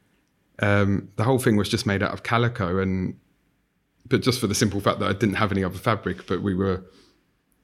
um, 0.58 1.08
the 1.14 1.22
whole 1.22 1.38
thing 1.38 1.56
was 1.56 1.68
just 1.68 1.86
made 1.86 2.02
out 2.02 2.12
of 2.12 2.24
calico 2.24 2.80
and 2.80 3.16
but 4.08 4.22
just 4.22 4.40
for 4.40 4.48
the 4.48 4.56
simple 4.56 4.80
fact 4.80 4.98
that 4.98 5.08
I 5.08 5.12
didn't 5.12 5.36
have 5.36 5.52
any 5.52 5.62
other 5.62 5.78
fabric, 5.78 6.26
but 6.26 6.42
we 6.42 6.54
were 6.54 6.84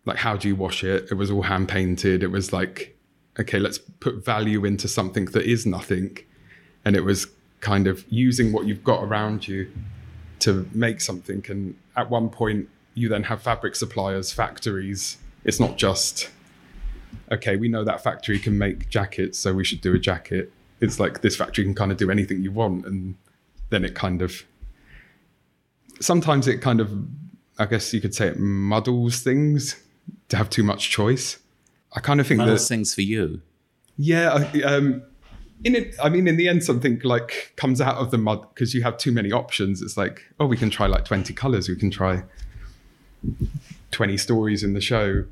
like, 0.04 0.16
how 0.16 0.36
do 0.36 0.48
you 0.48 0.56
wash 0.56 0.84
it? 0.84 1.08
It 1.10 1.14
was 1.14 1.30
all 1.30 1.42
hand 1.42 1.68
painted. 1.68 2.22
It 2.22 2.28
was 2.28 2.52
like, 2.52 2.98
okay, 3.38 3.58
let's 3.58 3.78
put 3.78 4.24
value 4.24 4.64
into 4.64 4.88
something 4.88 5.26
that 5.26 5.44
is 5.44 5.64
nothing. 5.66 6.18
And 6.84 6.96
it 6.96 7.04
was 7.04 7.26
kind 7.60 7.86
of 7.86 8.04
using 8.08 8.52
what 8.52 8.66
you've 8.66 8.82
got 8.82 9.04
around 9.04 9.46
you 9.46 9.70
to 10.40 10.68
make 10.72 11.00
something. 11.00 11.44
And 11.48 11.76
at 11.96 12.10
one 12.10 12.28
point, 12.28 12.68
you 12.94 13.08
then 13.08 13.24
have 13.24 13.42
fabric 13.42 13.76
suppliers, 13.76 14.32
factories. 14.32 15.18
It's 15.44 15.60
not 15.60 15.78
just, 15.78 16.30
okay, 17.30 17.56
we 17.56 17.68
know 17.68 17.84
that 17.84 18.02
factory 18.02 18.38
can 18.38 18.58
make 18.58 18.88
jackets, 18.88 19.38
so 19.38 19.54
we 19.54 19.64
should 19.64 19.80
do 19.80 19.94
a 19.94 19.98
jacket. 19.98 20.52
It's 20.80 20.98
like 20.98 21.22
this 21.22 21.36
factory 21.36 21.64
can 21.64 21.74
kind 21.74 21.92
of 21.92 21.96
do 21.96 22.10
anything 22.10 22.42
you 22.42 22.50
want. 22.50 22.84
And 22.86 23.14
then 23.70 23.84
it 23.84 23.94
kind 23.94 24.20
of 24.20 24.44
sometimes 26.00 26.48
it 26.48 26.60
kind 26.60 26.80
of 26.80 26.92
i 27.58 27.64
guess 27.64 27.92
you 27.94 28.00
could 28.00 28.14
say 28.14 28.28
it 28.28 28.38
muddles 28.38 29.20
things 29.20 29.82
to 30.28 30.36
have 30.36 30.48
too 30.50 30.62
much 30.62 30.90
choice. 30.90 31.38
I 31.94 32.00
kind 32.00 32.20
of 32.20 32.26
think 32.26 32.38
Muddles 32.38 32.62
that 32.68 32.74
things 32.74 32.94
for 32.94 33.02
you. 33.02 33.42
Yeah 33.98 34.32
I- 34.54 34.62
um 34.62 35.02
in 35.64 35.76
it 35.76 35.94
i 36.02 36.08
mean 36.08 36.26
in 36.26 36.36
the 36.36 36.48
end 36.48 36.64
something 36.64 37.00
like 37.04 37.52
comes 37.54 37.80
out 37.80 37.94
of 37.96 38.10
the 38.10 38.18
mud 38.18 38.40
because 38.52 38.74
you 38.74 38.82
have 38.82 38.96
too 38.96 39.12
many 39.12 39.30
options. 39.30 39.80
It's 39.82 39.96
like 39.96 40.22
oh 40.40 40.46
we 40.46 40.56
can 40.56 40.70
try 40.70 40.86
like 40.86 41.04
20 41.04 41.32
colors 41.34 41.68
we 41.68 41.76
can 41.76 41.90
try 41.90 42.22
20 43.92 44.16
stories 44.16 44.64
in 44.64 44.72
the 44.72 44.80
show. 44.80 45.24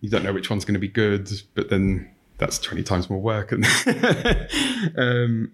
You 0.00 0.10
don't 0.10 0.22
know 0.24 0.32
which 0.32 0.50
one's 0.50 0.64
going 0.64 0.74
to 0.74 0.80
be 0.80 0.88
good 0.88 1.30
but 1.54 1.70
then 1.70 2.10
that's 2.38 2.58
20 2.58 2.82
times 2.82 3.08
more 3.10 3.20
work 3.20 3.52
and 3.52 3.64
um 4.96 5.52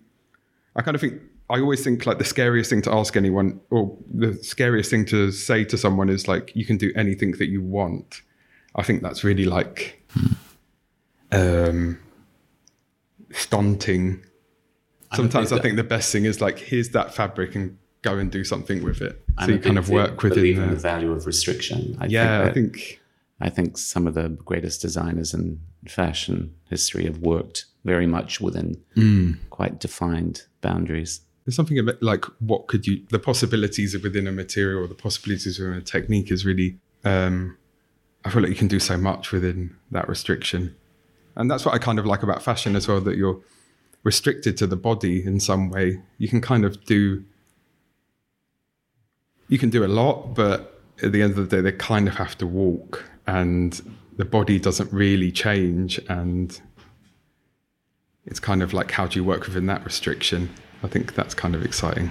I 0.77 0.83
kind 0.83 0.95
of 0.95 1.01
think 1.01 1.21
I 1.51 1.61
always 1.61 1.85
think 1.85 2.07
like 2.07 2.19
the 2.19 2.25
scariest 2.25 2.71
thing 2.71 2.83
to 2.83 2.93
ask 2.93 3.17
anyone 3.17 3.61
or 3.71 3.97
the 4.13 4.35
scariest 4.43 4.91
thing 4.91 5.05
to 5.07 5.31
say 5.31 5.65
to 5.67 5.77
someone 5.79 6.09
is 6.09 6.27
like 6.27 6.51
you 6.57 6.65
can 6.65 6.77
do 6.79 6.91
anything 6.97 7.33
that 7.33 7.49
you 7.49 7.63
want. 7.63 8.23
I 8.75 8.83
think 8.83 9.03
that's 9.03 9.23
really 9.25 9.45
like 9.45 10.03
um 11.33 11.99
stunting. 13.33 14.23
Sometimes 15.15 15.53
I 15.53 15.57
think 15.57 15.63
think 15.63 15.77
the 15.77 15.85
best 15.85 16.11
thing 16.13 16.25
is 16.25 16.41
like 16.41 16.59
here's 16.59 16.91
that 16.91 17.15
fabric 17.15 17.55
and 17.55 17.79
go 18.03 18.19
and 18.19 18.31
do 18.31 18.45
something 18.45 18.83
with 18.83 19.01
it. 19.01 19.23
I'm 19.39 19.49
So 19.49 19.53
you 19.55 19.59
kind 19.61 19.79
of 19.79 19.89
work 19.89 20.23
within 20.23 20.45
in 20.47 20.61
the 20.61 20.75
the, 20.75 20.81
value 20.81 21.13
of 21.13 21.27
restriction 21.27 21.97
I 22.01 22.07
Yeah, 22.07 22.41
I 22.41 22.45
that- 22.45 22.55
think 22.55 23.01
I 23.41 23.51
think 23.51 23.77
some 23.79 24.07
of 24.07 24.15
the 24.15 24.29
greatest 24.29 24.81
designers 24.83 25.35
in 25.35 25.61
fashion 25.89 26.55
history 26.71 27.05
have 27.05 27.19
worked 27.19 27.67
very 27.85 28.07
much 28.07 28.41
within 28.41 28.77
Mm. 28.97 29.37
quite 29.51 29.79
defined 29.81 30.43
boundaries. 30.61 31.21
there's 31.45 31.55
something 31.57 31.79
about 31.79 32.03
like 32.03 32.25
what 32.39 32.67
could 32.69 32.87
you 32.87 33.05
the 33.11 33.19
possibilities 33.19 33.95
of 33.95 34.03
within 34.03 34.27
a 34.27 34.33
material 34.33 34.83
or 34.83 34.87
the 34.89 34.95
possibilities 34.95 35.59
within 35.59 35.75
a 35.75 35.83
technique 35.83 36.31
is 36.31 36.45
really 36.47 36.79
um 37.05 37.57
i 38.25 38.31
feel 38.31 38.43
like 38.43 38.51
you 38.51 38.57
can 38.57 38.69
do 38.69 38.81
so 38.81 38.97
much 38.97 39.33
within 39.33 39.77
that 39.91 40.09
restriction. 40.09 40.75
And 41.37 41.51
that's 41.51 41.65
what 41.65 41.75
i 41.75 41.79
kind 41.79 41.99
of 41.99 42.07
like 42.07 42.23
about 42.23 42.43
fashion 42.43 42.77
as 42.77 42.87
well 42.87 43.01
that 43.01 43.17
you're 43.17 43.41
restricted 44.03 44.57
to 44.59 44.67
the 44.67 44.77
body 44.77 45.25
in 45.25 45.41
some 45.41 45.71
way. 45.71 46.01
You 46.19 46.29
can 46.29 46.41
kind 46.41 46.65
of 46.65 46.85
do 46.85 47.25
you 49.49 49.59
can 49.59 49.71
do 49.71 49.85
a 49.85 49.89
lot 49.89 50.35
but 50.35 50.81
at 51.03 51.13
the 51.13 51.23
end 51.23 51.37
of 51.37 51.49
the 51.49 51.57
day 51.57 51.61
they 51.61 51.73
kind 51.73 52.07
of 52.09 52.15
have 52.15 52.37
to 52.39 52.47
walk 52.47 53.05
and 53.27 53.81
the 54.17 54.25
body 54.25 54.59
doesn't 54.59 54.93
really 54.93 55.33
change 55.33 55.99
and 56.09 56.61
it's 58.27 58.41
kind 58.41 58.63
of 58.63 58.73
like 58.73 58.91
how 58.91 59.07
do 59.07 59.19
you 59.19 59.25
work 59.25 59.47
within 59.47 59.67
that 59.67 59.85
restriction? 59.85 60.51
I 60.83 60.89
think 60.89 61.15
that's 61.15 61.35
kind 61.35 61.55
of 61.55 61.65
exciting 61.65 62.11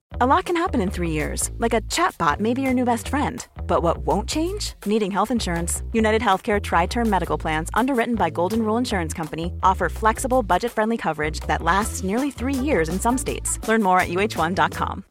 A 0.19 0.25
lot 0.27 0.43
can 0.45 0.57
happen 0.57 0.81
in 0.81 0.91
three 0.91 1.11
years, 1.11 1.51
like 1.57 1.73
a 1.73 1.79
chatbot 1.83 2.41
may 2.41 2.53
be 2.53 2.61
your 2.61 2.73
new 2.73 2.83
best 2.83 3.07
friend. 3.07 3.47
But 3.65 3.81
what 3.81 3.99
won't 3.99 4.27
change? 4.27 4.73
Needing 4.85 5.09
health 5.09 5.31
insurance. 5.31 5.83
United 5.93 6.21
Healthcare 6.21 6.61
Tri 6.61 6.85
Term 6.85 7.09
Medical 7.09 7.37
Plans, 7.37 7.69
underwritten 7.73 8.15
by 8.15 8.29
Golden 8.29 8.63
Rule 8.63 8.75
Insurance 8.75 9.13
Company, 9.13 9.53
offer 9.63 9.87
flexible, 9.87 10.43
budget 10.43 10.71
friendly 10.73 10.97
coverage 10.97 11.39
that 11.47 11.61
lasts 11.61 12.03
nearly 12.03 12.29
three 12.29 12.53
years 12.53 12.89
in 12.89 12.99
some 12.99 13.17
states. 13.17 13.65
Learn 13.69 13.81
more 13.81 14.01
at 14.01 14.09
uhone.com. 14.09 15.05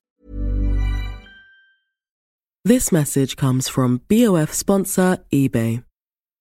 This 2.63 2.93
message 2.93 3.37
comes 3.37 3.71
from 3.71 4.03
BOF 4.07 4.53
sponsor 4.53 5.17
eBay. 5.33 5.83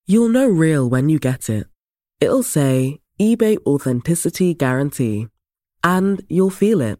You'll 0.06 0.28
know 0.28 0.50
real 0.50 0.90
when 0.90 1.08
you 1.08 1.18
get 1.18 1.50
it. 1.50 1.68
It'll 2.20 2.44
say 2.44 3.00
eBay 3.22 3.58
Authenticity 3.66 4.54
Guarantee. 4.54 5.28
And 5.82 6.26
you'll 6.28 6.50
feel 6.50 6.82
it. 6.82 7.00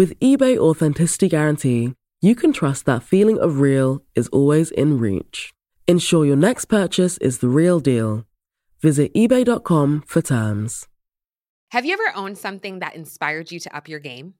With 0.00 0.18
eBay 0.18 0.56
Authenticity 0.56 1.28
Guarantee, 1.28 1.92
you 2.22 2.34
can 2.34 2.54
trust 2.54 2.86
that 2.86 3.02
feeling 3.02 3.38
of 3.38 3.60
real 3.60 4.02
is 4.14 4.28
always 4.28 4.70
in 4.70 4.98
reach. 4.98 5.52
Ensure 5.86 6.24
your 6.24 6.36
next 6.36 6.70
purchase 6.70 7.18
is 7.18 7.40
the 7.40 7.50
real 7.50 7.80
deal. 7.80 8.24
Visit 8.80 9.12
eBay.com 9.12 10.04
for 10.06 10.22
terms. 10.22 10.88
Have 11.72 11.84
you 11.84 11.92
ever 11.92 12.16
owned 12.16 12.38
something 12.38 12.78
that 12.78 12.94
inspired 12.94 13.52
you 13.52 13.60
to 13.60 13.76
up 13.76 13.90
your 13.90 14.00
game? 14.00 14.36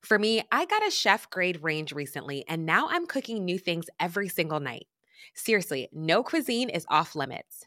For 0.00 0.16
me, 0.16 0.44
I 0.52 0.64
got 0.64 0.86
a 0.86 0.92
chef 0.92 1.28
grade 1.28 1.58
range 1.60 1.90
recently, 1.90 2.44
and 2.46 2.64
now 2.64 2.86
I'm 2.88 3.04
cooking 3.04 3.44
new 3.44 3.58
things 3.58 3.86
every 3.98 4.28
single 4.28 4.60
night. 4.60 4.86
Seriously, 5.34 5.88
no 5.92 6.22
cuisine 6.22 6.68
is 6.68 6.86
off 6.88 7.16
limits. 7.16 7.66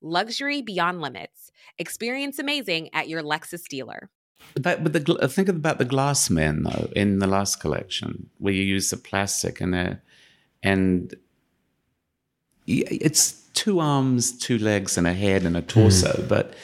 luxury 0.00 0.62
beyond 0.62 1.00
limits. 1.00 1.50
Experience 1.78 2.38
amazing 2.38 2.90
at 2.92 3.08
your 3.08 3.22
Lexus 3.22 3.66
dealer. 3.68 4.10
But, 4.54 4.84
but 4.84 4.92
the, 4.92 5.28
think 5.28 5.48
about 5.48 5.78
the 5.78 5.84
glass 5.84 6.30
men 6.30 6.62
though 6.62 6.90
in 6.94 7.18
the 7.18 7.26
last 7.26 7.60
collection 7.60 8.28
where 8.38 8.52
you 8.52 8.62
use 8.62 8.90
the 8.90 8.96
plastic 8.96 9.60
and 9.60 9.74
a, 9.74 10.00
and 10.62 11.14
it's 12.66 13.32
two 13.54 13.80
arms, 13.80 14.36
two 14.38 14.58
legs, 14.58 14.98
and 14.98 15.06
a 15.06 15.12
head 15.12 15.44
and 15.44 15.56
a 15.56 15.62
torso. 15.62 16.12
Mm. 16.12 16.28
But 16.28 16.54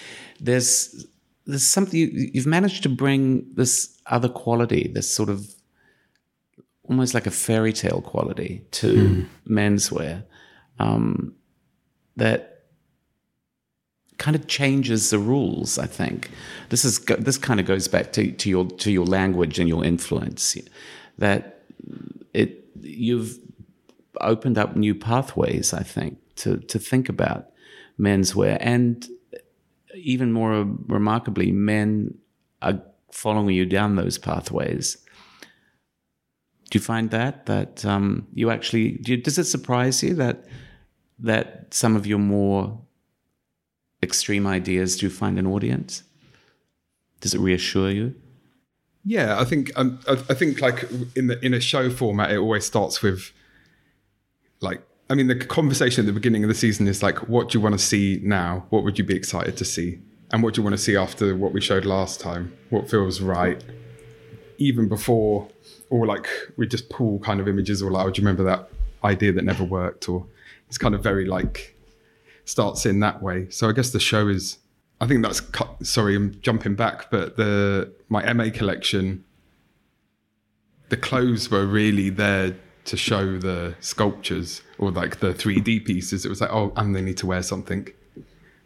there's 0.41 1.07
there's 1.47 1.66
something 1.66 1.99
you, 1.99 2.30
you've 2.35 2.47
managed 2.47 2.83
to 2.85 2.89
bring 2.89 3.47
this 3.55 3.97
other 4.07 4.28
quality, 4.28 4.91
this 4.93 5.12
sort 5.12 5.28
of 5.28 5.55
almost 6.85 7.14
like 7.14 7.26
a 7.26 7.30
fairy 7.30 7.72
tale 7.72 8.01
quality 8.01 8.64
to 8.72 8.93
mm. 8.93 9.26
menswear 9.49 10.24
um, 10.78 11.35
that 12.16 12.51
kind 14.23 14.37
of 14.37 14.47
changes 14.47 15.11
the 15.11 15.18
rules. 15.18 15.79
I 15.79 15.87
think 15.87 16.31
this 16.68 16.85
is 16.85 17.01
this 17.18 17.39
kind 17.39 17.59
of 17.59 17.66
goes 17.66 17.89
back 17.89 18.12
to, 18.12 18.31
to 18.31 18.49
your 18.49 18.66
to 18.83 18.93
your 18.93 19.05
language 19.05 19.59
and 19.59 19.68
your 19.68 19.85
influence 19.85 20.57
that 21.18 21.64
it 22.33 22.64
you've 22.81 23.37
opened 24.20 24.59
up 24.59 24.77
new 24.77 24.95
pathways. 24.95 25.75
I 25.75 25.83
think 25.83 26.18
to 26.37 26.59
to 26.59 26.79
think 26.79 27.09
about 27.09 27.51
menswear 27.99 28.59
and 28.61 29.09
even 29.95 30.33
more 30.33 30.53
remarkably, 30.87 31.51
men 31.51 32.14
are 32.61 32.81
following 33.11 33.57
you 33.57 33.66
down 33.66 33.97
those 33.97 34.18
pathways. 34.18 34.99
Do 36.70 36.79
you 36.79 36.81
find 36.81 37.11
that 37.11 37.47
that 37.47 37.85
um, 37.85 38.29
you 38.35 38.51
actually 38.51 38.99
do 38.99 39.12
you, 39.12 39.16
does 39.16 39.37
it 39.37 39.47
surprise 39.47 40.01
you 40.01 40.14
that 40.14 40.47
that 41.18 41.75
some 41.75 41.97
of 41.97 42.07
your 42.07 42.20
more 42.20 42.81
extreme 44.03 44.46
ideas 44.46 44.96
do 44.96 45.09
find 45.09 45.38
an 45.38 45.46
audience? 45.46 46.03
Does 47.20 47.34
it 47.34 47.40
reassure 47.40 47.90
you? 47.90 48.14
Yeah, 49.05 49.40
I 49.40 49.44
think 49.44 49.70
um, 49.76 49.98
I, 50.09 50.12
I 50.12 50.34
think 50.34 50.61
like 50.61 50.84
in 51.16 51.26
the 51.26 51.44
in 51.44 51.55
a 51.55 51.61
show 51.61 51.90
format, 51.90 52.30
it 52.30 52.38
always 52.38 52.64
starts 52.64 53.03
with 53.03 53.32
like 54.61 54.82
I 55.12 55.14
mean, 55.14 55.26
the 55.26 55.36
conversation 55.36 56.03
at 56.03 56.07
the 56.07 56.12
beginning 56.12 56.42
of 56.42 56.48
the 56.48 56.55
season 56.55 56.88
is 56.88 57.03
like, 57.03 57.28
what 57.28 57.50
do 57.50 57.59
you 57.59 57.62
want 57.62 57.74
to 57.74 57.78
see 57.78 58.20
now? 58.22 58.64
What 58.70 58.82
would 58.84 58.98
you 58.98 59.05
be 59.05 59.14
excited 59.14 59.59
to 59.59 59.64
see? 59.64 60.00
And 60.30 60.42
what 60.42 60.55
do 60.55 60.61
you 60.61 60.62
want 60.64 60.72
to 60.72 60.82
see 60.82 60.96
after 60.96 61.36
what 61.36 61.53
we 61.53 61.61
showed 61.61 61.84
last 61.84 62.18
time? 62.18 62.57
What 62.70 62.88
feels 62.88 63.20
right? 63.20 63.62
Even 64.57 64.88
before, 64.88 65.48
or 65.90 66.07
like 66.07 66.26
we 66.57 66.66
just 66.66 66.88
pull 66.88 67.18
kind 67.18 67.40
of 67.40 67.48
images, 67.48 67.82
or 67.82 67.90
like, 67.90 68.07
oh, 68.07 68.11
do 68.11 68.22
you 68.22 68.26
remember 68.26 68.44
that 68.44 68.70
idea 69.05 69.32
that 69.32 69.44
never 69.44 69.64
worked? 69.64 70.09
Or 70.09 70.26
it's 70.68 70.78
kind 70.78 70.94
of 70.94 71.03
very 71.03 71.26
like 71.26 71.76
starts 72.45 72.86
in 72.86 73.01
that 73.01 73.22
way. 73.22 73.49
So 73.51 73.68
I 73.68 73.72
guess 73.72 73.90
the 73.90 74.01
show 74.01 74.28
is. 74.28 74.59
I 75.01 75.07
think 75.09 75.24
that's 75.24 75.43
sorry, 75.82 76.14
I'm 76.14 76.40
jumping 76.43 76.76
back, 76.76 77.11
but 77.11 77.36
the 77.36 77.93
my 78.09 78.32
MA 78.32 78.51
collection, 78.55 79.24
the 80.90 80.97
clothes 80.97 81.51
were 81.51 81.66
really 81.66 82.09
there 82.09 82.55
to 82.84 82.97
show 82.97 83.38
the 83.38 83.74
sculptures 83.80 84.62
or 84.78 84.90
like 84.90 85.20
the 85.20 85.32
3D 85.32 85.84
pieces. 85.84 86.24
It 86.24 86.28
was 86.28 86.40
like, 86.40 86.53
oh, 86.53 86.72
and 86.76 86.95
they 86.95 87.03
need 87.03 87.16
to 87.18 87.26
wear 87.26 87.43
something. 87.43 87.88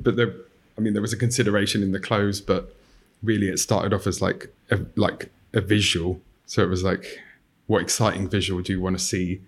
But 0.00 0.16
there, 0.16 0.34
I 0.76 0.80
mean, 0.80 0.92
there 0.92 1.02
was 1.02 1.12
a 1.12 1.16
consideration 1.16 1.82
in 1.82 1.92
the 1.92 2.00
clothes, 2.00 2.40
but 2.40 2.74
really 3.22 3.48
it 3.48 3.58
started 3.58 3.92
off 3.92 4.06
as 4.06 4.20
like 4.20 4.52
a, 4.70 4.80
like 4.94 5.30
a 5.52 5.60
visual. 5.60 6.20
So 6.46 6.62
it 6.62 6.68
was 6.68 6.82
like, 6.82 7.20
what 7.66 7.82
exciting 7.82 8.28
visual 8.28 8.62
do 8.62 8.72
you 8.72 8.80
want 8.80 8.98
to 8.98 9.04
see 9.04 9.40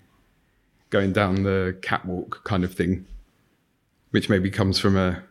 going 0.90 1.12
down 1.12 1.42
the 1.42 1.76
catwalk 1.82 2.44
kind 2.44 2.64
of 2.64 2.74
thing? 2.74 3.06
Which 4.10 4.28
maybe 4.28 4.50
comes 4.50 4.78
from 4.78 4.96
a 4.96 5.22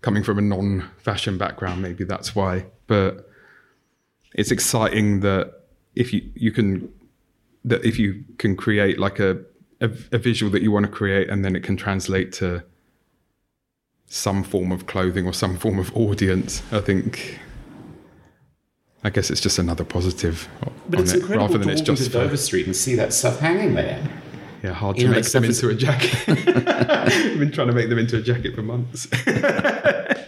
coming 0.00 0.22
from 0.22 0.38
a 0.38 0.42
non-fashion 0.42 1.38
background. 1.38 1.80
Maybe 1.80 2.04
that's 2.04 2.34
why. 2.34 2.66
But 2.86 3.28
it's 4.34 4.50
exciting 4.50 5.20
that 5.20 5.52
if 5.94 6.12
you 6.12 6.30
you 6.34 6.52
can 6.52 6.92
that 7.64 7.84
if 7.84 7.98
you 7.98 8.24
can 8.38 8.56
create 8.56 8.98
like 8.98 9.18
a, 9.18 9.40
a, 9.80 9.90
a 10.12 10.18
visual 10.18 10.50
that 10.52 10.62
you 10.62 10.70
want 10.70 10.86
to 10.86 10.92
create, 10.92 11.30
and 11.30 11.44
then 11.44 11.54
it 11.56 11.62
can 11.62 11.76
translate 11.76 12.32
to 12.34 12.64
some 14.06 14.42
form 14.42 14.72
of 14.72 14.86
clothing 14.86 15.26
or 15.26 15.32
some 15.32 15.56
form 15.56 15.78
of 15.78 15.94
audience. 15.96 16.62
I 16.72 16.80
think. 16.80 17.38
I 19.04 19.10
guess 19.10 19.30
it's 19.30 19.40
just 19.40 19.58
another 19.58 19.82
positive. 19.82 20.48
But 20.88 21.00
it's 21.00 21.12
it, 21.12 21.20
incredible 21.20 21.46
rather 21.46 21.58
than 21.58 21.66
to 21.66 21.72
it's 21.72 21.80
walk 21.80 21.86
just 21.86 22.06
into 22.06 22.18
Dover 22.18 22.36
Street 22.36 22.66
and 22.66 22.76
see 22.76 22.94
that 22.94 23.12
stuff 23.12 23.40
hanging 23.40 23.74
there. 23.74 24.00
Yeah, 24.62 24.72
hard 24.72 24.96
to 24.98 25.08
make 25.08 25.24
them 25.24 25.44
into 25.44 25.68
a 25.68 25.74
jacket. 25.74 26.14
I've 26.28 27.38
been 27.38 27.50
trying 27.50 27.66
to 27.66 27.72
make 27.72 27.88
them 27.88 27.98
into 27.98 28.18
a 28.18 28.22
jacket 28.22 28.54
for 28.54 28.62
months. 28.62 29.06
but 29.24 30.24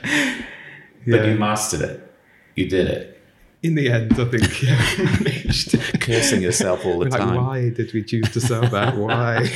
you 1.07 1.37
mastered 1.39 1.83
it. 1.83 2.13
You 2.57 2.69
did 2.69 2.89
it. 2.89 3.23
In 3.63 3.77
the 3.77 3.91
end, 3.91 4.13
I 4.15 4.25
think 4.25 4.63
yeah, 4.63 4.77
managed. 4.99 5.79
Cursing 6.01 6.43
yourself 6.43 6.85
all 6.85 6.99
the 6.99 7.09
like, 7.11 7.21
time. 7.21 7.37
Why 7.37 7.71
did 7.71 7.93
we 7.95 8.03
choose 8.03 8.31
to 8.33 8.41
sell 8.41 8.69
that? 8.69 8.97
Why? 8.97 9.49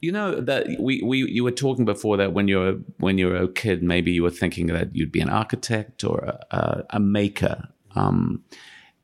You 0.00 0.12
know 0.12 0.40
that 0.40 0.66
we, 0.78 1.02
we 1.02 1.30
you 1.30 1.44
were 1.44 1.50
talking 1.50 1.84
before 1.84 2.16
that 2.16 2.32
when 2.32 2.48
you're 2.48 2.74
when 2.98 3.18
you're 3.18 3.36
a 3.36 3.48
kid, 3.48 3.82
maybe 3.82 4.10
you 4.10 4.22
were 4.22 4.30
thinking 4.30 4.66
that 4.68 4.94
you'd 4.96 5.12
be 5.12 5.20
an 5.20 5.28
architect 5.28 6.04
or 6.04 6.20
a, 6.20 6.56
a, 6.56 6.84
a 6.90 7.00
maker. 7.00 7.68
Um, 7.94 8.44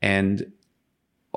and 0.01 0.53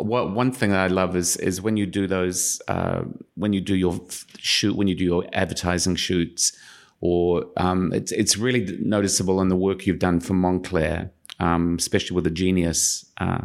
what 0.06 0.32
one 0.32 0.52
thing 0.52 0.72
that 0.72 0.80
I 0.80 0.88
love 0.88 1.16
is 1.16 1.38
is 1.38 1.62
when 1.62 1.78
you 1.78 1.86
do 1.86 2.08
those 2.08 2.62
uh, 2.68 3.04
when 3.36 3.54
you 3.54 3.62
do 3.62 3.76
your 3.76 4.00
shoot 4.38 4.76
when 4.76 4.88
you 4.88 4.96
do 4.96 5.04
your 5.04 5.26
advertising 5.34 5.96
shoots, 5.96 6.54
or 7.02 7.46
um, 7.58 7.94
it's 7.94 8.12
it's 8.12 8.38
really 8.38 8.78
noticeable 8.82 9.42
in 9.42 9.50
the 9.50 9.56
work 9.56 9.86
you've 9.86 10.00
done 10.00 10.20
for 10.20 10.34
Moncler, 10.34 11.10
um, 11.40 11.76
especially 11.80 12.16
with 12.16 12.24
the 12.24 12.32
genius 12.32 13.06
uh, 13.20 13.42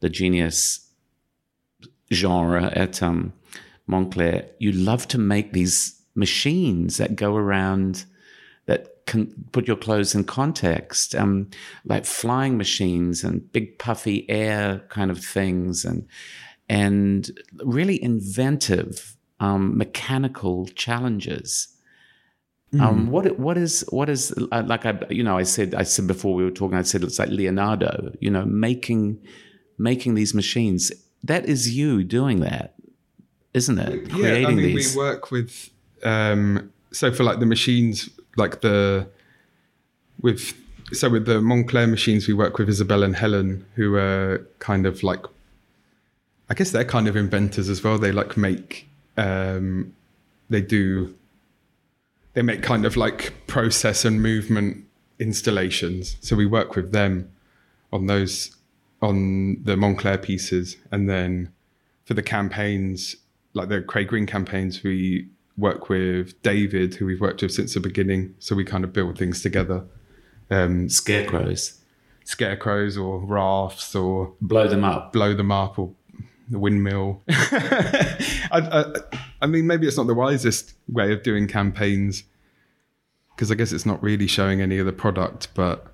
the 0.00 0.08
genius 0.08 0.88
genre 2.12 2.72
at 2.74 3.02
um, 3.02 3.32
Moncler. 3.88 4.46
You 4.58 4.72
love 4.72 5.08
to 5.08 5.18
make 5.18 5.52
these 5.52 6.00
machines 6.14 6.96
that 6.96 7.16
go 7.16 7.36
around 7.36 8.04
can 9.06 9.32
put 9.52 9.66
your 9.66 9.76
clothes 9.76 10.14
in 10.14 10.24
context, 10.24 11.14
um, 11.14 11.48
like 11.84 12.04
flying 12.04 12.56
machines 12.56 13.24
and 13.24 13.50
big 13.52 13.78
puffy 13.78 14.28
air 14.28 14.84
kind 14.88 15.10
of 15.10 15.24
things, 15.24 15.84
and 15.84 16.06
and 16.68 17.30
really 17.64 18.02
inventive 18.02 19.16
um, 19.40 19.76
mechanical 19.76 20.66
challenges. 20.68 21.68
Mm. 22.74 22.80
Um, 22.80 23.10
what 23.10 23.38
what 23.38 23.56
is 23.56 23.84
what 23.90 24.08
is 24.08 24.34
uh, 24.50 24.64
like 24.66 24.84
I 24.84 24.98
you 25.08 25.22
know 25.22 25.38
I 25.38 25.44
said 25.44 25.74
I 25.74 25.84
said 25.84 26.06
before 26.06 26.34
we 26.34 26.44
were 26.44 26.50
talking 26.50 26.76
I 26.76 26.82
said 26.82 27.04
it's 27.04 27.18
like 27.18 27.28
Leonardo 27.28 28.12
you 28.20 28.28
know 28.28 28.44
making 28.44 29.24
making 29.78 30.14
these 30.14 30.34
machines 30.34 30.90
that 31.22 31.46
is 31.46 31.76
you 31.76 32.02
doing 32.02 32.40
that 32.40 32.74
isn't 33.54 33.78
it 33.78 34.10
yeah 34.16 34.48
I 34.48 34.52
mean 34.52 34.56
these. 34.56 34.96
we 34.96 35.00
work 35.00 35.30
with 35.30 35.70
um, 36.02 36.72
so 36.92 37.12
for 37.12 37.22
like 37.22 37.38
the 37.38 37.46
machines 37.46 38.10
like 38.36 38.60
the 38.60 39.08
with 40.20 40.54
so 40.92 41.10
with 41.10 41.26
the 41.26 41.40
Moncler 41.40 41.88
machines 41.88 42.28
we 42.28 42.34
work 42.34 42.58
with 42.58 42.68
Isabel 42.68 43.02
and 43.02 43.16
Helen 43.16 43.66
who 43.74 43.96
are 43.96 44.46
kind 44.58 44.86
of 44.86 45.02
like 45.02 45.24
I 46.48 46.54
guess 46.54 46.70
they're 46.70 46.84
kind 46.84 47.08
of 47.08 47.16
inventors 47.16 47.68
as 47.68 47.82
well. 47.82 47.98
They 47.98 48.12
like 48.12 48.36
make 48.36 48.88
um, 49.16 49.94
they 50.48 50.60
do 50.60 51.14
they 52.34 52.42
make 52.42 52.62
kind 52.62 52.84
of 52.84 52.96
like 52.96 53.34
process 53.46 54.04
and 54.04 54.22
movement 54.22 54.84
installations. 55.18 56.16
So 56.20 56.36
we 56.36 56.46
work 56.46 56.76
with 56.76 56.92
them 56.92 57.30
on 57.92 58.06
those 58.06 58.54
on 59.02 59.62
the 59.64 59.74
Moncler 59.76 60.22
pieces. 60.22 60.76
And 60.92 61.08
then 61.08 61.52
for 62.04 62.14
the 62.14 62.22
campaigns 62.22 63.16
like 63.54 63.68
the 63.68 63.80
Craig 63.80 64.08
Green 64.08 64.26
campaigns 64.26 64.82
we 64.82 65.28
work 65.58 65.88
with 65.88 66.40
David, 66.42 66.94
who 66.94 67.06
we've 67.06 67.20
worked 67.20 67.42
with 67.42 67.52
since 67.52 67.74
the 67.74 67.80
beginning. 67.80 68.34
So 68.38 68.54
we 68.54 68.64
kind 68.64 68.84
of 68.84 68.92
build 68.92 69.18
things 69.18 69.42
together. 69.42 69.84
Um, 70.50 70.88
scarecrows, 70.88 71.80
scarecrows, 72.24 72.96
or 72.96 73.18
rafts, 73.18 73.94
or 73.94 74.34
blow 74.40 74.68
them 74.68 74.84
up, 74.84 75.12
blow 75.12 75.34
them 75.34 75.50
up, 75.50 75.78
or 75.78 75.92
the 76.48 76.58
windmill. 76.58 77.22
I, 77.28 78.46
I, 78.52 78.84
I, 79.42 79.46
mean, 79.46 79.66
maybe 79.66 79.86
it's 79.86 79.96
not 79.96 80.06
the 80.06 80.14
wisest 80.14 80.74
way 80.88 81.12
of 81.12 81.22
doing 81.22 81.48
campaigns 81.48 82.22
because 83.34 83.50
I 83.50 83.54
guess 83.54 83.72
it's 83.72 83.86
not 83.86 84.02
really 84.02 84.26
showing 84.26 84.60
any 84.60 84.78
of 84.78 84.86
the 84.86 84.92
product, 84.92 85.48
but 85.54 85.92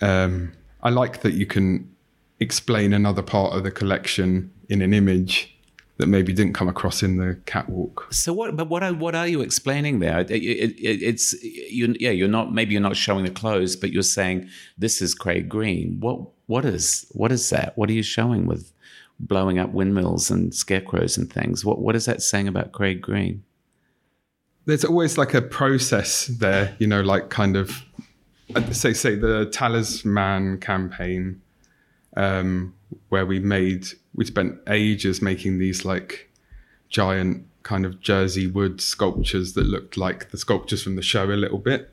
um, 0.00 0.52
I 0.82 0.90
like 0.90 1.22
that 1.22 1.32
you 1.32 1.46
can 1.46 1.94
explain 2.38 2.92
another 2.92 3.22
part 3.22 3.54
of 3.54 3.64
the 3.64 3.70
collection 3.70 4.52
in 4.68 4.82
an 4.82 4.92
image 4.94 5.57
that 5.98 6.06
maybe 6.06 6.32
didn't 6.32 6.52
come 6.54 6.68
across 6.68 7.02
in 7.02 7.16
the 7.16 7.38
catwalk. 7.44 8.06
So 8.10 8.32
what? 8.32 8.56
But 8.56 8.68
what 8.68 8.82
are 8.82 8.94
what 8.94 9.14
are 9.14 9.26
you 9.26 9.40
explaining 9.40 9.98
there? 9.98 10.20
It, 10.20 10.30
it, 10.30 10.78
it, 10.78 11.02
it's 11.02 11.42
you, 11.42 11.94
yeah. 11.98 12.10
You're 12.10 12.28
not 12.28 12.54
maybe 12.54 12.72
you're 12.72 12.80
not 12.80 12.96
showing 12.96 13.24
the 13.24 13.30
clothes, 13.30 13.76
but 13.76 13.92
you're 13.92 14.02
saying 14.02 14.48
this 14.78 15.02
is 15.02 15.14
Craig 15.14 15.48
Green. 15.48 15.98
What 16.00 16.20
what 16.46 16.64
is 16.64 17.06
what 17.12 17.32
is 17.32 17.50
that? 17.50 17.76
What 17.76 17.90
are 17.90 17.94
you 17.94 18.04
showing 18.04 18.46
with 18.46 18.72
blowing 19.20 19.58
up 19.58 19.72
windmills 19.72 20.30
and 20.30 20.54
scarecrows 20.54 21.18
and 21.18 21.30
things? 21.32 21.64
What 21.64 21.80
what 21.80 21.96
is 21.96 22.04
that 22.06 22.22
saying 22.22 22.46
about 22.46 22.72
Craig 22.72 23.02
Green? 23.02 23.42
There's 24.66 24.84
always 24.84 25.18
like 25.18 25.34
a 25.34 25.42
process 25.42 26.26
there, 26.26 26.76
you 26.78 26.86
know, 26.86 27.00
like 27.00 27.28
kind 27.28 27.56
of 27.56 27.84
say 28.70 28.92
say 28.92 29.16
the 29.16 29.46
talisman 29.46 30.60
campaign 30.60 31.42
um, 32.16 32.74
where 33.08 33.26
we 33.26 33.40
made 33.40 33.88
we 34.18 34.24
spent 34.24 34.58
ages 34.66 35.22
making 35.22 35.60
these 35.60 35.84
like 35.84 36.28
giant 36.88 37.46
kind 37.62 37.86
of 37.86 38.00
Jersey 38.00 38.48
wood 38.48 38.80
sculptures 38.80 39.52
that 39.52 39.64
looked 39.64 39.96
like 39.96 40.32
the 40.32 40.36
sculptures 40.36 40.82
from 40.82 40.96
the 40.96 41.02
show 41.02 41.26
a 41.26 41.38
little 41.38 41.58
bit, 41.58 41.88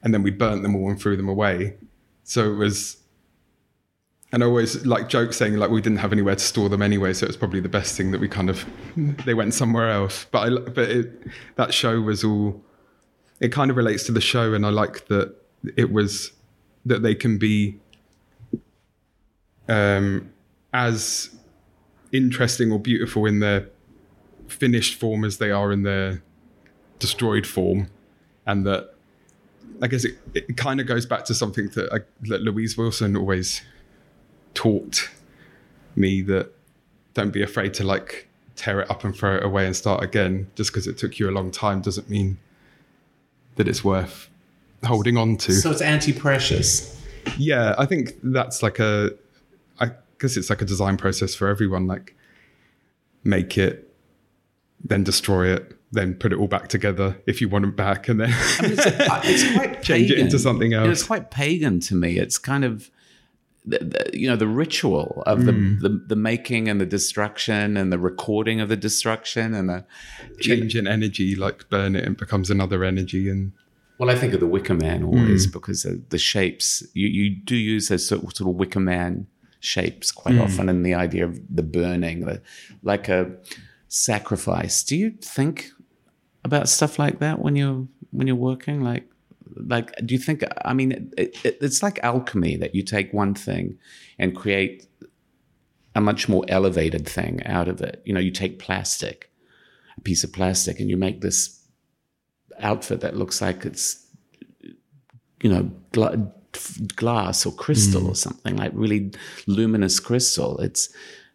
and 0.00 0.14
then 0.14 0.22
we 0.22 0.30
burnt 0.30 0.62
them 0.62 0.76
all 0.76 0.88
and 0.88 1.00
threw 1.00 1.16
them 1.16 1.28
away. 1.28 1.74
So 2.22 2.52
it 2.52 2.54
was, 2.54 2.98
and 4.30 4.44
I 4.44 4.46
always 4.46 4.86
like 4.86 5.08
joke 5.08 5.32
saying 5.32 5.56
like 5.56 5.68
we 5.68 5.80
didn't 5.80 5.98
have 5.98 6.12
anywhere 6.12 6.36
to 6.36 6.44
store 6.44 6.68
them 6.68 6.80
anyway, 6.80 7.12
so 7.12 7.24
it 7.24 7.30
was 7.30 7.36
probably 7.36 7.58
the 7.58 7.68
best 7.68 7.96
thing 7.96 8.12
that 8.12 8.20
we 8.20 8.28
kind 8.28 8.50
of 8.50 8.64
they 9.26 9.34
went 9.34 9.52
somewhere 9.52 9.90
else. 9.90 10.26
But 10.30 10.38
I 10.38 10.60
but 10.60 10.88
it, 10.88 11.26
that 11.56 11.74
show 11.74 12.00
was 12.00 12.22
all 12.22 12.62
it 13.40 13.50
kind 13.50 13.72
of 13.72 13.76
relates 13.76 14.04
to 14.04 14.12
the 14.12 14.20
show, 14.20 14.54
and 14.54 14.64
I 14.64 14.68
like 14.68 15.08
that 15.08 15.34
it 15.76 15.90
was 15.90 16.30
that 16.86 17.02
they 17.02 17.16
can 17.16 17.36
be 17.36 17.80
um, 19.68 20.30
as 20.72 21.30
interesting 22.12 22.72
or 22.72 22.78
beautiful 22.78 23.26
in 23.26 23.40
their 23.40 23.68
finished 24.46 24.94
form 24.98 25.24
as 25.24 25.38
they 25.38 25.50
are 25.50 25.72
in 25.72 25.82
their 25.82 26.22
destroyed 26.98 27.46
form, 27.46 27.88
and 28.46 28.66
that 28.66 28.94
I 29.80 29.86
guess 29.86 30.04
it, 30.04 30.18
it 30.34 30.56
kind 30.56 30.80
of 30.80 30.86
goes 30.86 31.06
back 31.06 31.24
to 31.26 31.34
something 31.34 31.68
that, 31.74 31.92
I, 31.92 31.98
that 32.28 32.42
Louise 32.42 32.76
Wilson 32.76 33.16
always 33.16 33.62
taught 34.54 35.08
me 35.94 36.22
that 36.22 36.50
don't 37.14 37.30
be 37.32 37.42
afraid 37.42 37.74
to 37.74 37.84
like 37.84 38.28
tear 38.56 38.80
it 38.80 38.90
up 38.90 39.04
and 39.04 39.14
throw 39.14 39.36
it 39.36 39.44
away 39.44 39.66
and 39.66 39.76
start 39.76 40.02
again. 40.02 40.50
Just 40.56 40.72
because 40.72 40.86
it 40.86 40.98
took 40.98 41.18
you 41.18 41.28
a 41.28 41.32
long 41.32 41.50
time 41.50 41.80
doesn't 41.80 42.10
mean 42.10 42.38
that 43.56 43.68
it's 43.68 43.84
worth 43.84 44.28
holding 44.84 45.16
on 45.16 45.36
to. 45.36 45.52
So 45.52 45.70
it's 45.70 45.82
anti-precious. 45.82 47.00
Yeah, 47.36 47.74
I 47.78 47.86
think 47.86 48.14
that's 48.22 48.62
like 48.62 48.78
a 48.78 49.10
because 50.18 50.36
it's 50.36 50.50
like 50.50 50.60
a 50.60 50.64
design 50.64 50.96
process 50.96 51.34
for 51.34 51.48
everyone. 51.48 51.86
Like 51.86 52.16
make 53.24 53.56
it, 53.56 53.94
then 54.84 55.04
destroy 55.04 55.52
it, 55.52 55.76
then 55.92 56.14
put 56.14 56.32
it 56.32 56.38
all 56.38 56.48
back 56.48 56.68
together 56.68 57.16
if 57.26 57.40
you 57.40 57.48
want 57.48 57.64
it 57.64 57.76
back, 57.76 58.08
and 58.08 58.20
then 58.20 58.30
I 58.32 58.62
mean, 58.62 58.72
it's, 58.72 58.86
it's, 58.86 59.52
quite 59.56 59.82
change 59.82 60.08
pagan. 60.08 60.18
it 60.18 60.24
into 60.24 60.38
something 60.38 60.72
else. 60.72 60.88
It's 60.88 61.02
quite 61.04 61.30
pagan 61.30 61.80
to 61.80 61.94
me. 61.94 62.18
It's 62.18 62.38
kind 62.38 62.64
of 62.64 62.90
the, 63.64 63.78
the, 63.78 64.18
you 64.18 64.28
know 64.28 64.36
the 64.36 64.46
ritual 64.46 65.22
of 65.26 65.44
the, 65.44 65.52
mm. 65.52 65.80
the, 65.80 65.88
the 65.88 66.16
making 66.16 66.68
and 66.68 66.80
the 66.80 66.86
destruction 66.86 67.76
and 67.76 67.92
the 67.92 67.98
recording 67.98 68.60
of 68.60 68.68
the 68.68 68.76
destruction 68.76 69.54
and 69.54 69.68
the 69.68 69.84
change 70.40 70.74
in 70.74 70.86
energy, 70.86 71.36
like 71.36 71.68
burn 71.68 71.94
it 71.94 72.04
and 72.04 72.16
becomes 72.16 72.50
another 72.50 72.84
energy 72.84 73.28
and. 73.28 73.52
Well, 73.98 74.10
I 74.10 74.14
think 74.14 74.32
of 74.32 74.38
the 74.38 74.46
Wicker 74.46 74.74
Man 74.74 75.02
always 75.02 75.48
mm. 75.48 75.52
because 75.52 75.84
the 76.08 76.18
shapes 76.18 76.84
you, 76.94 77.08
you 77.08 77.34
do 77.34 77.56
use 77.56 77.88
those 77.88 78.06
sort 78.06 78.22
of, 78.22 78.32
sort 78.32 78.48
of 78.48 78.54
Wicker 78.54 78.78
Man 78.78 79.26
shapes 79.60 80.12
quite 80.12 80.34
mm. 80.36 80.42
often 80.42 80.68
and 80.68 80.84
the 80.84 80.94
idea 80.94 81.24
of 81.24 81.40
the 81.50 81.62
burning, 81.62 82.20
the, 82.20 82.42
like 82.82 83.08
a 83.08 83.30
sacrifice. 83.88 84.82
Do 84.82 84.96
you 84.96 85.10
think 85.20 85.70
about 86.44 86.68
stuff 86.68 86.98
like 86.98 87.18
that 87.18 87.40
when 87.40 87.56
you're 87.56 87.86
when 88.10 88.26
you're 88.26 88.36
working? 88.36 88.82
Like, 88.82 89.08
like 89.56 89.94
do 90.04 90.14
you 90.14 90.20
think? 90.20 90.44
I 90.64 90.74
mean, 90.74 91.12
it, 91.16 91.44
it, 91.44 91.58
it's 91.60 91.82
like 91.82 91.98
alchemy 92.02 92.56
that 92.56 92.74
you 92.74 92.82
take 92.82 93.12
one 93.12 93.34
thing 93.34 93.78
and 94.18 94.36
create 94.36 94.86
a 95.94 96.00
much 96.00 96.28
more 96.28 96.44
elevated 96.48 97.08
thing 97.08 97.44
out 97.44 97.68
of 97.68 97.80
it. 97.80 98.02
You 98.04 98.12
know, 98.12 98.20
you 98.20 98.30
take 98.30 98.58
plastic, 98.58 99.30
a 99.96 100.00
piece 100.00 100.22
of 100.22 100.32
plastic, 100.32 100.78
and 100.80 100.88
you 100.88 100.96
make 100.96 101.20
this 101.20 101.60
outfit 102.60 103.00
that 103.00 103.16
looks 103.16 103.40
like 103.40 103.64
it's 103.64 104.04
you 105.42 105.50
know 105.50 105.70
glass 106.96 107.46
or 107.46 107.52
crystal 107.52 108.02
mm. 108.02 108.08
or 108.10 108.14
something 108.14 108.56
like 108.56 108.72
really 108.74 109.12
luminous 109.46 110.00
crystal. 110.00 110.58
It's 110.58 110.88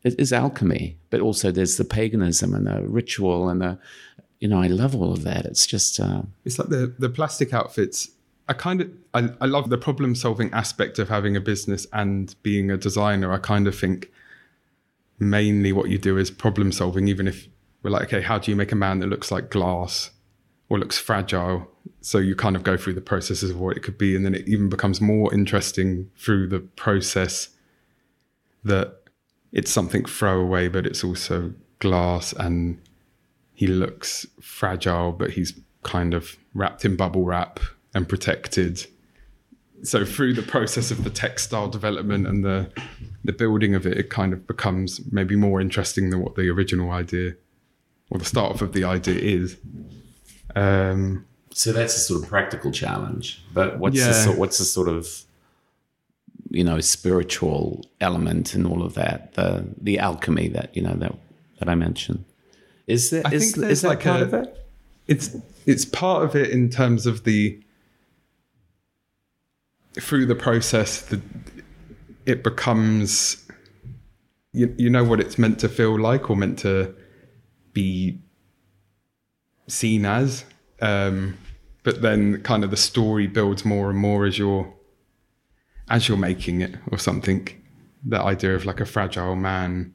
it 0.04 0.20
is 0.20 0.34
alchemy, 0.34 0.98
but 1.10 1.22
also 1.22 1.52
there's 1.52 1.78
the 1.78 1.86
paganism 1.86 2.54
and 2.54 2.68
the 2.68 2.84
ritual 2.84 3.50
and 3.50 3.62
the 3.62 3.80
you 4.40 4.48
know 4.48 4.62
I 4.62 4.68
love 4.68 4.96
all 4.96 5.12
of 5.12 5.24
that. 5.24 5.46
It's 5.46 5.66
just 5.66 6.00
uh, 6.00 6.24
it's 6.46 6.60
like 6.60 6.70
the 6.70 6.94
the 7.00 7.10
plastic 7.10 7.54
outfits. 7.54 8.10
I 8.48 8.54
kind 8.54 8.82
of 8.82 8.92
I, 9.14 9.30
I 9.40 9.46
love 9.46 9.70
the 9.70 9.78
problem 9.78 10.16
solving 10.16 10.52
aspect 10.52 11.00
of 11.00 11.10
having 11.10 11.36
a 11.36 11.42
business 11.42 11.88
and 11.94 12.36
being 12.44 12.70
a 12.70 12.78
designer. 12.78 13.32
I 13.32 13.38
kind 13.38 13.68
of 13.68 13.78
think 13.78 14.12
mainly 15.20 15.72
what 15.72 15.90
you 15.90 15.98
do 15.98 16.18
is 16.18 16.30
problem 16.30 16.72
solving, 16.72 17.08
even 17.08 17.28
if 17.28 17.48
we're 17.82 17.92
like, 17.92 18.04
okay, 18.04 18.22
how 18.22 18.38
do 18.38 18.52
you 18.52 18.58
make 18.58 18.72
a 18.72 18.76
man 18.76 19.00
that 19.00 19.08
looks 19.08 19.32
like 19.32 19.50
glass 19.50 20.12
or 20.70 20.80
looks 20.80 20.98
fragile? 20.98 21.70
So 22.04 22.20
you 22.20 22.36
kind 22.36 22.56
of 22.56 22.64
go 22.64 22.78
through 22.78 22.94
the 22.94 23.02
processes 23.02 23.50
of 23.50 23.60
what 23.60 23.76
it 23.76 23.82
could 23.82 23.98
be 23.98 24.16
and 24.16 24.26
then 24.26 24.36
it 24.36 24.48
even 24.48 24.70
becomes 24.70 25.02
more 25.02 25.34
interesting 25.34 26.10
through 26.18 26.48
the 26.48 26.60
process 26.60 27.50
that 28.64 29.02
it's 29.52 29.72
something 29.72 30.06
throwaway 30.06 30.68
but 30.68 30.86
it's 30.86 31.04
also 31.04 31.54
glass 31.80 32.34
and 32.34 32.80
he 33.54 33.68
looks 33.68 34.26
fragile, 34.42 35.12
but 35.12 35.32
he's 35.32 35.60
kind 35.84 36.14
of 36.14 36.38
wrapped 36.54 36.86
in 36.86 36.96
bubble 36.96 37.24
wrap 37.24 37.60
and 37.94 38.08
protected. 38.10 38.86
So 39.84 40.06
through 40.06 40.34
the 40.34 40.42
process 40.42 40.92
of 40.92 41.04
the 41.04 41.10
textile 41.10 41.70
development 41.70 42.26
and 42.26 42.44
the 42.44 42.72
the 43.24 43.34
building 43.34 43.76
of 43.76 43.86
it, 43.86 43.98
it 43.98 44.10
kind 44.10 44.34
of 44.34 44.48
becomes 44.48 45.02
maybe 45.12 45.36
more 45.36 45.62
interesting 45.62 46.10
than 46.10 46.22
what 46.22 46.36
the 46.36 46.50
original 46.50 46.92
idea 46.92 47.36
or 48.10 48.18
the 48.18 48.26
start 48.26 48.62
of 48.62 48.74
the 48.74 48.84
idea 48.84 49.20
is. 49.20 49.58
Um, 50.56 51.26
so 51.54 51.72
that's 51.72 51.96
a 51.96 52.00
sort 52.00 52.24
of 52.24 52.30
practical 52.30 52.72
challenge. 52.72 53.42
But 53.54 53.80
what's 53.80 53.98
Yeah. 53.98 54.08
the 54.08 54.14
sort, 54.14 54.38
what's 54.38 54.58
the 54.58 54.66
sort 54.66 54.88
of 54.90 55.08
you 56.50 56.64
know 56.64 56.80
spiritual 56.80 57.86
element 58.02 58.56
in 58.56 58.66
all 58.66 58.84
of 58.84 58.94
that? 58.96 59.34
The 59.36 59.66
the 59.82 60.00
alchemy 60.00 60.48
that 60.50 60.76
you 60.76 60.82
know 60.82 60.96
that 60.96 61.16
that 61.60 61.70
I 61.70 61.76
mentioned. 61.76 62.26
Is 62.88 63.10
there 63.12 63.22
I 63.26 63.32
is, 63.34 63.56
is 63.58 63.82
that 63.82 63.88
like 63.88 64.04
part 64.04 64.22
a- 64.22 64.26
of 64.26 64.34
it? 64.34 64.68
it's 65.08 65.36
it's 65.66 65.86
part 65.86 66.24
of 66.24 66.36
it 66.36 66.50
in 66.50 66.70
terms 66.70 67.06
of 67.06 67.24
the 67.24 67.60
through 70.00 70.26
the 70.26 70.36
process 70.36 71.02
the 71.02 71.22
it 72.26 72.44
becomes 72.44 73.46
you, 74.54 74.74
you 74.78 74.90
know 74.90 75.04
what 75.04 75.20
it's 75.20 75.38
meant 75.38 75.60
to 75.60 75.70
feel 75.70 76.00
like 76.00 76.30
or 76.30 76.36
meant 76.36 76.58
to 76.60 76.94
be 77.74 78.20
seen 79.68 80.06
as 80.06 80.46
um 80.88 81.38
but 81.84 82.02
then 82.02 82.42
kind 82.44 82.64
of 82.64 82.72
the 82.72 82.78
story 82.78 83.28
builds 83.28 83.66
more 83.66 83.90
and 83.90 84.00
more 84.00 84.26
as 84.26 84.38
you're 84.38 84.72
as 85.90 86.08
you're 86.08 86.18
making 86.18 86.62
it 86.62 86.76
or 86.92 86.98
something. 86.98 87.48
That 88.06 88.22
idea 88.22 88.56
of 88.56 88.66
like 88.66 88.80
a 88.80 88.86
fragile 88.86 89.36
man 89.36 89.94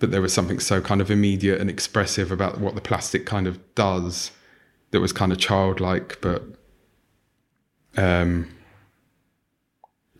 but 0.00 0.12
there 0.12 0.22
was 0.22 0.32
something 0.32 0.60
so 0.60 0.80
kind 0.80 1.00
of 1.00 1.10
immediate 1.10 1.60
and 1.60 1.68
expressive 1.68 2.30
about 2.30 2.60
what 2.60 2.74
the 2.76 2.80
plastic 2.80 3.26
kind 3.26 3.48
of 3.48 3.54
does 3.74 4.30
that 4.92 5.00
was 5.00 5.12
kind 5.12 5.32
of 5.32 5.38
childlike 5.38 6.18
but 6.20 6.42
um 7.96 8.48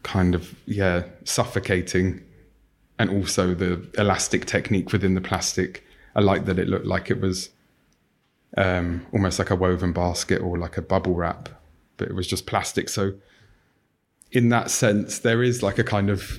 kind 0.03 0.35
of 0.35 0.55
yeah 0.67 1.03
suffocating. 1.25 2.23
And 3.01 3.11
also 3.11 3.55
the 3.55 3.89
elastic 3.97 4.45
technique 4.47 4.91
within 4.91 5.15
the 5.15 5.21
plastic. 5.21 5.85
I 6.17 6.21
like 6.21 6.47
that 6.47 6.59
it 6.59 6.67
looked 6.67 6.87
like 6.87 7.11
it 7.11 7.21
was 7.21 7.51
um 8.57 9.07
almost 9.13 9.39
like 9.39 9.51
a 9.51 9.57
woven 9.57 9.93
basket 9.93 10.41
or 10.41 10.59
like 10.59 10.77
a 10.77 10.83
bubble 10.83 11.15
wrap 11.15 11.49
but 11.97 12.09
it 12.09 12.15
was 12.15 12.29
just 12.29 12.47
plastic. 12.47 12.89
So 12.89 13.15
in 14.31 14.51
that 14.51 14.71
sense 14.71 15.19
there 15.21 15.43
is 15.43 15.63
like 15.63 15.79
a 15.79 15.85
kind 15.85 16.11
of 16.11 16.39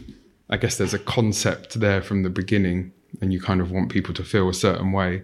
i 0.49 0.57
guess 0.57 0.77
there's 0.77 0.93
a 0.93 0.99
concept 0.99 1.79
there 1.79 2.03
from 2.03 2.21
the 2.21 2.29
beginning 2.29 2.91
and 3.19 3.33
you 3.33 3.41
kind 3.41 3.59
of 3.59 3.71
want 3.71 3.89
people 3.89 4.13
to 4.13 4.23
feel 4.23 4.47
a 4.47 4.53
certain 4.53 4.91
way 4.91 5.23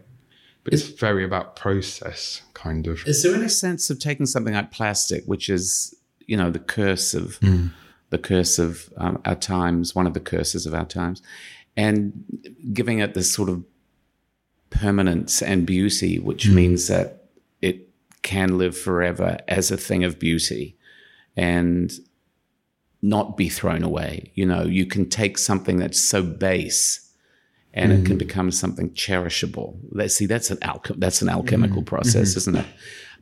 but 0.65 0.73
it's 0.73 0.89
very 0.89 1.23
about 1.23 1.55
process 1.55 2.41
kind 2.53 2.87
of. 2.87 3.07
Is 3.07 3.21
there 3.23 3.35
any 3.35 3.47
sense 3.47 3.89
of 3.91 3.99
taking 3.99 4.25
something 4.25 4.55
like 4.55 4.71
plastic, 4.71 5.23
which 5.25 5.47
is 5.47 5.95
you 6.25 6.35
know 6.35 6.49
the 6.49 6.59
curse 6.59 7.13
of 7.13 7.39
the 8.09 8.17
curse 8.17 8.59
of 8.59 8.91
um, 8.97 9.21
our 9.25 9.35
times, 9.35 9.95
one 9.95 10.07
of 10.07 10.15
the 10.15 10.19
curses 10.19 10.65
of 10.65 10.73
our 10.73 10.85
times, 10.85 11.21
and 11.77 12.25
giving 12.73 12.99
it 12.99 13.13
this 13.13 13.31
sort 13.31 13.47
of 13.47 13.63
permanence 14.79 15.41
and 15.41 15.65
beauty, 15.65 16.19
which 16.19 16.45
hmm. 16.45 16.55
means 16.55 16.87
that 16.87 17.25
it 17.61 17.89
can 18.21 18.57
live 18.57 18.77
forever 18.77 19.37
as 19.47 19.71
a 19.71 19.77
thing 19.77 20.03
of 20.03 20.19
beauty, 20.19 20.77
and 21.35 21.91
not 23.01 23.37
be 23.37 23.49
thrown 23.49 23.83
away. 23.83 24.31
You 24.35 24.45
know, 24.45 24.63
you 24.63 24.85
can 24.85 25.09
take 25.09 25.37
something 25.37 25.77
that's 25.77 26.01
so 26.01 26.23
base 26.23 27.01
and 27.75 27.91
it 27.91 28.05
can 28.05 28.13
hmm. 28.13 28.19
become 28.19 28.51
something 28.51 28.89
cherishable. 28.91 29.77
Let's 29.91 30.15
see, 30.15 30.25
that's 30.25 30.49
an 30.49 30.57
alchem- 30.57 30.97
that's 30.97 31.21
an 31.21 31.27
alchemical 31.27 31.81
hmm. 31.81 31.85
process, 31.85 32.37
isn't 32.37 32.55
it? 32.55 32.65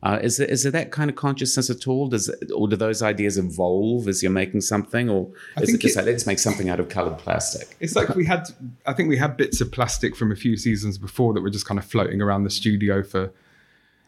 Uh, 0.04 0.18
is 0.22 0.36
there, 0.36 0.46
is 0.46 0.62
there 0.64 0.72
that 0.72 0.90
kind 0.90 1.08
of 1.08 1.16
consciousness 1.16 1.70
at 1.70 1.88
all? 1.88 2.08
Does 2.08 2.28
it, 2.28 2.50
or 2.54 2.68
do 2.68 2.76
those 2.76 3.00
ideas 3.02 3.38
evolve 3.38 4.06
as 4.06 4.22
you're 4.22 4.30
making 4.30 4.60
something, 4.60 5.08
or 5.08 5.30
is 5.62 5.72
it 5.72 5.80
just 5.80 5.96
it- 5.96 6.00
like 6.00 6.06
let's 6.06 6.26
make 6.26 6.38
something 6.38 6.68
out 6.68 6.78
of 6.78 6.90
colored 6.90 7.16
plastic? 7.18 7.74
It's 7.80 7.96
like 7.96 8.14
we 8.14 8.26
had, 8.26 8.48
I 8.84 8.92
think 8.92 9.08
we 9.08 9.16
had 9.16 9.36
bits 9.38 9.62
of 9.62 9.72
plastic 9.72 10.14
from 10.14 10.30
a 10.30 10.36
few 10.36 10.58
seasons 10.58 10.98
before 10.98 11.32
that 11.32 11.40
were 11.40 11.48
just 11.48 11.66
kind 11.66 11.78
of 11.78 11.86
floating 11.86 12.20
around 12.20 12.44
the 12.44 12.50
studio 12.50 13.02
for 13.02 13.32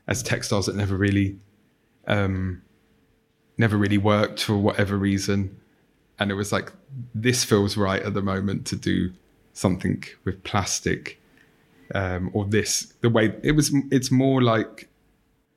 as 0.06 0.22
textiles 0.22 0.66
that 0.66 0.76
never 0.76 0.96
really, 0.96 1.38
um, 2.06 2.60
never 3.56 3.78
really 3.78 3.98
worked 3.98 4.42
for 4.42 4.56
whatever 4.58 4.98
reason, 4.98 5.56
and 6.18 6.30
it 6.30 6.34
was 6.34 6.52
like 6.52 6.72
this 7.14 7.42
feels 7.42 7.76
right 7.78 8.02
at 8.02 8.12
the 8.12 8.22
moment 8.22 8.66
to 8.66 8.76
do 8.76 9.12
something 9.54 10.04
with 10.24 10.44
plastic, 10.44 11.18
um, 11.94 12.30
or 12.34 12.44
this 12.44 12.92
the 13.00 13.08
way 13.08 13.34
it 13.42 13.52
was. 13.52 13.72
It's 13.90 14.10
more 14.10 14.42
like, 14.42 14.88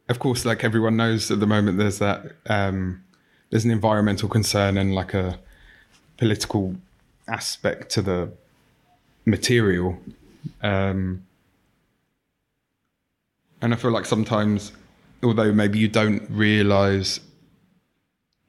of 0.09 0.19
course, 0.19 0.43
like 0.43 0.63
everyone 0.63 0.97
knows 0.97 1.29
at 1.31 1.39
the 1.39 1.47
moment, 1.47 1.77
there's 1.77 1.99
that 1.99 2.33
um, 2.47 3.03
there's 3.49 3.63
an 3.63 3.71
environmental 3.71 4.27
concern 4.27 4.77
and 4.77 4.93
like 4.93 5.13
a 5.13 5.39
political 6.17 6.75
aspect 7.27 7.91
to 7.91 8.01
the 8.01 8.31
material. 9.25 9.97
Um, 10.61 11.25
and 13.61 13.73
I 13.73 13.77
feel 13.77 13.91
like 13.91 14.05
sometimes, 14.05 14.71
although 15.21 15.51
maybe 15.51 15.79
you 15.79 15.87
don't 15.87 16.25
realize, 16.29 17.19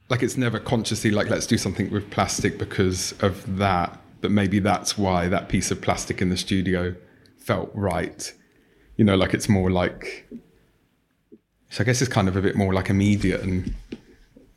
like 0.08 0.22
it's 0.22 0.36
never 0.36 0.58
consciously 0.58 1.10
like, 1.10 1.28
let's 1.28 1.46
do 1.46 1.58
something 1.58 1.90
with 1.90 2.10
plastic 2.10 2.58
because 2.58 3.12
of 3.20 3.58
that, 3.58 3.98
but 4.20 4.30
maybe 4.30 4.60
that's 4.60 4.96
why 4.96 5.28
that 5.28 5.48
piece 5.48 5.70
of 5.70 5.80
plastic 5.80 6.22
in 6.22 6.30
the 6.30 6.36
studio 6.36 6.94
felt 7.38 7.70
right. 7.74 8.32
You 8.96 9.04
know, 9.04 9.16
like 9.16 9.34
it's 9.34 9.48
more 9.48 9.70
like, 9.70 10.28
so 11.70 11.82
I 11.82 11.84
guess 11.84 12.02
it's 12.02 12.10
kind 12.10 12.28
of 12.28 12.36
a 12.36 12.42
bit 12.42 12.56
more 12.56 12.74
like 12.74 12.90
immediate 12.90 13.40
and 13.42 13.74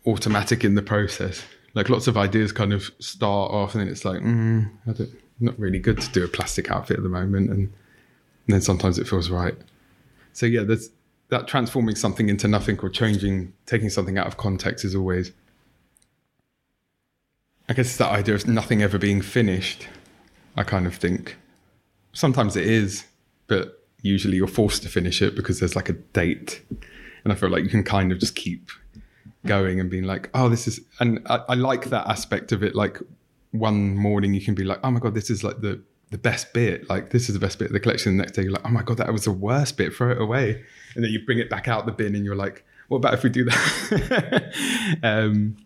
automatic 0.06 0.64
in 0.64 0.76
the 0.76 0.82
process. 0.82 1.44
Like 1.76 1.90
lots 1.90 2.08
of 2.08 2.18
ideas 2.18 2.52
kind 2.52 2.74
of 2.74 2.92
start 3.00 3.52
off, 3.52 3.74
and 3.74 3.82
then 3.82 3.88
it's 3.88 4.04
like, 4.04 4.22
mm, 4.22 4.70
not 5.40 5.58
really 5.58 5.80
good 5.80 6.02
to 6.02 6.12
do 6.12 6.24
a 6.24 6.28
plastic 6.28 6.70
outfit 6.70 6.98
at 6.98 7.04
the 7.04 7.10
moment, 7.10 7.50
and, 7.50 7.60
and 7.60 7.72
then 8.48 8.62
sometimes 8.62 9.00
it 9.00 9.08
feels 9.08 9.30
right. 9.30 9.56
So 10.34 10.46
yeah, 10.46 10.64
there's 10.64 10.90
that 11.30 11.48
transforming 11.48 11.96
something 11.96 12.30
into 12.30 12.48
nothing 12.48 12.80
or 12.80 12.90
changing, 12.90 13.54
taking 13.66 13.90
something 13.90 14.18
out 14.18 14.28
of 14.28 14.38
context 14.38 14.84
is 14.84 14.96
always. 14.96 15.32
I 17.70 17.74
guess 17.74 17.98
that 17.98 18.12
idea 18.12 18.36
of 18.36 18.48
nothing 18.48 18.82
ever 18.82 18.98
being 18.98 19.22
finished. 19.22 19.88
I 20.56 20.64
kind 20.64 20.86
of 20.86 20.96
think 20.96 21.38
sometimes 22.12 22.56
it 22.56 22.68
is, 22.68 23.06
but 23.48 23.84
usually 24.02 24.38
you're 24.38 24.48
forced 24.48 24.84
to 24.84 24.90
finish 24.90 25.22
it 25.22 25.36
because 25.36 25.60
there's 25.60 25.76
like 25.76 25.90
a 25.90 25.94
date, 25.94 26.62
and 27.24 27.34
I 27.34 27.36
feel 27.36 27.50
like 27.50 27.64
you 27.64 27.70
can 27.70 27.84
kind 27.84 28.12
of 28.12 28.20
just 28.20 28.36
keep 28.36 28.70
going 29.46 29.80
and 29.80 29.90
being 29.90 30.04
like, 30.04 30.30
oh, 30.34 30.50
this 30.50 30.68
is, 30.68 30.80
and 31.00 31.20
I, 31.30 31.42
I 31.50 31.54
like 31.56 31.86
that 31.86 32.08
aspect 32.08 32.52
of 32.52 32.64
it. 32.64 32.76
Like 32.76 33.00
one 33.52 33.96
morning 33.96 34.34
you 34.34 34.42
can 34.42 34.56
be 34.56 34.64
like, 34.64 34.80
oh 34.84 34.92
my 34.92 35.00
god, 35.00 35.14
this 35.14 35.30
is 35.30 35.44
like 35.44 35.62
the 35.62 35.82
the 36.14 36.18
best 36.20 36.54
bit. 36.54 36.88
Like 36.90 37.10
this 37.10 37.28
is 37.28 37.34
the 37.34 37.40
best 37.40 37.58
bit 37.58 37.68
of 37.68 37.74
the 37.74 37.80
collection. 37.80 38.16
The 38.18 38.22
next 38.22 38.34
day 38.34 38.44
you're 38.44 38.52
like, 38.52 38.66
oh 38.66 38.70
my 38.70 38.84
god, 38.84 38.98
that 38.98 39.12
was 39.12 39.26
the 39.26 39.32
worst 39.32 39.78
bit. 39.78 39.94
Throw 39.94 40.12
it 40.12 40.22
away, 40.22 40.64
and 40.96 41.04
then 41.04 41.12
you 41.12 41.26
bring 41.26 41.40
it 41.40 41.50
back 41.50 41.68
out 41.68 41.86
the 41.86 41.92
bin, 41.92 42.16
and 42.16 42.24
you're 42.24 42.36
like, 42.36 42.64
what 42.88 42.98
about 42.98 43.16
if 43.16 43.24
we 43.24 43.30
do 43.30 43.46
that? 43.46 45.00
um, 45.04 45.58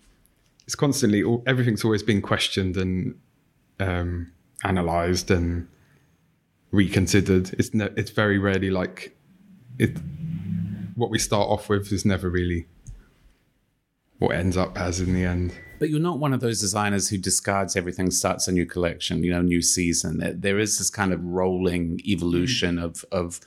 it's 0.65 0.75
constantly 0.75 1.23
everything's 1.45 1.83
always 1.83 2.03
being 2.03 2.21
questioned 2.21 2.77
and 2.77 3.19
um, 3.79 4.31
analyzed 4.63 5.31
and 5.31 5.67
reconsidered. 6.71 7.53
It's 7.59 7.73
ne- 7.73 7.93
it's 7.95 8.11
very 8.11 8.37
rarely 8.37 8.69
like 8.69 9.15
it. 9.79 9.97
What 10.97 11.09
we 11.09 11.19
start 11.19 11.47
off 11.47 11.69
with 11.69 11.93
is 11.93 12.03
never 12.03 12.29
really 12.29 12.67
what 14.19 14.35
ends 14.35 14.57
up 14.57 14.77
as 14.77 14.99
in 14.99 15.13
the 15.13 15.23
end. 15.23 15.53
But 15.79 15.89
you're 15.89 15.99
not 15.99 16.17
one 16.17 16.33
of 16.33 16.39
those 16.39 16.59
designers 16.59 17.07
who 17.07 17.17
discards 17.19 17.75
everything, 17.75 18.09
starts 18.09 18.47
a 18.47 18.51
new 18.51 18.65
collection, 18.65 19.23
you 19.23 19.31
know, 19.31 19.41
new 19.41 19.61
season. 19.61 20.19
There, 20.41 20.57
is 20.57 20.79
this 20.79 20.89
kind 20.89 21.13
of 21.13 21.23
rolling 21.23 22.01
evolution 22.03 22.77
mm. 22.77 22.83
of 22.83 23.05
of 23.11 23.39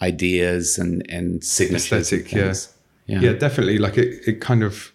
ideas 0.00 0.78
and 0.78 1.04
and 1.10 1.44
signatures. 1.44 2.10
and 2.10 2.32
yeah. 2.32 2.54
yeah, 3.06 3.20
yeah 3.20 3.32
definitely 3.38 3.78
like 3.78 3.96
it, 3.98 4.26
it 4.26 4.40
kind 4.40 4.62
of 4.62 4.92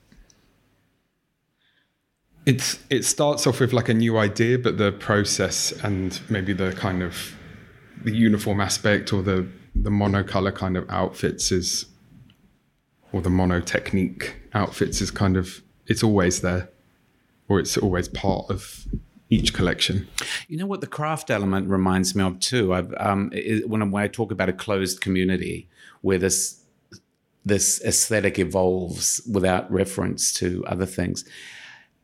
it's 2.46 2.80
it 2.90 3.06
starts 3.06 3.46
off 3.48 3.60
with 3.60 3.72
like 3.72 3.88
a 3.88 3.94
new 3.94 4.18
idea 4.18 4.58
but 4.58 4.78
the 4.78 4.92
process 4.92 5.72
and 5.84 6.20
maybe 6.30 6.52
the 6.52 6.74
kind 6.74 7.02
of 7.02 7.36
the 8.04 8.14
uniform 8.14 8.60
aspect 8.60 9.14
or 9.14 9.22
the 9.22 9.48
the 9.76 9.90
monocolor 9.90 10.54
kind 10.54 10.76
of 10.76 10.90
outfits 10.90 11.52
is 11.52 11.86
or 13.12 13.22
the 13.22 13.30
mono 13.30 13.60
technique 13.60 14.36
outfits 14.54 15.02
is 15.02 15.12
kind 15.12 15.38
of 15.38 15.62
it's 15.88 16.04
always 16.04 16.42
there 16.42 16.70
or 17.48 17.60
it's 17.60 17.78
always 17.78 18.08
part 18.08 18.46
of 18.50 18.86
each 19.30 19.54
collection 19.54 20.08
You 20.48 20.58
know 20.58 20.66
what 20.66 20.82
the 20.82 20.88
craft 20.88 21.30
element 21.30 21.70
reminds 21.70 22.16
me 22.16 22.24
of 22.24 22.40
too. 22.40 22.74
Um, 22.74 23.32
when, 23.68 23.82
I, 23.82 23.86
when 23.86 24.04
I 24.04 24.08
talk 24.08 24.32
about 24.32 24.50
a 24.50 24.54
closed 24.54 25.02
community 25.02 25.70
where 26.02 26.18
this 26.18 26.56
this 27.46 27.82
aesthetic 27.84 28.38
evolves 28.38 29.22
without 29.32 29.72
reference 29.72 30.34
to 30.34 30.64
other 30.68 30.86
things, 30.86 31.26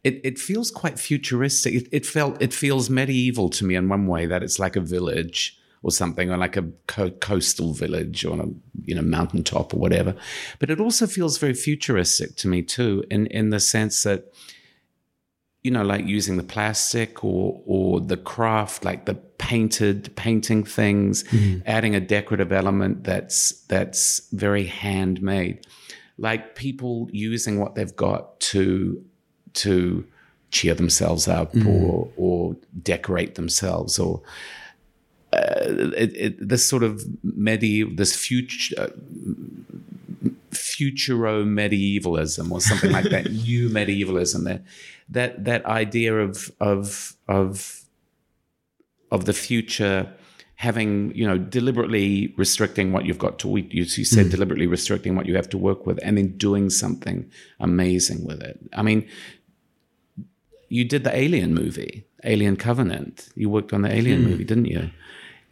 it, 0.04 0.22
it 0.24 0.40
feels 0.40 0.72
quite 0.72 0.98
futuristic. 0.98 1.74
It, 1.74 1.88
it 1.92 2.06
felt 2.06 2.42
it 2.42 2.54
feels 2.54 2.90
medieval 2.90 3.50
to 3.50 3.66
me 3.66 3.76
in 3.76 3.90
one 3.90 4.08
way 4.08 4.28
that 4.28 4.44
it's 4.44 4.60
like 4.60 4.76
a 4.76 4.82
village 4.82 5.60
or 5.86 5.92
something, 5.92 6.32
or 6.32 6.38
like 6.38 6.58
a 6.58 6.66
co- 6.88 7.12
coastal 7.12 7.72
village 7.74 8.26
or 8.26 8.34
on 8.34 8.40
a 8.40 8.50
you 8.88 8.96
know 8.96 9.04
mountaintop 9.04 9.72
or 9.72 9.78
whatever. 9.78 10.16
But 10.58 10.72
it 10.72 10.80
also 10.80 11.06
feels 11.06 11.38
very 11.38 11.54
futuristic 11.54 12.36
to 12.38 12.48
me 12.48 12.64
too, 12.64 13.04
in 13.12 13.28
in 13.28 13.52
the 13.52 13.60
sense 13.60 14.02
that 14.02 14.34
you 15.62 15.70
know, 15.72 15.84
like 15.84 16.06
using 16.06 16.38
the 16.38 16.44
plastic 16.44 17.24
or 17.24 17.62
or 17.68 18.00
the 18.00 18.18
craft, 18.18 18.84
like 18.84 19.06
the 19.06 19.14
painted 19.14 20.16
painting 20.16 20.64
things, 20.64 21.24
mm. 21.26 21.62
adding 21.68 21.94
a 21.96 22.00
decorative 22.00 22.52
element 22.52 23.04
that's 23.04 23.52
that's 23.68 24.28
very 24.32 24.66
handmade, 24.66 25.68
like 26.18 26.56
people 26.56 27.10
using 27.12 27.60
what 27.60 27.76
they've 27.76 27.96
got 27.96 28.40
to 28.40 29.04
to 29.54 30.04
cheer 30.50 30.74
themselves 30.74 31.28
up 31.28 31.54
mm. 31.54 31.68
or 31.68 32.12
or 32.18 32.56
decorate 32.82 33.36
themselves 33.36 34.00
or 34.00 34.22
it, 35.36 36.16
it, 36.16 36.50
this 36.50 36.68
sort 36.68 36.84
of 36.84 37.04
medieval, 37.24 37.96
this 37.96 38.16
future, 38.16 38.76
uh, 38.78 38.88
futuro 40.52 41.44
medievalism 41.44 42.52
or 42.52 42.62
something 42.62 42.92
like 42.92 43.06
that, 43.06 43.32
new 43.48 43.70
medievalism. 43.70 44.44
That 44.44 44.64
that 45.10 45.46
that 45.46 45.66
idea 45.66 46.18
of 46.18 46.52
of 46.60 47.16
of 47.28 47.82
of 49.12 49.26
the 49.26 49.34
future 49.34 50.12
having 50.56 51.14
you 51.14 51.28
know 51.28 51.38
deliberately 51.38 52.34
restricting 52.38 52.92
what 52.92 53.06
you've 53.06 53.20
got 53.20 53.38
to 53.40 53.58
you, 53.58 53.66
you 53.72 53.86
said 53.86 54.28
mm. 54.28 54.32
deliberately 54.32 54.68
restricting 54.68 55.16
what 55.16 55.26
you 55.26 55.36
have 55.36 55.50
to 55.50 55.58
work 55.58 55.86
with 55.86 56.00
and 56.02 56.18
then 56.18 56.38
doing 56.38 56.70
something 56.70 57.30
amazing 57.60 58.26
with 58.26 58.42
it 58.42 58.58
i 58.74 58.82
mean 58.82 59.06
you 60.70 60.86
did 60.86 61.04
the 61.04 61.16
alien 61.16 61.54
movie 61.54 62.06
alien 62.24 62.56
covenant 62.56 63.30
you 63.36 63.50
worked 63.50 63.74
on 63.74 63.82
the 63.82 63.94
alien 63.94 64.22
mm. 64.22 64.30
movie 64.30 64.46
didn't 64.46 64.66
you 64.66 64.90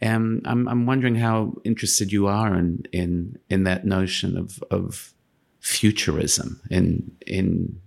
um, 0.04 0.42
I'm, 0.44 0.68
I'm 0.68 0.86
wondering 0.86 1.14
how 1.14 1.54
interested 1.64 2.12
you 2.12 2.26
are 2.26 2.54
in 2.54 2.84
in 2.92 3.38
in 3.48 3.64
that 3.64 3.84
notion 3.86 4.36
of 4.36 4.62
of 4.70 5.12
futurism 5.60 6.60
in 6.70 7.10
in 7.26 7.80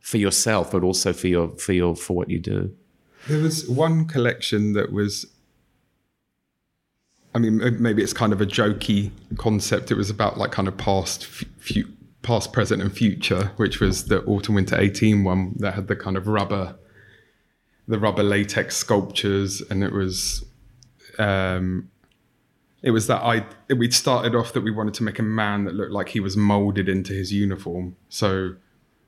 for 0.00 0.16
yourself, 0.16 0.72
but 0.72 0.82
also 0.82 1.12
for 1.12 1.28
your 1.28 1.48
for 1.50 1.72
your 1.72 1.94
for 1.94 2.16
what 2.16 2.30
you 2.30 2.38
do. 2.38 2.74
There 3.28 3.40
was 3.40 3.68
one 3.68 4.06
collection 4.06 4.72
that 4.72 4.92
was. 4.92 5.26
I 7.34 7.38
mean, 7.38 7.80
maybe 7.80 8.02
it's 8.02 8.12
kind 8.12 8.34
of 8.34 8.42
a 8.42 8.46
jokey 8.46 9.10
concept. 9.38 9.90
It 9.90 9.94
was 9.94 10.10
about 10.10 10.36
like 10.36 10.52
kind 10.52 10.68
of 10.68 10.76
past, 10.76 11.26
past, 12.20 12.52
present, 12.52 12.82
and 12.82 12.92
future, 12.92 13.52
which 13.56 13.80
was 13.80 14.04
the 14.08 14.22
autumn 14.24 14.56
winter 14.56 14.78
18 14.78 15.24
one 15.24 15.54
that 15.56 15.72
had 15.72 15.88
the 15.88 15.96
kind 15.96 16.18
of 16.18 16.26
rubber, 16.26 16.76
the 17.88 17.98
rubber 17.98 18.22
latex 18.22 18.76
sculptures, 18.76 19.62
and 19.70 19.82
it 19.82 19.92
was 19.92 20.44
um, 21.18 21.90
it 22.82 22.90
was 22.90 23.06
that 23.06 23.22
I 23.22 23.46
we'd 23.74 23.94
started 23.94 24.34
off 24.34 24.52
that 24.52 24.62
we 24.62 24.70
wanted 24.70 24.94
to 24.94 25.02
make 25.04 25.18
a 25.18 25.22
man 25.22 25.64
that 25.64 25.74
looked 25.74 25.92
like 25.92 26.10
he 26.10 26.20
was 26.20 26.36
molded 26.36 26.88
into 26.88 27.12
his 27.12 27.32
uniform. 27.32 27.96
So 28.08 28.56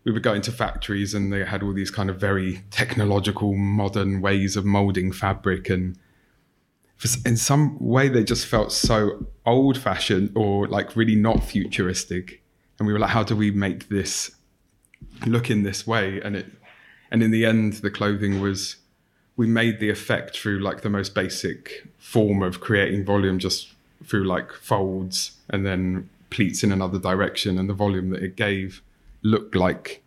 we 0.04 0.12
would 0.12 0.22
go 0.22 0.34
into 0.34 0.52
factories 0.52 1.14
and 1.14 1.32
they 1.32 1.44
had 1.44 1.62
all 1.62 1.72
these 1.72 1.90
kind 1.90 2.10
of 2.10 2.20
very 2.20 2.62
technological, 2.70 3.54
modern 3.54 4.20
ways 4.20 4.56
of 4.56 4.64
molding 4.64 5.12
fabric, 5.12 5.70
and 5.70 5.98
in 7.24 7.36
some 7.36 7.76
way 7.80 8.08
they 8.08 8.22
just 8.22 8.46
felt 8.46 8.70
so 8.70 9.26
old-fashioned 9.44 10.30
or 10.34 10.68
like 10.68 10.94
really 10.94 11.16
not 11.16 11.42
futuristic. 11.42 12.42
And 12.78 12.86
we 12.86 12.92
were 12.92 12.98
like, 12.98 13.10
how 13.10 13.22
do 13.22 13.34
we 13.36 13.50
make 13.50 13.88
this 13.88 14.30
look 15.26 15.50
in 15.50 15.62
this 15.62 15.86
way? 15.86 16.20
And 16.22 16.36
it, 16.36 16.46
and 17.10 17.22
in 17.22 17.30
the 17.30 17.44
end, 17.44 17.74
the 17.74 17.90
clothing 17.90 18.40
was 18.40 18.76
we 19.36 19.46
made 19.46 19.80
the 19.80 19.90
effect 19.90 20.38
through 20.38 20.60
like 20.60 20.82
the 20.82 20.90
most 20.90 21.14
basic 21.14 21.86
form 21.98 22.42
of 22.42 22.60
creating 22.60 23.04
volume 23.04 23.38
just 23.38 23.72
through 24.04 24.24
like 24.24 24.52
folds 24.52 25.32
and 25.50 25.66
then 25.66 26.08
pleats 26.30 26.62
in 26.62 26.70
another 26.72 26.98
direction 26.98 27.58
and 27.58 27.68
the 27.68 27.74
volume 27.74 28.10
that 28.10 28.22
it 28.22 28.36
gave 28.36 28.82
looked 29.22 29.54
like 29.54 30.02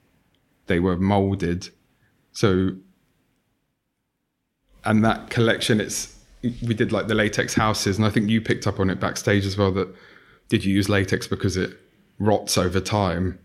they 0.67 0.80
were 0.80 0.97
molded. 0.97 1.69
So 2.32 2.71
and 4.86 5.03
that 5.03 5.30
collection 5.30 5.82
it's 5.82 6.15
we 6.61 6.73
did 6.73 6.91
like 6.91 7.07
the 7.07 7.15
latex 7.15 7.55
houses 7.55 7.97
and 7.97 8.05
i 8.05 8.09
think 8.09 8.30
you 8.30 8.39
picked 8.39 8.67
up 8.67 8.80
on 8.80 8.89
it 8.89 8.99
backstage 8.99 9.45
as 9.45 9.57
well 9.57 9.71
that 9.71 9.93
did 10.49 10.63
you 10.63 10.73
use 10.73 10.88
latex 10.88 11.28
because 11.28 11.57
it 11.57 11.78
rots 12.19 12.57
over 12.57 12.80
time? 12.80 13.39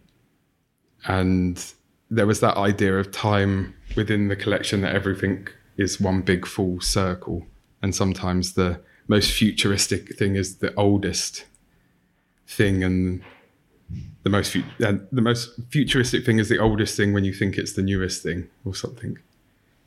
And 1.06 1.62
there 2.10 2.26
was 2.26 2.40
that 2.40 2.56
idea 2.56 2.98
of 2.98 3.10
time 3.10 3.74
within 3.96 4.28
the 4.28 4.36
collection 4.36 4.82
that 4.82 4.94
everything 4.94 5.48
is 5.76 6.00
one 6.00 6.22
big 6.22 6.46
full 6.46 6.80
circle. 6.80 7.46
And 7.82 7.94
sometimes 7.94 8.54
the 8.54 8.80
most 9.08 9.32
futuristic 9.32 10.16
thing 10.16 10.36
is 10.36 10.56
the 10.56 10.74
oldest 10.74 11.44
thing, 12.46 12.84
and 12.84 13.22
the 14.22 14.30
most 14.30 14.52
fu- 14.52 14.64
the 14.78 15.20
most 15.20 15.50
futuristic 15.70 16.24
thing 16.24 16.38
is 16.38 16.48
the 16.48 16.58
oldest 16.58 16.96
thing 16.96 17.12
when 17.12 17.24
you 17.24 17.32
think 17.32 17.58
it's 17.58 17.72
the 17.72 17.82
newest 17.82 18.22
thing 18.22 18.48
or 18.64 18.74
something. 18.74 19.18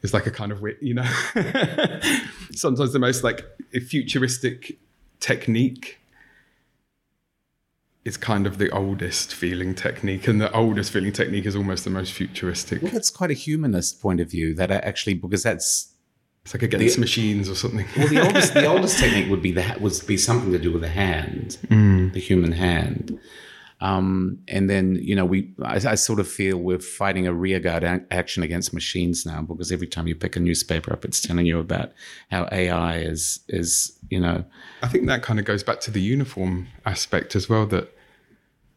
It's 0.04 0.14
like 0.14 0.28
a 0.28 0.32
kind 0.32 0.52
of 0.52 0.62
wit, 0.62 0.78
you 0.82 0.94
know. 0.94 1.10
sometimes 2.56 2.94
the 2.94 3.00
most 3.00 3.24
like 3.24 3.46
futuristic 3.88 4.78
technique 5.20 6.00
is 8.06 8.18
kind 8.18 8.46
of 8.46 8.60
the 8.60 8.70
oldest 8.70 9.34
feeling 9.34 9.74
technique, 9.74 10.28
and 10.28 10.40
the 10.40 10.52
oldest 10.54 10.94
feeling 10.94 11.12
technique 11.12 11.46
is 11.46 11.56
almost 11.56 11.84
the 11.84 11.90
most 11.90 12.14
futuristic. 12.14 12.82
Well, 12.82 12.92
that's 12.92 13.10
quite 13.10 13.32
a 13.32 13.36
humanist 13.36 14.00
point 14.02 14.22
of 14.22 14.30
view. 14.30 14.54
That 14.54 14.72
actually, 14.72 15.16
because 15.16 15.44
that's 15.44 15.92
it's 16.44 16.54
like 16.54 16.62
against 16.62 16.96
the, 16.96 17.02
machines 17.02 17.50
or 17.50 17.56
something. 17.56 17.88
well, 17.98 18.08
the 18.08 18.24
oldest 18.24 18.54
the 18.54 18.66
oldest 18.74 19.00
technique 19.00 19.30
would 19.32 19.42
be 19.42 19.52
that 19.54 19.82
would 19.82 20.00
be 20.06 20.16
something 20.18 20.52
to 20.52 20.60
do 20.60 20.72
with 20.72 20.84
the 20.84 20.90
hand, 20.90 21.58
mm. 21.66 22.14
the 22.14 22.20
human 22.20 22.52
hand. 22.52 23.20
Um, 23.82 24.40
and 24.48 24.70
then 24.70 24.96
you 25.02 25.16
know 25.16 25.26
we 25.26 25.54
I, 25.62 25.76
I, 25.76 25.96
sort 25.96 26.20
of 26.20 26.28
feel 26.30 26.58
we're 26.58 26.80
fighting 26.80 27.28
a 27.28 27.34
rearguard 27.34 27.84
a- 27.84 28.06
action 28.10 28.42
against 28.42 28.74
machines 28.74 29.26
now 29.26 29.42
because 29.42 29.70
every 29.70 29.88
time 29.88 30.08
you 30.08 30.16
pick 30.16 30.36
a 30.36 30.40
newspaper 30.40 30.94
up, 30.94 31.04
it's 31.04 31.20
telling 31.20 31.46
you 31.46 31.60
about 31.60 31.92
how 32.32 32.48
AI 32.52 33.00
is 33.00 33.40
is 33.50 33.98
you 34.10 34.20
know. 34.20 34.46
I 34.84 34.88
think 34.88 35.08
that 35.08 35.24
kind 35.24 35.40
of 35.40 35.46
goes 35.46 35.64
back 35.64 35.82
to 35.82 35.92
the 35.92 36.02
uniform 36.02 36.68
aspect 36.86 37.36
as 37.36 37.50
well. 37.50 37.66
That 37.66 37.95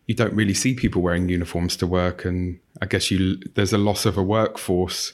you 0.08 0.14
don't 0.14 0.32
really 0.32 0.54
see 0.54 0.74
people 0.74 1.02
wearing 1.02 1.28
uniforms 1.28 1.76
to 1.76 1.86
work, 1.86 2.24
and 2.24 2.58
I 2.82 2.86
guess 2.86 3.10
you 3.10 3.36
there's 3.54 3.74
a 3.74 3.78
loss 3.78 4.06
of 4.06 4.16
a 4.16 4.22
workforce 4.22 5.12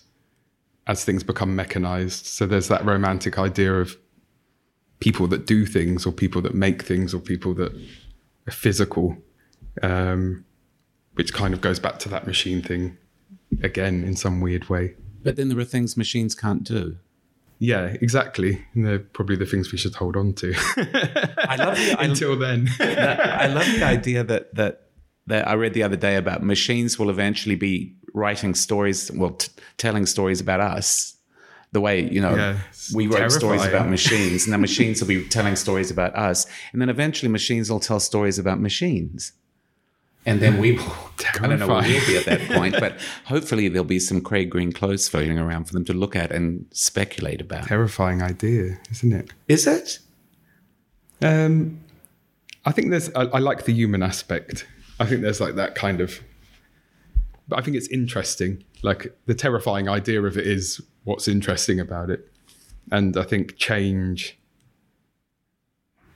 as 0.86 1.04
things 1.04 1.24
become 1.24 1.56
mechanized. 1.56 2.26
So 2.26 2.46
there's 2.46 2.68
that 2.68 2.84
romantic 2.84 3.38
idea 3.38 3.74
of 3.74 3.96
people 5.00 5.26
that 5.26 5.46
do 5.46 5.66
things, 5.66 6.06
or 6.06 6.12
people 6.12 6.40
that 6.42 6.54
make 6.54 6.82
things, 6.82 7.12
or 7.12 7.18
people 7.18 7.54
that 7.54 7.72
are 8.46 8.52
physical, 8.52 9.18
um, 9.82 10.44
which 11.14 11.34
kind 11.34 11.52
of 11.52 11.60
goes 11.60 11.80
back 11.80 11.98
to 11.98 12.08
that 12.10 12.24
machine 12.26 12.62
thing 12.62 12.96
again 13.64 14.04
in 14.04 14.14
some 14.14 14.40
weird 14.40 14.68
way. 14.68 14.94
But 15.24 15.34
then 15.34 15.48
there 15.48 15.58
are 15.58 15.64
things 15.64 15.96
machines 15.96 16.36
can't 16.36 16.62
do. 16.62 16.98
Yeah, 17.58 17.96
exactly. 18.00 18.64
And 18.74 18.86
they're 18.86 18.98
probably 19.00 19.36
the 19.36 19.46
things 19.46 19.72
we 19.72 19.78
should 19.78 19.94
hold 19.94 20.16
on 20.16 20.34
to. 20.34 20.54
I 20.56 21.56
love 21.56 21.76
the, 21.76 21.96
until 21.98 22.38
then. 22.38 22.68
I 22.80 23.46
love 23.48 23.66
the 23.66 23.82
idea 23.82 24.22
that 24.22 24.54
that 24.54 24.83
that 25.26 25.48
I 25.48 25.54
read 25.54 25.74
the 25.74 25.82
other 25.82 25.96
day 25.96 26.16
about 26.16 26.42
machines 26.42 26.98
will 26.98 27.10
eventually 27.10 27.56
be 27.56 27.94
writing 28.12 28.54
stories, 28.54 29.10
well, 29.12 29.30
t- 29.30 29.50
telling 29.76 30.06
stories 30.06 30.40
about 30.40 30.60
us. 30.60 31.16
The 31.72 31.80
way 31.80 32.08
you 32.08 32.20
know 32.20 32.36
yeah, 32.36 32.58
we 32.94 33.08
wrote 33.08 33.16
terrifying. 33.16 33.40
stories 33.40 33.66
about 33.66 33.88
machines, 33.98 34.44
and 34.44 34.52
then 34.52 34.60
machines 34.60 35.00
will 35.00 35.08
be 35.08 35.26
telling 35.28 35.56
stories 35.56 35.90
about 35.90 36.14
us, 36.14 36.46
and 36.72 36.80
then 36.80 36.88
eventually 36.88 37.28
machines 37.28 37.68
will 37.68 37.80
tell 37.80 37.98
stories 37.98 38.38
about 38.38 38.60
machines. 38.60 39.32
And 40.26 40.40
then 40.40 40.58
we 40.58 40.72
will, 40.72 40.92
I 41.34 41.46
don't 41.46 41.58
know 41.58 41.66
where 41.66 41.82
we'll 41.82 42.06
be 42.06 42.16
at 42.16 42.24
that 42.24 42.48
point, 42.50 42.76
but 42.80 42.98
hopefully 43.26 43.68
there'll 43.68 43.84
be 43.84 43.98
some 43.98 44.22
Craig 44.22 44.48
Green 44.50 44.72
clothes 44.72 45.06
floating 45.06 45.38
around 45.38 45.64
for 45.64 45.74
them 45.74 45.84
to 45.84 45.92
look 45.92 46.16
at 46.16 46.32
and 46.32 46.66
speculate 46.72 47.42
about. 47.42 47.66
Terrifying 47.66 48.22
idea, 48.22 48.78
isn't 48.90 49.12
it? 49.12 49.30
Is 49.48 49.66
it? 49.66 49.98
Um, 51.20 51.80
I 52.64 52.72
think 52.72 52.90
there's, 52.90 53.12
I, 53.14 53.24
I 53.24 53.38
like 53.38 53.64
the 53.64 53.72
human 53.72 54.02
aspect. 54.02 54.66
I 55.00 55.06
think 55.06 55.22
there's 55.22 55.40
like 55.40 55.56
that 55.56 55.74
kind 55.74 56.00
of 56.00 56.20
but 57.48 57.58
I 57.58 57.62
think 57.62 57.76
it's 57.76 57.88
interesting. 57.88 58.64
Like 58.82 59.16
the 59.26 59.34
terrifying 59.34 59.88
idea 59.88 60.22
of 60.22 60.38
it 60.38 60.46
is 60.46 60.80
what's 61.04 61.28
interesting 61.28 61.80
about 61.80 62.10
it. 62.10 62.30
And 62.90 63.16
I 63.16 63.22
think 63.22 63.56
change. 63.56 64.38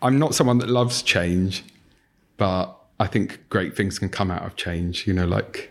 I'm 0.00 0.18
not 0.18 0.34
someone 0.34 0.58
that 0.58 0.68
loves 0.68 1.02
change, 1.02 1.64
but 2.36 2.74
I 3.00 3.06
think 3.06 3.48
great 3.48 3.76
things 3.76 3.98
can 3.98 4.08
come 4.08 4.30
out 4.30 4.42
of 4.42 4.56
change. 4.56 5.06
You 5.06 5.12
know, 5.12 5.26
like 5.26 5.70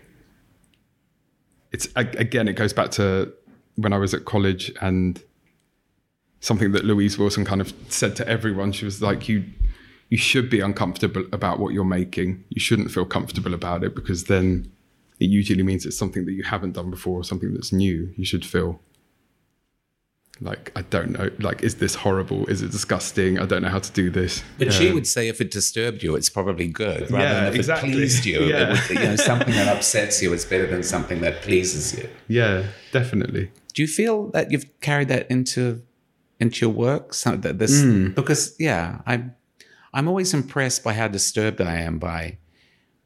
it's 1.72 1.88
again, 1.96 2.48
it 2.48 2.54
goes 2.54 2.72
back 2.72 2.90
to 2.92 3.32
when 3.76 3.92
I 3.92 3.98
was 3.98 4.14
at 4.14 4.24
college 4.24 4.72
and 4.80 5.22
something 6.40 6.72
that 6.72 6.84
Louise 6.84 7.18
Wilson 7.18 7.44
kind 7.44 7.60
of 7.60 7.72
said 7.88 8.16
to 8.16 8.28
everyone. 8.28 8.72
She 8.72 8.84
was 8.84 9.00
like, 9.02 9.28
"You, 9.28 9.44
you 10.08 10.16
should 10.18 10.48
be 10.50 10.60
uncomfortable 10.60 11.24
about 11.32 11.58
what 11.58 11.74
you're 11.74 11.84
making. 11.84 12.44
You 12.48 12.60
shouldn't 12.60 12.90
feel 12.90 13.04
comfortable 13.04 13.52
about 13.54 13.84
it 13.84 13.94
because 13.94 14.24
then 14.24 14.70
it 15.20 15.26
usually 15.26 15.62
means 15.62 15.84
it's 15.84 15.98
something 15.98 16.24
that 16.26 16.32
you 16.32 16.44
haven't 16.44 16.72
done 16.72 16.90
before 16.90 17.20
or 17.20 17.24
something 17.24 17.52
that's 17.54 17.72
new. 17.72 18.12
You 18.16 18.24
should 18.24 18.44
feel 18.46 18.80
like 20.40 20.70
I 20.76 20.82
don't 20.82 21.10
know, 21.10 21.30
like 21.40 21.62
is 21.64 21.76
this 21.76 21.96
horrible? 21.96 22.46
Is 22.46 22.62
it 22.62 22.70
disgusting? 22.70 23.40
I 23.40 23.44
don't 23.46 23.60
know 23.62 23.68
how 23.70 23.80
to 23.80 23.92
do 23.92 24.08
this. 24.08 24.44
But 24.56 24.72
she 24.72 24.88
Um, 24.88 24.94
would 24.94 25.06
say 25.06 25.26
if 25.28 25.40
it 25.40 25.50
disturbed 25.50 26.02
you, 26.04 26.14
it's 26.14 26.28
probably 26.30 26.68
good. 26.68 27.10
Rather 27.10 27.24
Yeah, 27.24 27.34
than 27.40 27.46
if 27.48 27.54
exactly. 27.56 27.90
it 27.90 27.92
pleased 27.94 28.24
you, 28.24 28.44
Yeah. 28.44 28.72
it 28.80 28.88
would, 28.88 28.98
you 28.98 29.04
know, 29.04 29.16
something 29.16 29.52
that 29.54 29.66
upsets 29.76 30.22
you 30.22 30.32
is 30.32 30.44
better 30.44 30.66
than 30.68 30.84
something 30.84 31.20
that 31.22 31.42
pleases 31.42 31.98
you. 31.98 32.08
yeah, 32.28 32.66
definitely. 32.92 33.50
Do 33.74 33.82
you 33.82 33.88
feel 33.88 34.30
that 34.30 34.52
you've 34.52 34.66
carried 34.80 35.08
that 35.08 35.28
into 35.28 35.82
into 36.38 36.64
your 36.64 36.72
work? 36.74 37.14
So 37.14 37.34
that 37.36 37.58
this 37.58 37.82
Hmm. 37.82 38.08
because 38.12 38.54
yeah, 38.60 39.00
I'm 39.06 39.34
I'm 39.92 40.08
always 40.08 40.34
impressed 40.34 40.84
by 40.84 40.94
how 40.94 41.08
disturbed 41.08 41.60
I 41.60 41.76
am 41.76 41.98
by 41.98 42.38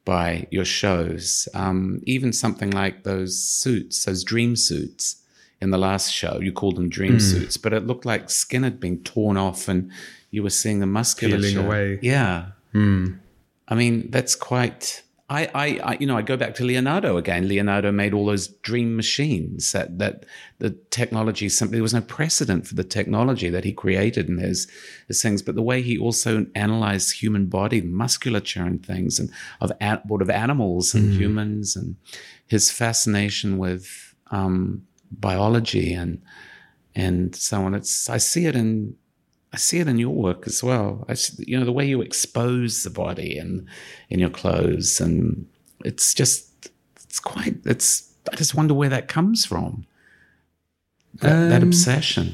by 0.05 0.47
your 0.51 0.65
shows. 0.65 1.47
Um, 1.53 2.01
even 2.05 2.33
something 2.33 2.71
like 2.71 3.03
those 3.03 3.39
suits, 3.39 4.05
those 4.05 4.23
dream 4.23 4.55
suits 4.55 5.21
in 5.61 5.69
the 5.71 5.77
last 5.77 6.11
show. 6.11 6.39
You 6.41 6.51
called 6.51 6.75
them 6.75 6.89
dream 6.89 7.19
suits, 7.19 7.55
but 7.55 7.71
it 7.73 7.87
looked 7.87 8.05
like 8.05 8.29
skin 8.29 8.63
had 8.63 8.79
been 8.79 9.01
torn 9.03 9.37
off, 9.37 9.69
and 9.69 9.91
you 10.29 10.43
were 10.43 10.49
seeing 10.49 10.79
the 10.79 10.85
musculature 10.85 11.37
Peeling 11.37 11.65
away. 11.65 11.99
Yeah. 12.01 12.47
I 13.67 13.75
mean, 13.75 14.11
that's 14.11 14.35
quite. 14.35 15.02
I, 15.29 15.49
I, 15.53 15.65
I, 15.83 15.97
you 15.99 16.05
know, 16.05 16.17
I 16.17 16.21
go 16.21 16.35
back 16.35 16.53
to 16.55 16.65
Leonardo 16.65 17.15
again. 17.15 17.47
Leonardo 17.47 17.91
made 17.91 18.13
all 18.13 18.25
those 18.25 18.47
dream 18.47 18.95
machines 18.95 19.71
that 19.71 19.97
that 19.99 20.25
the 20.59 20.71
technology 20.91 21.47
simply 21.47 21.77
there 21.77 21.83
was 21.83 21.93
no 21.93 22.01
precedent 22.01 22.67
for 22.67 22.75
the 22.75 22.83
technology 22.83 23.49
that 23.49 23.63
he 23.63 23.71
created 23.71 24.27
and 24.27 24.39
his 24.39 24.69
his 25.07 25.21
things. 25.21 25.41
But 25.41 25.55
the 25.55 25.61
way 25.61 25.81
he 25.81 25.97
also 25.97 26.45
analyzed 26.55 27.21
human 27.21 27.45
body, 27.45 27.81
musculature, 27.81 28.63
and 28.63 28.85
things, 28.85 29.17
and 29.17 29.29
of 29.61 29.71
what 30.05 30.21
of 30.21 30.29
animals 30.29 30.93
and 30.93 31.13
humans, 31.13 31.77
and 31.77 31.95
his 32.45 32.69
fascination 32.69 33.57
with 33.57 34.13
um, 34.29 34.85
biology 35.09 35.93
and 35.93 36.21
and 36.95 37.33
so 37.33 37.63
on. 37.63 37.73
It's 37.73 38.09
I 38.09 38.17
see 38.17 38.45
it 38.45 38.55
in 38.55 38.95
I 39.53 39.57
see 39.57 39.79
it 39.79 39.87
in 39.87 39.99
your 39.99 40.09
work 40.09 40.47
as 40.47 40.63
well. 40.63 41.05
I 41.07 41.15
you 41.37 41.59
know, 41.59 41.63
the 41.65 41.71
way 41.71 41.85
you 41.85 42.01
expose 42.01 42.83
the 42.83 42.89
body 42.89 43.37
and 43.37 43.67
in 44.09 44.19
your 44.19 44.31
clothes, 44.31 44.99
and 44.99 45.47
it's 45.85 46.13
just, 46.15 46.69
it's 47.03 47.19
quite, 47.19 47.57
it's, 47.63 48.11
I 48.31 48.35
just 48.35 48.55
wonder 48.55 48.73
where 48.73 48.89
that 48.89 49.07
comes 49.07 49.45
from. 49.45 49.85
That, 51.15 51.49
that 51.49 51.61
Um, 51.61 51.67
obsession. 51.67 52.33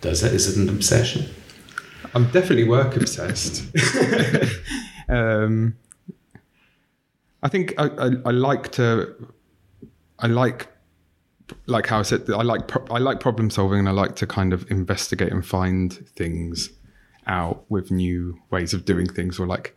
Does 0.00 0.24
it? 0.24 0.34
Is 0.34 0.48
it 0.48 0.60
an 0.60 0.68
obsession? 0.68 1.26
I'm 2.14 2.24
definitely 2.32 2.64
work 2.68 2.96
obsessed. 2.96 3.62
um, 5.08 5.76
I 7.42 7.48
think 7.48 7.74
I, 7.78 7.84
I, 7.84 8.06
I 8.26 8.30
like 8.32 8.72
to, 8.72 9.14
I 10.18 10.26
like, 10.26 10.66
like 11.66 11.86
how 11.86 11.98
I 11.98 12.02
said, 12.02 12.28
I 12.30 12.42
like 12.42 12.68
pro- 12.68 12.86
I 12.94 12.98
like 12.98 13.20
problem 13.20 13.50
solving, 13.50 13.78
and 13.78 13.88
I 13.88 13.92
like 13.92 14.16
to 14.16 14.26
kind 14.26 14.52
of 14.52 14.70
investigate 14.70 15.32
and 15.32 15.44
find 15.44 15.92
things 16.16 16.70
out 17.26 17.64
with 17.68 17.90
new 17.90 18.40
ways 18.50 18.74
of 18.74 18.84
doing 18.84 19.06
things, 19.06 19.38
or 19.38 19.46
like 19.46 19.76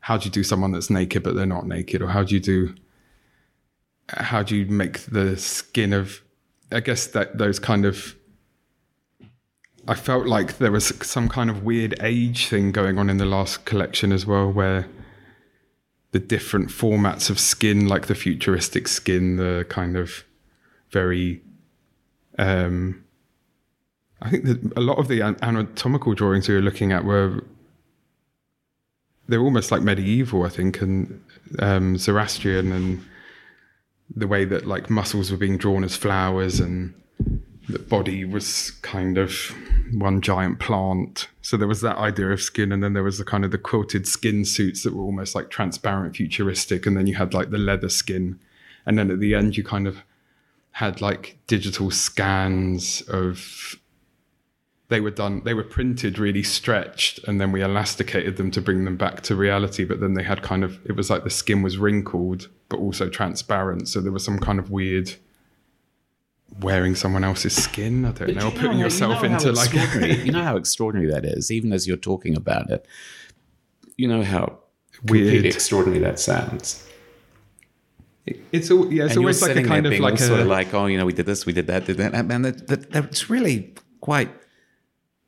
how 0.00 0.16
do 0.16 0.24
you 0.24 0.30
do 0.30 0.42
someone 0.42 0.72
that's 0.72 0.90
naked 0.90 1.22
but 1.22 1.34
they're 1.34 1.46
not 1.46 1.66
naked, 1.66 2.02
or 2.02 2.08
how 2.08 2.22
do 2.22 2.34
you 2.34 2.40
do, 2.40 2.74
how 4.08 4.42
do 4.42 4.56
you 4.56 4.66
make 4.66 5.00
the 5.06 5.36
skin 5.36 5.92
of, 5.92 6.22
I 6.72 6.80
guess 6.80 7.06
that 7.08 7.38
those 7.38 7.58
kind 7.58 7.84
of 7.84 8.16
I 9.88 9.94
felt 9.94 10.26
like 10.26 10.58
there 10.58 10.72
was 10.72 10.86
some 11.02 11.28
kind 11.28 11.48
of 11.48 11.64
weird 11.64 11.94
age 12.00 12.48
thing 12.48 12.70
going 12.70 12.98
on 12.98 13.08
in 13.08 13.16
the 13.16 13.24
last 13.24 13.64
collection 13.64 14.12
as 14.12 14.26
well, 14.26 14.52
where 14.52 14.86
the 16.12 16.18
different 16.18 16.68
formats 16.68 17.30
of 17.30 17.38
skin, 17.40 17.86
like 17.86 18.06
the 18.06 18.14
futuristic 18.14 18.88
skin, 18.88 19.36
the 19.36 19.64
kind 19.68 19.96
of 19.96 20.24
very, 20.90 21.42
um, 22.38 23.04
I 24.20 24.30
think 24.30 24.44
that 24.44 24.72
a 24.76 24.80
lot 24.80 24.98
of 24.98 25.08
the 25.08 25.22
anatomical 25.22 26.14
drawings 26.14 26.48
we 26.48 26.54
were 26.54 26.60
looking 26.60 26.92
at 26.92 27.04
were 27.04 27.42
they're 29.28 29.40
almost 29.40 29.70
like 29.70 29.82
medieval, 29.82 30.42
I 30.44 30.48
think, 30.48 30.82
and 30.82 31.22
um, 31.60 31.96
Zoroastrian, 31.96 32.72
and 32.72 33.04
the 34.14 34.26
way 34.26 34.44
that 34.44 34.66
like 34.66 34.90
muscles 34.90 35.30
were 35.30 35.36
being 35.36 35.56
drawn 35.56 35.84
as 35.84 35.94
flowers 35.96 36.58
and 36.58 36.92
the 37.68 37.78
body 37.78 38.24
was 38.24 38.72
kind 38.82 39.16
of 39.16 39.54
one 39.92 40.20
giant 40.20 40.58
plant. 40.58 41.28
So 41.42 41.56
there 41.56 41.68
was 41.68 41.80
that 41.82 41.96
idea 41.96 42.30
of 42.30 42.42
skin, 42.42 42.72
and 42.72 42.82
then 42.82 42.92
there 42.92 43.04
was 43.04 43.18
the 43.18 43.24
kind 43.24 43.44
of 43.44 43.52
the 43.52 43.58
quilted 43.58 44.06
skin 44.06 44.44
suits 44.44 44.82
that 44.82 44.94
were 44.94 45.04
almost 45.04 45.34
like 45.34 45.50
transparent, 45.50 46.16
futuristic, 46.16 46.86
and 46.86 46.96
then 46.96 47.06
you 47.06 47.14
had 47.14 47.32
like 47.32 47.50
the 47.50 47.58
leather 47.58 47.88
skin, 47.88 48.40
and 48.84 48.98
then 48.98 49.10
at 49.10 49.20
the 49.20 49.34
end 49.34 49.56
you 49.56 49.62
kind 49.62 49.86
of 49.86 50.02
had 50.72 51.00
like 51.00 51.38
digital 51.46 51.90
scans 51.90 53.02
of. 53.02 53.76
They 54.88 55.00
were 55.00 55.12
done. 55.12 55.42
They 55.44 55.54
were 55.54 55.62
printed 55.62 56.18
really 56.18 56.42
stretched, 56.42 57.20
and 57.28 57.40
then 57.40 57.52
we 57.52 57.62
elasticated 57.62 58.36
them 58.36 58.50
to 58.50 58.60
bring 58.60 58.84
them 58.84 58.96
back 58.96 59.20
to 59.22 59.36
reality. 59.36 59.84
But 59.84 60.00
then 60.00 60.14
they 60.14 60.24
had 60.24 60.42
kind 60.42 60.64
of. 60.64 60.80
It 60.84 60.96
was 60.96 61.08
like 61.10 61.22
the 61.22 61.30
skin 61.30 61.62
was 61.62 61.78
wrinkled, 61.78 62.48
but 62.68 62.78
also 62.78 63.08
transparent. 63.08 63.88
So 63.88 64.00
there 64.00 64.10
was 64.10 64.24
some 64.24 64.40
kind 64.40 64.58
of 64.58 64.70
weird 64.70 65.14
wearing 66.60 66.96
someone 66.96 67.22
else's 67.22 67.54
skin. 67.54 68.04
I 68.04 68.10
don't 68.10 68.34
know, 68.34 68.46
you 68.46 68.50
putting 68.50 68.72
know- 68.72 68.78
yourself 68.78 69.22
you 69.22 69.28
know 69.28 69.36
into 69.36 69.52
like 69.52 69.72
you 70.26 70.32
know 70.32 70.42
how 70.42 70.56
extraordinary 70.56 71.08
that 71.12 71.24
is, 71.24 71.52
even 71.52 71.72
as 71.72 71.86
you're 71.86 71.96
talking 71.96 72.36
about 72.36 72.68
it. 72.70 72.84
You 73.96 74.08
know 74.08 74.24
how 74.24 74.58
Weird. 75.04 75.44
extraordinary 75.46 76.02
that 76.02 76.18
sounds. 76.18 76.84
It's 78.52 78.70
all 78.70 78.92
yeah, 78.92 79.04
it's 79.04 79.12
and 79.12 79.20
always 79.20 79.42
like 79.42 79.56
a 79.56 79.62
kind 79.62 79.86
of 79.86 79.98
like 79.98 80.14
a 80.14 80.18
sort 80.18 80.40
of 80.40 80.46
like, 80.46 80.72
oh, 80.74 80.86
you 80.86 80.98
know, 80.98 81.06
we 81.06 81.12
did 81.12 81.26
this, 81.26 81.46
we 81.46 81.52
did 81.52 81.66
that, 81.66 81.86
did 81.86 81.96
that, 81.98 82.14
and 82.14 82.44
that, 82.44 82.66
that, 82.68 82.90
that's 82.90 83.30
really 83.30 83.74
quite 84.00 84.30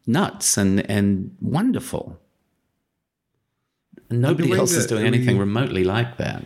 nuts 0.06 0.56
and 0.56 0.88
and 0.90 1.36
wonderful. 1.40 2.18
And 4.10 4.20
nobody 4.20 4.52
else 4.52 4.72
is 4.72 4.86
doing 4.86 5.06
anything 5.06 5.36
we- 5.36 5.40
remotely 5.40 5.84
like 5.84 6.16
that. 6.18 6.44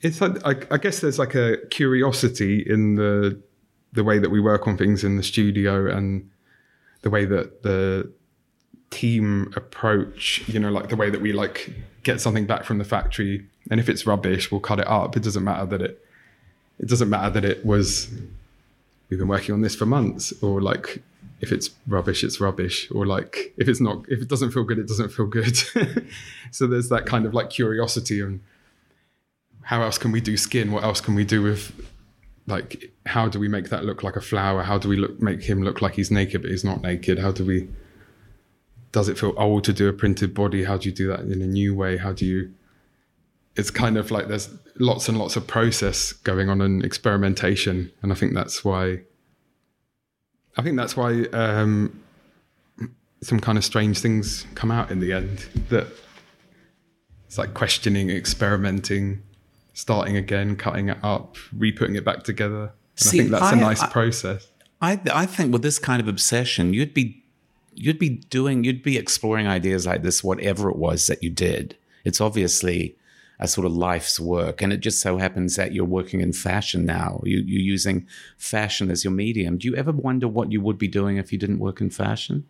it's 0.00 0.20
like 0.20 0.44
I, 0.44 0.74
I 0.74 0.78
guess 0.78 1.00
there's 1.00 1.18
like 1.18 1.34
a 1.34 1.58
curiosity 1.70 2.62
in 2.66 2.96
the 2.96 3.40
the 3.92 4.04
way 4.04 4.18
that 4.18 4.30
we 4.30 4.40
work 4.40 4.66
on 4.66 4.76
things 4.76 5.04
in 5.04 5.16
the 5.16 5.22
studio 5.22 5.90
and 5.90 6.28
the 7.02 7.10
way 7.10 7.24
that 7.24 7.62
the 7.62 8.12
team 8.90 9.52
approach 9.56 10.42
you 10.48 10.60
know 10.60 10.70
like 10.70 10.88
the 10.90 10.96
way 10.96 11.10
that 11.10 11.20
we 11.20 11.32
like 11.32 11.70
get 12.02 12.20
something 12.20 12.46
back 12.46 12.64
from 12.64 12.78
the 12.78 12.84
factory 12.84 13.46
and 13.70 13.80
if 13.80 13.88
it's 13.88 14.06
rubbish 14.06 14.50
we'll 14.50 14.60
cut 14.60 14.78
it 14.78 14.86
up 14.88 15.16
it 15.16 15.22
doesn't 15.22 15.44
matter 15.44 15.66
that 15.66 15.82
it 15.82 16.04
it 16.78 16.88
doesn't 16.88 17.08
matter 17.08 17.30
that 17.30 17.44
it 17.44 17.64
was 17.64 18.08
we've 19.08 19.18
been 19.18 19.28
working 19.28 19.54
on 19.54 19.60
this 19.60 19.74
for 19.74 19.86
months 19.86 20.32
or 20.42 20.60
like 20.60 21.02
if 21.40 21.52
it's 21.52 21.70
rubbish 21.86 22.24
it's 22.24 22.40
rubbish 22.40 22.90
or 22.90 23.06
like 23.06 23.52
if 23.56 23.68
it's 23.68 23.80
not 23.80 24.04
if 24.08 24.20
it 24.20 24.28
doesn't 24.28 24.50
feel 24.50 24.64
good 24.64 24.78
it 24.78 24.88
doesn't 24.88 25.10
feel 25.10 25.26
good 25.26 25.56
so 26.50 26.66
there's 26.66 26.88
that 26.88 27.06
kind 27.06 27.26
of 27.26 27.34
like 27.34 27.50
curiosity 27.50 28.20
and 28.20 28.40
how 29.66 29.82
else 29.82 29.98
can 29.98 30.12
we 30.12 30.20
do 30.20 30.36
skin? 30.36 30.70
What 30.70 30.84
else 30.84 31.00
can 31.00 31.16
we 31.16 31.24
do 31.24 31.42
with 31.42 31.72
like 32.46 32.92
how 33.04 33.28
do 33.28 33.40
we 33.40 33.48
make 33.48 33.68
that 33.70 33.84
look 33.84 34.04
like 34.04 34.14
a 34.14 34.20
flower? 34.20 34.62
How 34.62 34.78
do 34.78 34.88
we 34.88 34.96
look 34.96 35.20
make 35.20 35.42
him 35.42 35.64
look 35.64 35.82
like 35.82 35.94
he's 35.94 36.10
naked 36.10 36.42
but 36.42 36.52
he's 36.52 36.64
not 36.64 36.82
naked? 36.82 37.18
How 37.18 37.32
do 37.32 37.44
we 37.44 37.68
does 38.92 39.08
it 39.08 39.18
feel 39.18 39.34
old 39.36 39.64
to 39.64 39.72
do 39.72 39.88
a 39.88 39.92
printed 39.92 40.34
body? 40.34 40.62
How 40.64 40.76
do 40.76 40.88
you 40.88 40.94
do 40.94 41.08
that 41.08 41.20
in 41.20 41.42
a 41.42 41.46
new 41.46 41.74
way? 41.74 41.96
How 41.96 42.12
do 42.12 42.24
you 42.24 42.54
it's 43.56 43.70
kind 43.70 43.96
of 43.96 44.10
like 44.10 44.28
there's 44.28 44.48
lots 44.78 45.08
and 45.08 45.18
lots 45.18 45.36
of 45.36 45.46
process 45.46 46.12
going 46.12 46.48
on 46.48 46.60
and 46.60 46.84
experimentation. 46.84 47.90
And 48.02 48.12
I 48.12 48.14
think 48.14 48.34
that's 48.34 48.64
why 48.64 49.00
I 50.56 50.62
think 50.62 50.76
that's 50.76 50.96
why 50.96 51.22
um 51.32 52.02
some 53.22 53.40
kind 53.40 53.56
of 53.58 53.64
strange 53.64 53.98
things 53.98 54.46
come 54.54 54.70
out 54.70 54.90
in 54.90 55.00
the 55.00 55.12
end 55.12 55.46
that 55.70 55.86
it's 57.26 57.38
like 57.38 57.54
questioning, 57.54 58.10
experimenting, 58.10 59.22
starting 59.72 60.16
again, 60.16 60.54
cutting 60.54 60.88
it 60.90 60.98
up, 61.02 61.36
re-putting 61.56 61.96
it 61.96 62.04
back 62.04 62.22
together. 62.22 62.72
And 62.98 63.08
See, 63.08 63.18
I 63.18 63.22
think 63.22 63.30
that's 63.32 63.52
a 63.52 63.56
I- 63.56 63.60
nice 63.60 63.82
I- 63.82 63.88
process. 63.88 64.48
I 64.82 65.00
I 65.12 65.24
think 65.24 65.52
with 65.54 65.62
this 65.62 65.78
kind 65.78 66.00
of 66.02 66.08
obsession, 66.08 66.74
you'd 66.74 66.92
be 66.92 67.22
you'd 67.74 67.98
be 67.98 68.10
doing 68.10 68.62
you'd 68.64 68.82
be 68.82 68.98
exploring 68.98 69.46
ideas 69.46 69.86
like 69.86 70.02
this, 70.02 70.22
whatever 70.22 70.68
it 70.68 70.76
was 70.76 71.06
that 71.06 71.22
you 71.22 71.30
did. 71.30 71.76
It's 72.04 72.20
obviously 72.20 72.94
a 73.38 73.46
sort 73.46 73.66
of 73.66 73.72
life's 73.72 74.18
work, 74.18 74.62
and 74.62 74.72
it 74.72 74.78
just 74.78 75.00
so 75.00 75.18
happens 75.18 75.56
that 75.56 75.72
you're 75.72 75.84
working 75.84 76.20
in 76.20 76.32
fashion 76.32 76.86
now. 76.86 77.20
You, 77.24 77.38
you're 77.38 77.60
using 77.60 78.06
fashion 78.38 78.90
as 78.90 79.04
your 79.04 79.12
medium. 79.12 79.58
Do 79.58 79.68
you 79.68 79.76
ever 79.76 79.92
wonder 79.92 80.26
what 80.26 80.52
you 80.52 80.60
would 80.60 80.78
be 80.78 80.88
doing 80.88 81.18
if 81.18 81.32
you 81.32 81.38
didn't 81.38 81.58
work 81.58 81.80
in 81.80 81.90
fashion? 81.90 82.46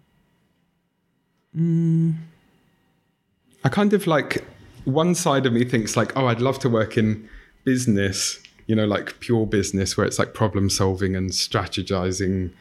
I 3.65 3.69
kind 3.69 3.93
of 3.93 4.07
like 4.07 4.45
one 4.85 5.15
side 5.15 5.47
of 5.47 5.53
me 5.53 5.65
thinks 5.65 5.97
like, 5.97 6.17
oh, 6.17 6.27
I'd 6.27 6.41
love 6.41 6.59
to 6.61 6.69
work 6.69 6.97
in 6.97 7.29
business, 7.65 8.39
you 8.67 8.77
know, 8.77 8.85
like 8.85 9.19
pure 9.21 9.47
business 9.47 9.97
where 9.97 10.07
it's 10.07 10.19
like 10.19 10.35
problem 10.35 10.71
solving 10.71 11.17
and 11.17 11.31
strategizing 11.31 12.53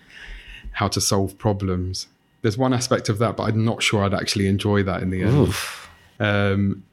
how 0.71 0.87
to 0.87 0.99
solve 0.99 1.37
problems. 1.37 2.07
There's 2.41 2.57
one 2.57 2.73
aspect 2.73 3.09
of 3.09 3.19
that, 3.19 3.37
but 3.37 3.43
I'm 3.43 3.63
not 3.63 3.83
sure 3.83 4.03
I'd 4.03 4.13
actually 4.13 4.47
enjoy 4.47 4.83
that 4.83 5.01
in 5.01 5.09
the 5.09 5.23
end. 5.23 5.53
Um, 6.19 6.83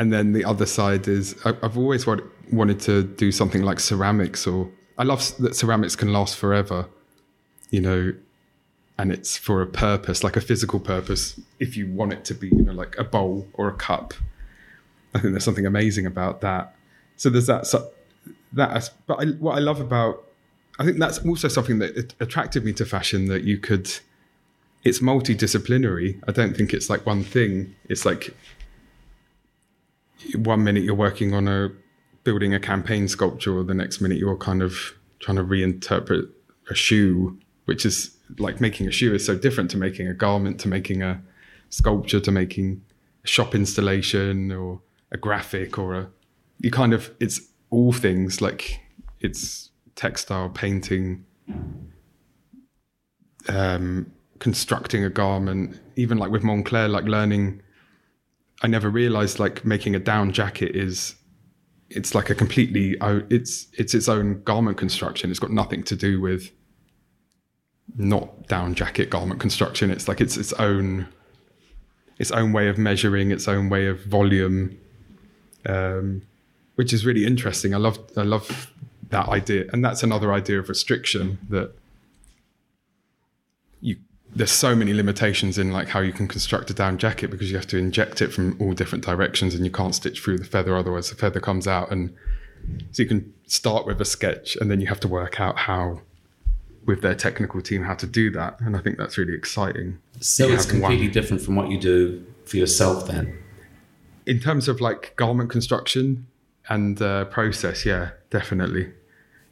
and 0.00 0.10
then 0.10 0.32
the 0.32 0.46
other 0.46 0.64
side 0.64 1.06
is 1.08 1.36
I, 1.44 1.50
I've 1.62 1.76
always 1.76 2.06
wa- 2.06 2.26
wanted 2.50 2.80
to 2.80 3.02
do 3.02 3.30
something 3.30 3.62
like 3.62 3.78
ceramics 3.78 4.46
or 4.46 4.70
I 4.96 5.02
love 5.02 5.36
that 5.36 5.54
ceramics 5.54 5.94
can 5.94 6.10
last 6.10 6.38
forever, 6.38 6.88
you 7.68 7.82
know, 7.82 8.14
and 8.96 9.12
it's 9.12 9.36
for 9.36 9.60
a 9.60 9.66
purpose, 9.66 10.24
like 10.24 10.36
a 10.36 10.40
physical 10.40 10.80
purpose. 10.80 11.38
If 11.58 11.76
you 11.76 11.86
want 11.92 12.14
it 12.14 12.24
to 12.24 12.34
be, 12.34 12.48
you 12.48 12.62
know, 12.62 12.72
like 12.72 12.96
a 12.96 13.04
bowl 13.04 13.46
or 13.52 13.68
a 13.68 13.74
cup, 13.74 14.14
I 15.14 15.18
think 15.18 15.34
there's 15.34 15.44
something 15.44 15.66
amazing 15.66 16.06
about 16.06 16.40
that. 16.40 16.74
So 17.16 17.28
there's 17.28 17.48
that. 17.48 17.66
So 17.66 17.90
that, 18.54 18.90
but 19.06 19.20
I, 19.20 19.26
what 19.32 19.56
I 19.56 19.60
love 19.60 19.82
about, 19.82 20.24
I 20.78 20.84
think 20.86 20.98
that's 20.98 21.18
also 21.26 21.48
something 21.48 21.78
that 21.80 22.14
attracted 22.20 22.64
me 22.64 22.72
to 22.72 22.86
fashion. 22.86 23.26
That 23.26 23.44
you 23.44 23.58
could, 23.58 23.90
it's 24.82 25.00
multidisciplinary. 25.00 26.22
I 26.26 26.32
don't 26.32 26.56
think 26.56 26.72
it's 26.72 26.88
like 26.88 27.04
one 27.04 27.22
thing. 27.22 27.76
It's 27.90 28.06
like 28.06 28.34
one 30.34 30.64
minute 30.64 30.82
you're 30.84 30.94
working 30.94 31.34
on 31.34 31.48
a 31.48 31.70
building 32.24 32.54
a 32.54 32.60
campaign 32.60 33.08
sculpture, 33.08 33.56
or 33.56 33.64
the 33.64 33.74
next 33.74 34.00
minute 34.00 34.18
you're 34.18 34.36
kind 34.36 34.62
of 34.62 34.94
trying 35.20 35.36
to 35.36 35.44
reinterpret 35.44 36.28
a 36.68 36.74
shoe, 36.74 37.38
which 37.64 37.84
is 37.84 38.16
like 38.38 38.60
making 38.60 38.86
a 38.86 38.90
shoe 38.90 39.14
is 39.14 39.24
so 39.24 39.36
different 39.36 39.70
to 39.70 39.76
making 39.76 40.06
a 40.06 40.14
garment, 40.14 40.60
to 40.60 40.68
making 40.68 41.02
a 41.02 41.20
sculpture, 41.70 42.20
to 42.20 42.30
making 42.30 42.82
a 43.24 43.26
shop 43.26 43.54
installation 43.54 44.52
or 44.52 44.80
a 45.12 45.16
graphic 45.16 45.78
or 45.78 45.94
a 45.94 46.10
you 46.58 46.70
kind 46.70 46.92
of 46.92 47.10
it's 47.20 47.40
all 47.70 47.92
things 47.92 48.40
like 48.40 48.80
it's 49.20 49.70
textile 49.96 50.48
painting 50.48 51.24
um 53.48 54.10
constructing 54.38 55.04
a 55.04 55.10
garment 55.10 55.78
even 55.96 56.18
like 56.18 56.30
with 56.30 56.42
Moncler 56.42 56.88
like 56.88 57.04
learning 57.04 57.60
i 58.62 58.66
never 58.66 58.88
realized 58.90 59.38
like 59.38 59.64
making 59.64 59.94
a 59.94 59.98
down 59.98 60.32
jacket 60.32 60.74
is 60.76 61.14
it's 61.90 62.14
like 62.14 62.30
a 62.30 62.34
completely 62.34 62.96
it's 63.28 63.66
it's 63.76 63.94
its 63.94 64.08
own 64.08 64.42
garment 64.44 64.78
construction. 64.78 65.30
It's 65.30 65.40
got 65.40 65.50
nothing 65.50 65.82
to 65.84 65.96
do 65.96 66.20
with 66.20 66.50
not 67.96 68.46
down 68.46 68.74
jacket 68.74 69.10
garment 69.10 69.40
construction. 69.40 69.90
It's 69.90 70.06
like 70.06 70.20
it's 70.20 70.36
its 70.36 70.52
own 70.54 71.08
its 72.18 72.30
own 72.30 72.52
way 72.52 72.68
of 72.68 72.78
measuring 72.78 73.32
its 73.32 73.48
own 73.48 73.68
way 73.68 73.86
of 73.86 74.04
volume 74.04 74.78
um, 75.66 76.22
which 76.76 76.92
is 76.92 77.04
really 77.04 77.26
interesting. 77.26 77.74
I 77.74 77.78
love 77.78 77.98
i 78.16 78.22
love 78.22 78.72
that 79.10 79.28
idea. 79.28 79.64
And 79.72 79.84
that's 79.84 80.04
another 80.04 80.32
idea 80.32 80.60
of 80.60 80.68
restriction 80.68 81.38
that 81.48 81.74
there's 84.34 84.52
so 84.52 84.76
many 84.76 84.94
limitations 84.94 85.58
in 85.58 85.72
like 85.72 85.88
how 85.88 86.00
you 86.00 86.12
can 86.12 86.28
construct 86.28 86.70
a 86.70 86.74
down 86.74 86.98
jacket 86.98 87.30
because 87.30 87.50
you 87.50 87.56
have 87.56 87.66
to 87.66 87.76
inject 87.76 88.22
it 88.22 88.32
from 88.32 88.56
all 88.60 88.72
different 88.72 89.04
directions 89.04 89.54
and 89.54 89.64
you 89.64 89.70
can't 89.70 89.94
stitch 89.94 90.22
through 90.22 90.38
the 90.38 90.44
feather 90.44 90.76
otherwise 90.76 91.10
the 91.10 91.16
feather 91.16 91.40
comes 91.40 91.66
out 91.66 91.90
and 91.90 92.14
so 92.92 93.02
you 93.02 93.08
can 93.08 93.32
start 93.46 93.86
with 93.86 94.00
a 94.00 94.04
sketch 94.04 94.56
and 94.56 94.70
then 94.70 94.80
you 94.80 94.86
have 94.86 95.00
to 95.00 95.08
work 95.08 95.40
out 95.40 95.58
how 95.58 96.00
with 96.86 97.02
their 97.02 97.14
technical 97.14 97.60
team 97.60 97.82
how 97.82 97.94
to 97.94 98.06
do 98.06 98.30
that 98.30 98.58
and 98.60 98.76
i 98.76 98.78
think 98.78 98.96
that's 98.96 99.18
really 99.18 99.34
exciting 99.34 99.98
so 100.20 100.48
it's 100.48 100.66
completely 100.66 101.06
one. 101.06 101.12
different 101.12 101.42
from 101.42 101.56
what 101.56 101.68
you 101.68 101.78
do 101.78 102.24
for 102.44 102.56
yourself 102.56 103.06
then 103.06 103.36
in 104.26 104.38
terms 104.38 104.68
of 104.68 104.80
like 104.80 105.14
garment 105.16 105.50
construction 105.50 106.26
and 106.68 107.02
uh, 107.02 107.24
process 107.26 107.84
yeah 107.84 108.10
definitely 108.30 108.92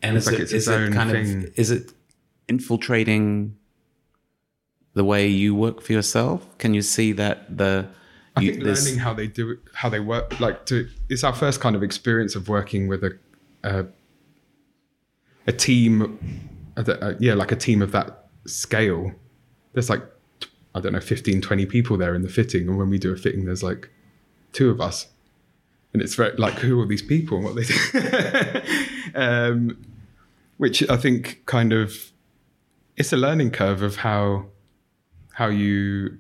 and 0.03 0.16
it's, 0.16 0.26
like 0.26 0.37
it, 0.37 0.43
it's 0.43 0.53
its 0.53 0.68
own 0.68 0.93
kind 0.93 1.11
thing. 1.11 1.45
of 1.45 1.59
is 1.59 1.70
it 1.70 1.93
infiltrating 2.47 3.57
the 4.99 5.05
way 5.05 5.29
you 5.29 5.55
work 5.55 5.81
for 5.81 5.93
yourself? 5.93 6.47
Can 6.59 6.75
you 6.75 6.83
see 6.83 7.13
that 7.13 7.57
the 7.57 7.89
I 8.37 8.41
think 8.41 8.63
learning 8.63 8.99
how 8.99 9.15
they 9.15 9.27
do 9.27 9.53
it, 9.53 9.59
how 9.73 9.89
they 9.89 10.01
work, 10.01 10.39
like 10.41 10.67
to, 10.67 10.89
it's 11.09 11.25
our 11.25 11.33
first 11.33 11.61
kind 11.61 11.75
of 11.75 11.83
experience 11.83 12.35
of 12.35 12.49
working 12.49 12.89
with 12.89 13.03
a 13.05 13.19
a, 13.65 13.87
a 15.47 15.53
team, 15.53 16.41
a, 16.77 17.17
yeah, 17.19 17.35
like 17.35 17.53
a 17.53 17.57
team 17.57 17.81
of 17.81 17.93
that 17.93 18.29
scale. 18.47 19.13
There's 19.73 19.89
like 19.89 20.03
I 20.75 20.81
don't 20.81 20.93
know, 20.93 21.01
15, 21.01 21.41
20 21.41 21.67
people 21.67 21.97
there 21.97 22.15
in 22.15 22.23
the 22.23 22.29
fitting, 22.29 22.69
and 22.69 22.77
when 22.77 22.91
we 22.91 22.99
do 22.99 23.13
a 23.13 23.17
fitting, 23.17 23.45
there's 23.47 23.63
like 23.63 23.91
two 24.53 24.69
of 24.71 24.81
us, 24.81 25.07
and 25.93 26.03
it's 26.03 26.15
very 26.15 26.37
like 26.37 26.55
who 26.55 26.81
are 26.81 26.87
these 26.87 27.03
people 27.03 27.39
and 27.39 27.47
what 27.47 27.55
they 27.57 27.65
do, 27.65 28.63
um, 29.15 29.85
which 30.57 30.89
I 30.91 30.97
think 30.97 31.43
kind 31.47 31.73
of 31.73 32.13
it's 32.97 33.13
a 33.13 33.17
learning 33.17 33.53
curve 33.53 33.83
of 33.83 33.97
how 33.97 34.47
how 35.39 35.47
you 35.47 36.18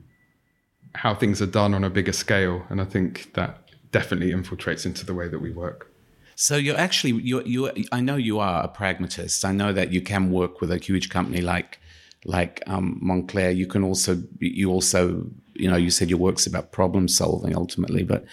how 0.94 1.12
things 1.12 1.42
are 1.42 1.52
done 1.60 1.74
on 1.74 1.82
a 1.82 1.90
bigger 1.90 2.12
scale, 2.12 2.62
and 2.70 2.80
I 2.80 2.84
think 2.84 3.34
that 3.34 3.50
definitely 3.90 4.30
infiltrates 4.32 4.86
into 4.86 5.04
the 5.04 5.12
way 5.12 5.26
that 5.26 5.40
we 5.40 5.50
work. 5.50 5.92
So 6.36 6.54
you're 6.56 6.78
actually 6.78 7.14
you 7.30 7.42
you 7.44 7.60
I 7.90 8.00
know 8.00 8.14
you 8.14 8.38
are 8.38 8.62
a 8.62 8.68
pragmatist. 8.68 9.44
I 9.44 9.52
know 9.52 9.72
that 9.72 9.92
you 9.92 10.00
can 10.00 10.30
work 10.30 10.60
with 10.60 10.70
a 10.70 10.78
huge 10.78 11.08
company 11.10 11.40
like 11.40 11.80
like 12.24 12.62
um, 12.68 13.00
Moncler. 13.04 13.50
You 13.56 13.66
can 13.66 13.82
also 13.82 14.22
you 14.38 14.70
also 14.70 15.26
you 15.54 15.68
know 15.68 15.76
you 15.76 15.90
said 15.90 16.08
your 16.10 16.20
work's 16.20 16.46
about 16.46 16.70
problem 16.70 17.08
solving 17.08 17.56
ultimately, 17.56 18.04
but 18.04 18.24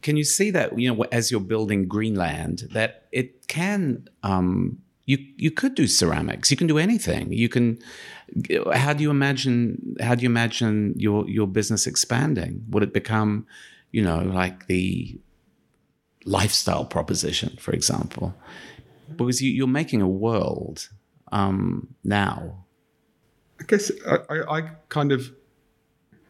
can 0.00 0.16
you 0.16 0.24
see 0.24 0.50
that 0.52 0.78
you 0.78 0.88
know 0.88 1.04
as 1.12 1.30
you're 1.30 1.48
building 1.54 1.86
Greenland 1.86 2.56
that 2.72 3.08
it 3.12 3.46
can 3.48 4.08
um, 4.22 4.78
you 5.06 5.18
you 5.36 5.50
could 5.50 5.74
do 5.74 5.86
ceramics. 5.86 6.50
You 6.50 6.56
can 6.56 6.66
do 6.66 6.78
anything. 6.78 7.32
You 7.32 7.48
can. 7.48 7.78
How 8.72 8.92
do 8.92 9.02
you 9.02 9.10
imagine? 9.10 9.96
How 10.00 10.14
do 10.14 10.22
you 10.22 10.28
imagine 10.28 10.94
your 10.96 11.28
your 11.28 11.46
business 11.46 11.86
expanding? 11.86 12.64
Would 12.70 12.82
it 12.82 12.92
become, 12.92 13.46
you 13.92 14.02
know, 14.02 14.20
like 14.20 14.66
the 14.66 15.20
lifestyle 16.24 16.86
proposition, 16.86 17.56
for 17.60 17.72
example? 17.72 18.34
Because 19.16 19.42
you, 19.42 19.64
are 19.64 19.68
making 19.68 20.00
a 20.00 20.08
world 20.08 20.88
um, 21.30 21.94
now. 22.02 22.64
I 23.60 23.64
guess 23.64 23.92
I, 24.08 24.16
I, 24.30 24.58
I 24.58 24.60
kind 24.88 25.12
of 25.12 25.30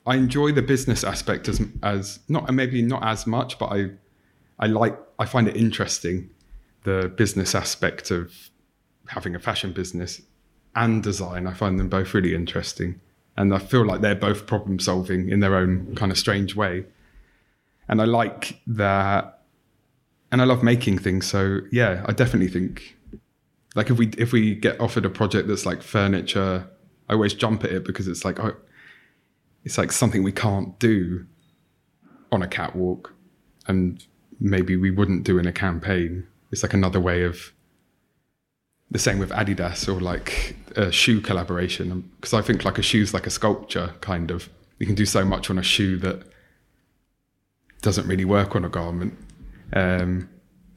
I 0.05 0.17
enjoy 0.17 0.51
the 0.51 0.63
business 0.63 1.05
aspect 1.05 1.49
as 1.49 1.63
as 1.85 2.19
not 2.29 2.53
maybe 2.53 2.83
not 2.83 3.05
as 3.05 3.25
much, 3.25 3.57
but 3.61 3.67
I 3.67 3.91
I 4.59 4.67
like 4.67 4.99
I 5.21 5.27
find 5.27 5.47
it 5.47 5.57
interesting 5.57 6.31
the 6.83 7.13
business 7.17 7.55
aspect 7.55 8.11
of 8.11 8.51
having 9.09 9.35
a 9.35 9.39
fashion 9.39 9.73
business 9.73 10.23
and 10.75 11.03
design. 11.03 11.47
I 11.47 11.53
find 11.53 11.79
them 11.79 11.89
both 11.89 12.15
really 12.15 12.35
interesting. 12.35 13.01
And 13.37 13.53
I 13.55 13.59
feel 13.59 13.85
like 13.85 14.01
they're 14.01 14.15
both 14.15 14.47
problem 14.47 14.79
solving 14.79 15.29
in 15.29 15.41
their 15.41 15.57
own 15.57 15.95
kind 15.97 16.13
of 16.13 16.19
strange 16.19 16.55
way. 16.55 16.85
And 17.89 18.01
I 18.01 18.05
like 18.05 18.61
that. 18.67 19.43
And 20.31 20.41
I 20.41 20.45
love 20.45 20.63
making 20.63 20.99
things. 20.99 21.27
So 21.27 21.61
yeah, 21.71 22.05
I 22.07 22.13
definitely 22.13 22.49
think 22.49 22.97
like 23.75 23.91
if 23.91 23.99
we 23.99 24.09
if 24.19 24.33
we 24.33 24.55
get 24.55 24.81
offered 24.81 25.05
a 25.05 25.11
project 25.11 25.49
that's 25.49 25.67
like 25.67 25.83
furniture, 25.83 26.69
I 27.09 27.15
always 27.15 27.35
jump 27.35 27.65
at 27.65 27.71
it 27.71 27.85
because 27.85 28.09
it's 28.09 28.25
like 28.25 28.41
oh, 28.41 28.57
it's 29.65 29.79
like 29.79 29.93
something 29.93 30.23
we 30.23 30.33
can't 30.33 30.79
do 30.79 31.27
on 32.33 32.43
a 32.43 32.49
catwalk 32.49 33.13
and 33.67 34.05
maybe 34.41 34.77
we 34.77 34.91
wouldn't 34.91 35.25
do 35.25 35.39
in 35.39 35.47
a 35.47 35.53
campaign. 35.53 36.27
It's 36.51 36.63
like 36.63 36.75
another 36.75 37.01
way 37.01 37.23
of 37.23 37.53
the 38.95 39.01
same 39.01 39.19
with 39.19 39.31
Adidas 39.31 39.89
or 39.89 40.01
like 40.01 40.55
a 40.77 40.93
shoe 40.93 41.21
collaboration 41.21 42.09
because 42.15 42.33
I 42.33 42.43
think 42.43 42.65
like 42.65 42.79
a 42.79 42.83
shoe's 42.83 43.13
like 43.13 43.27
a 43.27 43.31
sculpture 43.31 43.93
kind 44.01 44.31
of. 44.31 44.49
You 44.79 44.87
can 44.87 44.95
do 44.95 45.05
so 45.05 45.25
much 45.25 45.51
on 45.51 45.59
a 45.59 45.65
shoe 45.65 45.97
that 45.97 46.23
doesn't 47.83 48.07
really 48.07 48.25
work 48.25 48.55
on 48.55 48.65
a 48.65 48.69
garment. 48.69 49.19
Um, 49.73 50.29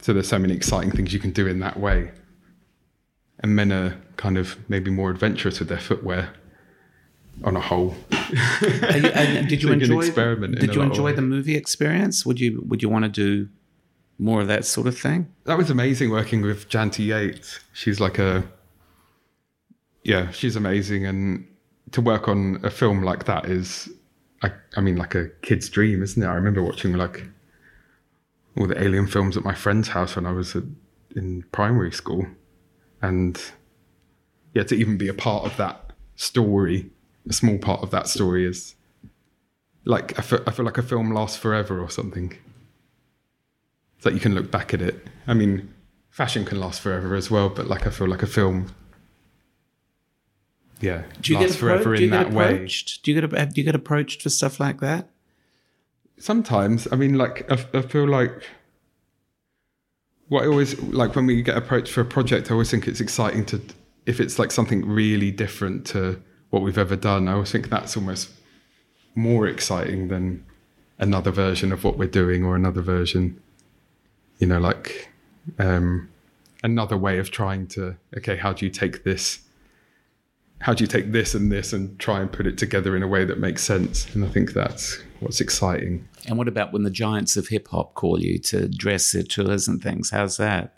so 0.02 0.14
there's 0.14 0.28
so 0.28 0.40
many 0.40 0.56
exciting 0.56 0.92
things 0.92 1.14
you 1.14 1.20
can 1.20 1.30
do 1.30 1.46
in 1.46 1.60
that 1.60 1.80
way. 1.80 2.10
And 3.42 3.56
men 3.56 3.72
are 3.72 3.96
kind 4.16 4.40
of 4.40 4.58
maybe 4.68 4.90
more 4.90 5.12
adventurous 5.12 5.60
with 5.60 5.70
their 5.70 5.80
footwear 5.80 6.34
on 7.44 7.56
a 7.56 7.62
whole. 7.62 7.96
you, 8.12 9.48
did 9.48 9.62
you 9.62 9.72
enjoy? 9.72 10.10
Did 10.10 10.74
you 10.74 10.82
enjoy 10.82 11.14
the 11.14 11.22
movie 11.22 11.56
experience? 11.56 12.26
Would 12.26 12.40
you 12.40 12.64
Would 12.66 12.82
you 12.82 12.90
want 12.90 13.06
to 13.06 13.10
do 13.10 13.50
more 14.20 14.42
of 14.42 14.48
that 14.48 14.66
sort 14.66 14.88
of 14.88 14.98
thing. 14.98 15.32
That 15.46 15.58
was 15.58 15.70
amazing 15.70 16.10
working 16.10 16.42
with 16.42 16.70
Janty 16.70 17.08
Yates. 17.08 17.60
She's 17.74 18.00
like 18.00 18.18
a, 18.18 18.44
yeah, 20.04 20.32
she's 20.32 20.56
amazing. 20.56 21.06
And 21.06 21.48
to 21.92 22.02
work 22.02 22.28
on 22.28 22.60
a 22.64 22.70
film 22.70 23.04
like 23.04 23.26
that 23.26 23.46
is, 23.46 23.90
I, 24.42 24.52
I 24.76 24.82
mean, 24.82 24.96
like 24.98 25.16
a 25.16 25.30
kid's 25.42 25.70
dream, 25.70 26.02
isn't 26.02 26.22
it? 26.22 26.26
I 26.26 26.34
remember 26.34 26.64
watching 26.64 26.94
like 26.94 27.28
all 28.58 28.68
the 28.68 28.82
alien 28.82 29.08
films 29.08 29.38
at 29.38 29.44
my 29.44 29.54
friend's 29.54 29.90
house 29.90 30.16
when 30.16 30.26
I 30.26 30.32
was 30.32 30.56
in 31.16 31.44
primary 31.52 31.92
school. 31.92 32.26
And 33.02 33.40
yeah, 34.54 34.64
to 34.64 34.76
even 34.76 34.98
be 34.98 35.08
a 35.08 35.14
part 35.14 35.46
of 35.46 35.58
that 35.58 35.94
story, 36.16 36.90
a 37.30 37.34
small 37.34 37.60
part 37.60 37.84
of 37.84 37.92
that 37.92 38.08
story 38.08 38.48
is 38.48 38.74
like, 39.86 40.18
I 40.18 40.24
feel, 40.24 40.42
I 40.48 40.52
feel 40.52 40.66
like 40.66 40.80
a 40.80 40.84
film 40.84 41.14
lasts 41.14 41.38
forever 41.38 41.80
or 41.80 41.90
something 41.90 42.36
that 44.02 44.14
you 44.14 44.20
can 44.20 44.36
look 44.36 44.52
back 44.52 44.74
at 44.74 44.82
it. 44.82 45.08
I 45.26 45.34
mean, 45.34 45.74
fashion 46.10 46.46
can 46.46 46.60
last 46.60 46.82
forever 46.82 47.16
as 47.16 47.30
well, 47.30 47.50
but 47.50 47.68
like 47.68 47.88
I 47.88 47.90
feel 47.90 48.08
like 48.08 48.24
a 48.24 48.28
film, 48.28 48.74
yeah, 50.80 51.04
do 51.22 51.34
you 51.34 51.40
lasts 51.40 51.56
get 51.56 51.60
forever 51.60 51.96
in 51.96 52.10
that 52.12 52.28
approached? 52.28 52.98
way. 52.98 53.02
Do 53.04 53.12
you 53.12 53.22
get 53.22 53.54
do 53.54 53.62
you 53.62 53.66
get 53.66 53.76
approached 53.76 54.22
for 54.22 54.30
stuff 54.30 54.60
like 54.60 54.80
that? 54.82 55.10
Sometimes, 56.20 56.88
I 56.92 56.96
mean, 56.96 57.18
like 57.18 57.50
I, 57.52 57.64
I 57.78 57.82
feel 57.82 58.08
like 58.08 58.44
what 60.28 60.44
I 60.44 60.48
always 60.48 60.80
like 60.82 61.16
when 61.16 61.26
we 61.26 61.42
get 61.42 61.58
approached 61.58 61.92
for 61.92 62.02
a 62.02 62.06
project, 62.06 62.50
I 62.50 62.54
always 62.54 62.70
think 62.70 62.88
it's 62.88 63.00
exciting 63.02 63.46
to 63.46 63.62
if 64.06 64.20
it's 64.20 64.40
like 64.40 64.52
something 64.52 64.86
really 64.86 65.32
different 65.32 65.86
to 65.88 66.22
what 66.50 66.62
we've 66.62 66.78
ever 66.78 66.96
done. 66.96 67.28
I 67.28 67.34
always 67.34 67.52
think 67.52 67.70
that's 67.70 67.98
almost 67.98 68.30
more 69.16 69.48
exciting 69.48 70.08
than 70.10 70.46
another 71.00 71.32
version 71.32 71.72
of 71.72 71.84
what 71.84 71.98
we're 71.98 72.08
doing 72.08 72.44
or 72.44 72.56
another 72.56 72.82
version, 72.82 73.42
you 74.40 74.48
know, 74.48 74.60
like 74.60 75.10
um, 75.60 76.10
another 76.64 76.98
way 76.98 77.20
of 77.20 77.32
trying 77.32 77.68
to 77.68 77.96
okay, 78.18 78.36
how 78.36 78.54
do 78.54 78.66
you 78.66 78.72
take 78.72 79.04
this? 79.04 79.40
How 80.60 80.74
do 80.74 80.84
you 80.84 80.88
take 80.88 81.12
this 81.12 81.36
and 81.36 81.52
this 81.52 81.72
and 81.72 82.00
try 82.00 82.20
and 82.20 82.32
put 82.32 82.48
it 82.48 82.58
together 82.58 82.96
in 82.96 83.04
a 83.04 83.08
way 83.08 83.26
that 83.26 83.40
makes 83.40 83.64
sense? 83.64 84.14
And 84.16 84.26
I 84.26 84.28
think 84.28 84.54
that's 84.54 85.00
what's 85.20 85.40
exciting. 85.40 86.08
And 86.28 86.38
what 86.38 86.48
about 86.48 86.74
when 86.74 86.84
the 86.84 86.90
giants 86.90 87.38
of 87.38 87.50
hip 87.50 87.68
hop 87.68 87.94
call 87.94 88.20
you 88.20 88.40
to 88.40 88.68
dress 88.68 89.12
their 89.12 89.24
tours 89.24 89.68
and 89.68 89.82
things? 89.82 90.10
How's 90.10 90.38
that? 90.38 90.74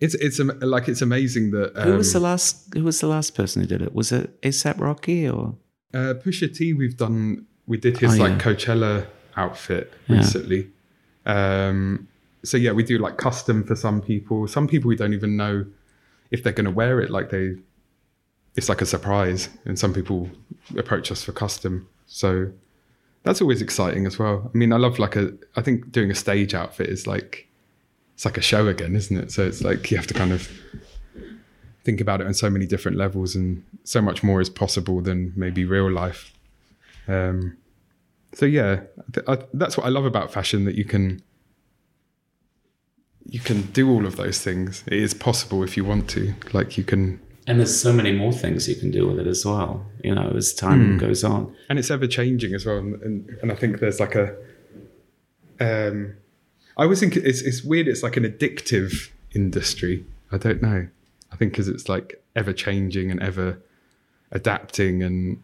It's 0.00 0.14
it's 0.14 0.38
like 0.38 0.88
it's 0.88 1.02
amazing 1.02 1.50
that 1.52 1.76
um, 1.76 1.88
who 1.88 1.96
was 1.96 2.12
the 2.12 2.20
last 2.20 2.72
who 2.74 2.84
was 2.84 3.00
the 3.00 3.08
last 3.08 3.34
person 3.34 3.62
who 3.62 3.68
did 3.68 3.82
it? 3.82 3.94
Was 3.94 4.12
it 4.12 4.40
ASAP 4.42 4.78
Rocky 4.78 5.28
or 5.28 5.56
uh, 5.92 6.14
Pusha 6.14 6.54
T? 6.54 6.72
We've 6.72 6.96
done 6.96 7.46
we 7.66 7.76
did 7.76 7.98
his 7.98 8.14
oh, 8.18 8.22
like 8.22 8.32
yeah. 8.32 8.38
Coachella 8.38 9.06
outfit 9.36 9.92
recently. 10.08 10.70
Um, 11.28 12.08
so 12.42 12.56
yeah, 12.56 12.72
we 12.72 12.82
do 12.82 12.98
like 12.98 13.18
custom 13.18 13.62
for 13.62 13.76
some 13.76 14.00
people. 14.00 14.48
Some 14.48 14.66
people 14.66 14.88
we 14.88 14.96
don't 14.96 15.12
even 15.12 15.36
know 15.36 15.66
if 16.30 16.42
they're 16.42 16.52
going 16.52 16.64
to 16.64 16.70
wear 16.70 17.00
it. 17.00 17.10
Like 17.10 17.30
they, 17.30 17.56
it's 18.56 18.68
like 18.68 18.80
a 18.80 18.86
surprise, 18.86 19.48
and 19.64 19.78
some 19.78 19.92
people 19.94 20.28
approach 20.76 21.12
us 21.12 21.22
for 21.22 21.32
custom. 21.32 21.88
So 22.06 22.50
that's 23.22 23.40
always 23.40 23.62
exciting 23.62 24.06
as 24.06 24.18
well. 24.18 24.50
I 24.52 24.56
mean, 24.56 24.72
I 24.72 24.76
love 24.76 24.98
like 24.98 25.14
a. 25.14 25.32
I 25.54 25.62
think 25.62 25.92
doing 25.92 26.10
a 26.10 26.14
stage 26.14 26.54
outfit 26.54 26.88
is 26.88 27.06
like 27.06 27.46
it's 28.14 28.24
like 28.24 28.38
a 28.38 28.42
show 28.42 28.66
again, 28.66 28.96
isn't 28.96 29.16
it? 29.16 29.30
So 29.30 29.46
it's 29.46 29.62
like 29.62 29.90
you 29.90 29.96
have 29.96 30.06
to 30.08 30.14
kind 30.14 30.32
of 30.32 30.50
think 31.84 32.00
about 32.00 32.20
it 32.20 32.26
on 32.26 32.34
so 32.34 32.50
many 32.50 32.66
different 32.66 32.96
levels, 32.96 33.36
and 33.36 33.62
so 33.84 34.00
much 34.00 34.22
more 34.22 34.40
is 34.40 34.50
possible 34.50 35.00
than 35.00 35.32
maybe 35.36 35.64
real 35.64 35.90
life. 35.90 36.32
Um, 37.06 37.56
so 38.32 38.46
yeah, 38.46 38.80
I, 39.26 39.38
that's 39.54 39.76
what 39.76 39.86
I 39.86 39.88
love 39.88 40.04
about 40.04 40.32
fashion 40.32 40.64
that 40.64 40.74
you 40.74 40.84
can 40.84 41.22
you 43.24 43.40
can 43.40 43.62
do 43.72 43.90
all 43.90 44.06
of 44.06 44.16
those 44.16 44.40
things. 44.40 44.82
It 44.86 44.94
is 44.94 45.12
possible 45.12 45.62
if 45.62 45.76
you 45.76 45.84
want 45.84 46.08
to. 46.10 46.34
Like 46.52 46.78
you 46.78 46.84
can 46.84 47.20
and 47.48 47.58
there's 47.58 47.80
so 47.80 47.94
many 47.94 48.12
more 48.12 48.30
things 48.30 48.68
you 48.68 48.76
can 48.76 48.90
do 48.90 49.08
with 49.08 49.18
it 49.18 49.26
as 49.26 49.42
well, 49.42 49.86
you 50.04 50.14
know, 50.14 50.34
as 50.36 50.52
time 50.52 50.98
mm. 50.98 51.00
goes 51.00 51.24
on. 51.24 51.56
And 51.70 51.78
it's 51.78 51.90
ever 51.90 52.06
changing 52.06 52.54
as 52.54 52.66
well. 52.66 52.76
And, 52.76 53.02
and, 53.02 53.38
and 53.40 53.50
I 53.50 53.54
think 53.54 53.80
there's 53.80 53.98
like 53.98 54.14
a, 54.14 54.36
um, 55.58 56.14
I 56.76 56.82
always 56.82 57.00
think 57.00 57.16
it's 57.16 57.40
it's 57.40 57.64
weird. 57.64 57.88
It's 57.88 58.02
like 58.02 58.18
an 58.18 58.24
addictive 58.24 59.10
industry. 59.34 60.04
I 60.30 60.36
don't 60.36 60.60
know. 60.60 60.88
I 61.32 61.36
think 61.36 61.52
because 61.52 61.68
it's 61.68 61.88
like 61.88 62.22
ever 62.36 62.52
changing 62.52 63.10
and 63.10 63.20
ever 63.22 63.62
adapting, 64.30 65.02
and 65.02 65.42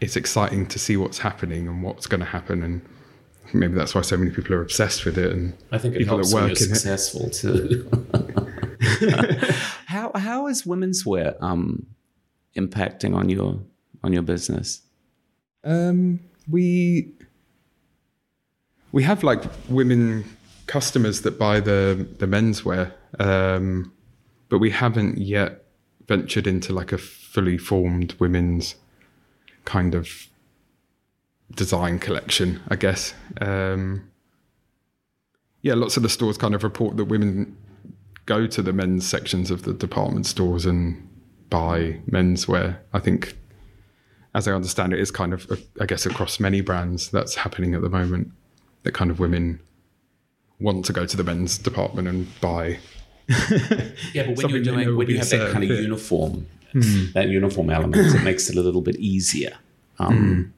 it's 0.00 0.16
exciting 0.16 0.66
to 0.66 0.78
see 0.78 0.96
what's 0.96 1.18
happening 1.18 1.66
and 1.68 1.82
what's 1.82 2.06
going 2.06 2.20
to 2.20 2.26
happen. 2.26 2.62
And 2.62 2.82
maybe 3.52 3.74
that's 3.74 3.94
why 3.94 4.02
so 4.02 4.16
many 4.16 4.30
people 4.30 4.54
are 4.54 4.62
obsessed 4.62 5.04
with 5.04 5.18
it. 5.18 5.32
And 5.32 5.56
I 5.72 5.78
think 5.78 5.94
it 5.94 5.98
people 5.98 6.18
helps 6.18 6.32
when 6.32 6.46
you're 6.46 6.56
successful 6.56 7.30
too. 7.30 7.88
how 9.86 10.12
how 10.14 10.46
is 10.46 10.64
women's 10.64 11.04
wear 11.04 11.36
um, 11.40 11.86
impacting 12.56 13.14
on 13.14 13.28
your 13.28 13.60
on 14.04 14.12
your 14.12 14.22
business? 14.22 14.82
Um, 15.64 16.20
we 16.48 17.08
we 18.92 19.02
have 19.02 19.22
like 19.24 19.42
women 19.68 20.24
customers 20.66 21.22
that 21.22 21.38
buy 21.38 21.60
the 21.60 22.08
the 22.18 22.26
menswear, 22.26 22.92
um, 23.18 23.92
but 24.48 24.58
we 24.58 24.70
haven't 24.70 25.18
yet 25.18 25.64
ventured 26.06 26.46
into 26.46 26.72
like 26.72 26.92
a 26.92 26.98
fully 26.98 27.58
formed 27.58 28.14
women's 28.18 28.76
kind 29.68 29.94
of 29.94 30.08
design 31.54 31.98
collection. 31.98 32.60
I 32.68 32.76
guess. 32.76 33.14
Um, 33.40 34.10
yeah, 35.60 35.74
lots 35.74 35.96
of 35.96 36.02
the 36.02 36.08
stores 36.08 36.38
kind 36.38 36.54
of 36.54 36.64
report 36.64 36.96
that 36.96 37.04
women 37.04 37.56
go 38.26 38.46
to 38.46 38.62
the 38.62 38.72
men's 38.72 39.06
sections 39.06 39.50
of 39.50 39.62
the 39.62 39.74
department 39.74 40.26
stores 40.26 40.64
and 40.64 41.08
buy 41.50 42.00
menswear. 42.10 42.78
I 42.92 43.00
think, 43.00 43.36
as 44.34 44.48
I 44.48 44.52
understand 44.52 44.92
it, 44.92 45.00
is 45.00 45.10
kind 45.10 45.32
of, 45.32 45.50
I 45.80 45.86
guess, 45.86 46.06
across 46.06 46.40
many 46.40 46.60
brands 46.60 47.10
that's 47.10 47.34
happening 47.34 47.74
at 47.74 47.82
the 47.82 47.88
moment 47.88 48.32
that 48.84 48.92
kind 48.92 49.10
of 49.10 49.18
women 49.18 49.60
want 50.60 50.84
to 50.86 50.92
go 50.92 51.06
to 51.06 51.16
the 51.16 51.24
men's 51.24 51.58
department 51.58 52.08
and 52.08 52.40
buy. 52.40 52.78
yeah, 53.28 54.26
but 54.26 54.36
when 54.36 54.48
you're 54.48 54.62
doing 54.62 54.96
when 54.96 55.08
you 55.08 55.18
have 55.18 55.28
that 55.30 55.52
kind 55.52 55.64
of 55.64 55.70
uniform, 55.70 56.46
mm. 56.74 57.12
that 57.12 57.28
uniform 57.28 57.70
element, 57.70 58.14
it 58.14 58.22
makes 58.22 58.48
it 58.48 58.56
a 58.56 58.62
little 58.62 58.80
bit 58.80 58.96
easier. 58.96 59.56
Um, 59.98 60.18
mm. 60.18 60.52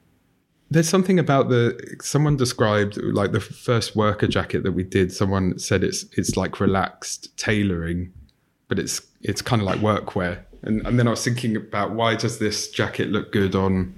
There's 0.69 0.87
something 0.87 1.19
about 1.19 1.49
the 1.49 1.97
someone 2.01 2.37
described 2.37 2.97
like 2.97 3.33
the 3.33 3.41
first 3.41 3.95
worker 3.95 4.27
jacket 4.27 4.63
that 4.63 4.71
we 4.71 4.83
did. 4.83 5.11
Someone 5.11 5.59
said 5.59 5.83
it's 5.83 6.05
it's 6.17 6.37
like 6.37 6.59
relaxed 6.59 7.35
tailoring, 7.37 8.13
but 8.69 8.79
it's 8.79 9.01
it's 9.21 9.41
kind 9.41 9.61
of 9.61 9.65
like 9.65 9.79
workwear. 9.79 10.43
And 10.63 10.85
and 10.87 10.97
then 10.97 11.07
I 11.07 11.11
was 11.11 11.23
thinking 11.23 11.57
about 11.57 11.91
why 11.91 12.15
does 12.15 12.39
this 12.39 12.69
jacket 12.69 13.09
look 13.09 13.33
good 13.33 13.53
on 13.53 13.93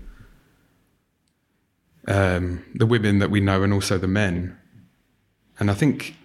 um, 2.07 2.65
the 2.73 2.85
women 2.85 3.19
that 3.19 3.29
we 3.29 3.39
know 3.39 3.63
and 3.63 3.73
also 3.73 3.97
the 3.97 4.07
men. 4.07 4.57
And 5.59 5.69
I 5.69 5.73
think 5.73 6.15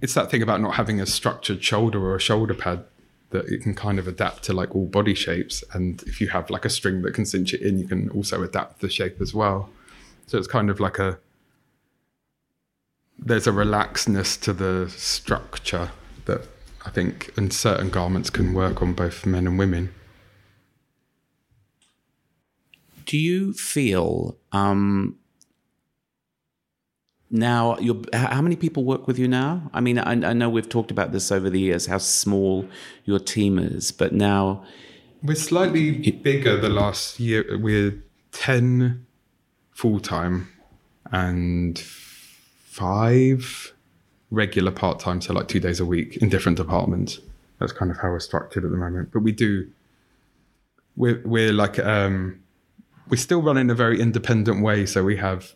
it's 0.00 0.14
that 0.14 0.30
thing 0.30 0.42
about 0.42 0.60
not 0.60 0.74
having 0.74 1.00
a 1.00 1.06
structured 1.06 1.62
shoulder 1.62 2.02
or 2.04 2.16
a 2.16 2.20
shoulder 2.20 2.54
pad 2.54 2.84
that 3.34 3.46
it 3.46 3.62
can 3.62 3.74
kind 3.74 3.98
of 3.98 4.06
adapt 4.08 4.44
to 4.44 4.52
like 4.52 4.74
all 4.74 4.86
body 4.86 5.12
shapes. 5.12 5.62
And 5.72 6.02
if 6.04 6.20
you 6.20 6.28
have 6.28 6.50
like 6.50 6.64
a 6.64 6.70
string 6.70 7.02
that 7.02 7.14
can 7.14 7.26
cinch 7.26 7.52
it 7.52 7.60
in, 7.60 7.78
you 7.78 7.86
can 7.86 8.08
also 8.10 8.42
adapt 8.42 8.80
the 8.80 8.88
shape 8.88 9.20
as 9.20 9.34
well. 9.34 9.68
So 10.26 10.38
it's 10.38 10.46
kind 10.48 10.70
of 10.70 10.80
like 10.80 10.98
a 10.98 11.18
there's 13.18 13.46
a 13.46 13.52
relaxedness 13.52 14.40
to 14.42 14.52
the 14.52 14.88
structure 14.90 15.90
that 16.26 16.46
I 16.86 16.90
think 16.90 17.32
in 17.36 17.50
certain 17.50 17.90
garments 17.90 18.30
can 18.30 18.54
work 18.54 18.82
on 18.82 18.92
both 18.92 19.26
men 19.26 19.46
and 19.46 19.58
women 19.58 19.94
do 23.06 23.18
you 23.18 23.52
feel 23.52 24.36
um, 24.52 25.16
now 27.34 27.76
you're 27.78 28.00
how 28.12 28.40
many 28.40 28.56
people 28.56 28.84
work 28.84 29.06
with 29.06 29.18
you 29.18 29.28
now 29.28 29.70
i 29.74 29.80
mean 29.80 29.98
I, 29.98 30.12
I, 30.12 30.32
know 30.32 30.48
we've 30.48 30.68
talked 30.68 30.90
about 30.90 31.12
this 31.12 31.32
over 31.32 31.50
the 31.50 31.60
years 31.60 31.86
how 31.86 31.98
small 31.98 32.66
your 33.04 33.18
team 33.18 33.58
is 33.58 33.90
but 33.92 34.12
now 34.12 34.64
we're 35.22 35.34
slightly 35.34 35.96
it, 36.06 36.22
bigger 36.22 36.56
the 36.56 36.68
last 36.68 37.18
year 37.18 37.58
we're 37.58 38.02
10 38.32 39.04
full-time 39.72 40.48
and 41.10 41.78
five 41.78 43.74
regular 44.30 44.70
part-time 44.70 45.20
so 45.20 45.32
like 45.32 45.48
two 45.48 45.60
days 45.60 45.80
a 45.80 45.84
week 45.84 46.16
in 46.18 46.28
different 46.28 46.56
departments 46.56 47.20
that's 47.58 47.72
kind 47.72 47.90
of 47.90 47.98
how 47.98 48.08
we're 48.08 48.20
structured 48.20 48.64
at 48.64 48.70
the 48.70 48.76
moment 48.76 49.10
but 49.12 49.20
we 49.20 49.32
do 49.32 49.68
we're, 50.96 51.20
we're 51.24 51.52
like 51.52 51.78
um 51.80 52.40
we 53.08 53.16
still 53.16 53.42
run 53.42 53.56
in 53.56 53.70
a 53.70 53.74
very 53.74 54.00
independent 54.00 54.62
way. 54.62 54.86
So 54.86 55.04
we 55.04 55.16
have 55.16 55.54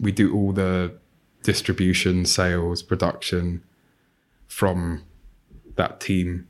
we 0.00 0.12
do 0.12 0.34
all 0.34 0.52
the 0.52 0.94
distribution, 1.42 2.24
sales, 2.24 2.82
production 2.82 3.62
from 4.48 5.04
that 5.76 6.00
team. 6.00 6.48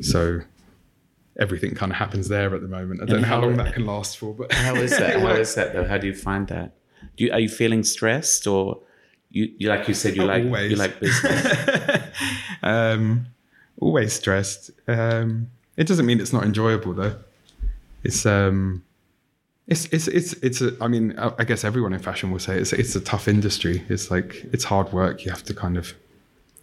So 0.00 0.40
everything 1.38 1.74
kind 1.74 1.92
of 1.92 1.98
happens 1.98 2.28
there 2.28 2.54
at 2.54 2.60
the 2.60 2.68
moment. 2.68 3.02
I 3.02 3.06
don't 3.06 3.16
and 3.16 3.22
know 3.22 3.28
how, 3.28 3.40
long 3.40 3.56
that 3.56 3.74
can 3.74 3.86
last 3.86 4.18
for, 4.18 4.34
but 4.34 4.52
how 4.52 4.74
is 4.76 4.90
that? 4.90 5.20
How 5.20 5.28
is 5.28 5.54
that 5.54 5.72
though? 5.72 5.84
How 5.84 5.98
do 5.98 6.06
you 6.06 6.14
find 6.14 6.46
that? 6.48 6.74
Do 7.16 7.24
you, 7.24 7.32
are 7.32 7.40
you 7.40 7.48
feeling 7.48 7.82
stressed 7.82 8.46
or 8.46 8.80
you, 9.30 9.52
you 9.58 9.68
like 9.68 9.88
you 9.88 9.94
said 9.94 10.16
you 10.16 10.24
like 10.24 10.44
always. 10.44 10.70
you 10.70 10.76
like 10.76 11.00
business? 11.00 12.02
um, 12.62 13.26
always 13.80 14.12
stressed. 14.12 14.70
Um, 14.86 15.50
it 15.76 15.86
doesn't 15.86 16.06
mean 16.06 16.20
it's 16.20 16.32
not 16.32 16.44
enjoyable 16.44 16.94
though. 16.94 17.16
It's 18.04 18.24
um, 18.26 18.84
it's 19.66 19.86
it's 19.86 20.08
it's 20.08 20.32
it's 20.34 20.60
a, 20.60 20.76
I 20.80 20.88
mean 20.88 21.18
I 21.18 21.44
guess 21.44 21.64
everyone 21.64 21.94
in 21.94 22.00
fashion 22.00 22.30
will 22.30 22.38
say 22.38 22.58
it's 22.58 22.72
it's 22.72 22.94
a 22.94 23.00
tough 23.00 23.28
industry. 23.28 23.84
It's 23.88 24.10
like 24.10 24.44
it's 24.52 24.64
hard 24.64 24.92
work. 24.92 25.24
You 25.24 25.30
have 25.30 25.44
to 25.44 25.54
kind 25.54 25.78
of 25.78 25.94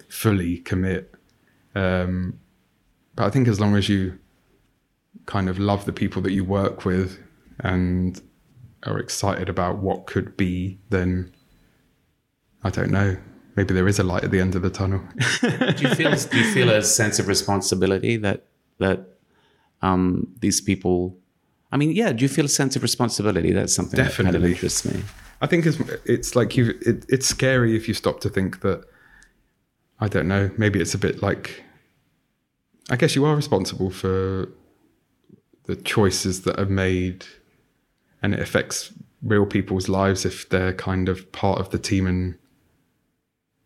fully 0.08 0.58
commit. 0.60 1.14
Um, 1.74 2.40
but 3.16 3.26
I 3.26 3.30
think 3.30 3.48
as 3.48 3.60
long 3.60 3.76
as 3.76 3.90
you 3.90 4.20
kind 5.26 5.50
of 5.50 5.58
love 5.58 5.86
the 5.86 5.94
people 5.94 6.22
that 6.22 6.32
you 6.32 6.44
work 6.44 6.86
with 6.86 7.18
and 7.60 8.22
are 8.84 9.00
excited 9.00 9.50
about 9.50 9.78
what 9.78 10.06
could 10.06 10.38
be, 10.38 10.80
then 10.90 11.32
I 12.64 12.70
don't 12.70 12.92
know. 12.92 13.18
Maybe 13.56 13.74
there 13.74 13.88
is 13.88 14.00
a 14.00 14.04
light 14.04 14.24
at 14.24 14.32
the 14.32 14.40
end 14.40 14.56
of 14.56 14.62
the 14.62 14.70
tunnel. 14.70 15.02
do 15.42 15.76
you 15.78 15.96
feel 15.96 16.16
do 16.16 16.38
you 16.38 16.54
feel 16.54 16.70
a 16.70 16.84
sense 16.84 17.18
of 17.18 17.28
responsibility 17.28 18.18
that 18.18 18.46
that 18.78 19.08
um, 19.82 20.28
these 20.40 20.62
people 20.62 21.18
I 21.72 21.78
mean, 21.78 21.92
yeah. 21.92 22.12
Do 22.12 22.24
you 22.24 22.30
feel 22.30 22.46
a 22.46 22.50
sense 22.50 22.76
of 22.76 22.82
responsibility? 22.82 23.54
That's 23.54 23.74
something 23.74 23.98
Definitely. 23.98 24.26
that 24.26 24.32
kind 24.34 24.44
of 24.44 24.52
interests 24.52 24.86
me. 24.86 25.04
I 25.42 25.48
think 25.48 25.66
it's 25.66 25.78
it's 26.06 26.36
like 26.36 26.58
you. 26.58 26.78
It, 26.82 27.06
it's 27.10 27.28
scary 27.28 27.76
if 27.76 27.88
you 27.88 27.94
stop 27.94 28.20
to 28.22 28.30
think 28.30 28.62
that 28.62 28.84
I 30.00 30.08
don't 30.08 30.28
know. 30.28 30.52
Maybe 30.58 30.80
it's 30.80 30.94
a 30.94 30.98
bit 31.00 31.22
like. 31.22 31.64
I 32.90 32.96
guess 32.96 33.16
you 33.16 33.24
are 33.26 33.36
responsible 33.36 33.90
for 33.90 34.50
the 35.64 35.76
choices 35.78 36.42
that 36.42 36.60
are 36.60 36.66
made, 36.66 37.26
and 38.22 38.34
it 38.34 38.40
affects 38.40 38.92
real 39.24 39.46
people's 39.46 39.88
lives 39.88 40.26
if 40.26 40.50
they're 40.50 40.74
kind 40.74 41.08
of 41.08 41.32
part 41.32 41.60
of 41.60 41.70
the 41.70 41.78
team 41.78 42.08
and 42.08 42.36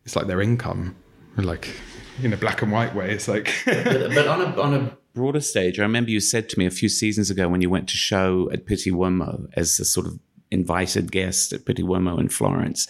it's 0.04 0.14
like 0.14 0.26
their 0.26 0.40
income, 0.40 0.94
like 1.36 1.74
in 2.22 2.32
a 2.32 2.36
black 2.36 2.62
and 2.62 2.70
white 2.70 2.94
way. 2.94 3.10
It's 3.10 3.26
like, 3.26 3.52
but, 3.64 4.14
but 4.14 4.28
on 4.28 4.40
a 4.40 4.60
on 4.60 4.74
a 4.74 4.96
broader 5.16 5.40
stage, 5.40 5.80
I 5.80 5.82
remember 5.82 6.10
you 6.10 6.20
said 6.20 6.50
to 6.50 6.58
me 6.58 6.66
a 6.66 6.70
few 6.70 6.90
seasons 6.90 7.30
ago 7.30 7.48
when 7.48 7.62
you 7.62 7.70
went 7.70 7.88
to 7.88 7.96
show 7.96 8.50
at 8.52 8.66
Pitti 8.66 8.92
Uomo 8.92 9.48
as 9.54 9.80
a 9.80 9.84
sort 9.84 10.06
of 10.06 10.20
invited 10.50 11.10
guest 11.10 11.54
at 11.54 11.64
Pitti 11.64 11.82
Uomo 11.82 12.20
in 12.20 12.28
Florence, 12.28 12.86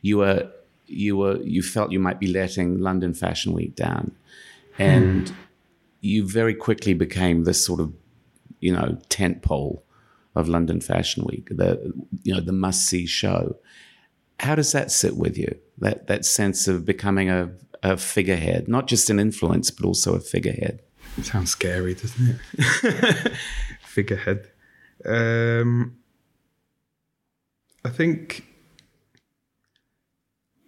you 0.00 0.16
were 0.18 0.50
you 0.86 1.18
were 1.18 1.36
you 1.42 1.62
felt 1.62 1.92
you 1.92 2.00
might 2.00 2.18
be 2.18 2.28
letting 2.28 2.80
London 2.80 3.12
Fashion 3.12 3.52
Week 3.52 3.76
down, 3.76 4.12
and 4.78 5.28
hmm. 5.28 5.34
you 6.00 6.26
very 6.26 6.54
quickly 6.54 6.94
became 6.94 7.44
this 7.44 7.64
sort 7.64 7.80
of 7.80 7.92
you 8.60 8.72
know 8.72 8.98
tent 9.10 9.42
pole 9.42 9.84
of 10.34 10.48
London 10.48 10.80
Fashion 10.80 11.24
Week, 11.24 11.46
the 11.50 11.92
you 12.22 12.32
know 12.32 12.40
the 12.40 12.52
must 12.52 12.86
see 12.86 13.04
show. 13.04 13.56
How 14.40 14.54
does 14.54 14.72
that 14.72 14.90
sit 14.90 15.16
with 15.16 15.36
you? 15.36 15.58
That 15.76 16.06
that 16.06 16.24
sense 16.24 16.68
of 16.68 16.86
becoming 16.86 17.28
a, 17.28 17.50
a 17.82 17.98
figurehead, 17.98 18.66
not 18.66 18.86
just 18.86 19.10
an 19.10 19.20
influence, 19.20 19.70
but 19.70 19.84
also 19.84 20.14
a 20.14 20.20
figurehead. 20.20 20.80
It 21.18 21.24
sounds 21.24 21.50
scary, 21.50 21.94
doesn't 21.94 22.38
it? 22.58 23.32
figurehead. 23.80 24.50
Um, 25.04 25.96
I 27.84 27.88
think 27.88 28.44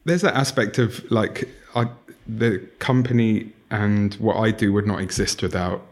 there's 0.05 0.23
that 0.23 0.35
aspect 0.35 0.79
of 0.79 1.11
like 1.11 1.49
I, 1.75 1.89
the 2.27 2.59
company 2.79 3.53
and 3.71 4.15
what 4.15 4.37
I 4.37 4.51
do 4.51 4.73
would 4.73 4.87
not 4.87 5.01
exist 5.01 5.43
without 5.43 5.85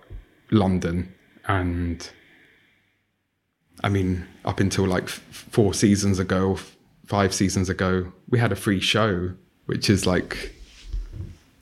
London 0.51 1.13
and 1.47 2.09
I 3.85 3.89
mean, 3.89 4.27
up 4.45 4.61
until 4.61 4.87
like 4.87 5.09
four 5.09 5.75
seasons 5.75 6.19
ago, 6.19 6.59
five 7.07 7.35
seasons 7.35 7.69
ago, 7.69 8.13
we 8.29 8.39
had 8.39 8.53
a 8.53 8.57
free 8.57 8.81
show, 8.81 9.35
which 9.67 9.91
is 9.91 10.07
like 10.07 10.55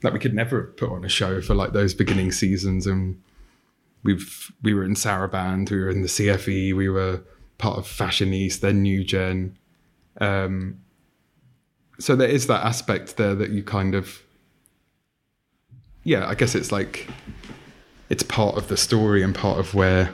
that 0.05 0.13
we 0.13 0.19
could 0.19 0.35
never 0.35 0.61
have 0.61 0.77
put 0.77 0.91
on 0.91 1.03
a 1.03 1.09
show 1.09 1.41
for 1.41 1.55
like 1.55 1.73
those 1.73 1.95
beginning 1.95 2.31
seasons. 2.31 2.87
And 2.87 3.21
we've 4.03 4.53
we 4.63 4.75
were 4.75 4.85
in 4.85 4.95
Sarabande, 4.95 5.71
we 5.71 5.79
were 5.79 5.89
in 5.89 6.03
the 6.03 6.09
CFE, 6.09 6.75
we 6.75 6.91
were 6.91 7.23
part 7.57 7.79
of 7.79 7.87
Fashion 7.87 8.35
East, 8.35 8.61
then 8.61 8.83
New 8.83 9.03
Gen. 9.03 9.57
Um, 10.21 10.81
so 11.99 12.15
there 12.15 12.29
is 12.29 12.49
that 12.49 12.65
aspect 12.67 13.17
there 13.17 13.35
that 13.35 13.51
you 13.51 13.63
kind 13.63 13.95
of, 13.95 14.23
yeah, 16.03 16.29
I 16.29 16.35
guess 16.35 16.55
it's 16.55 16.71
like 16.71 17.09
it's 18.11 18.23
part 18.23 18.59
of 18.59 18.69
the 18.69 18.77
story 18.77 19.23
and 19.23 19.35
part 19.35 19.59
of 19.59 19.75
where 19.75 20.13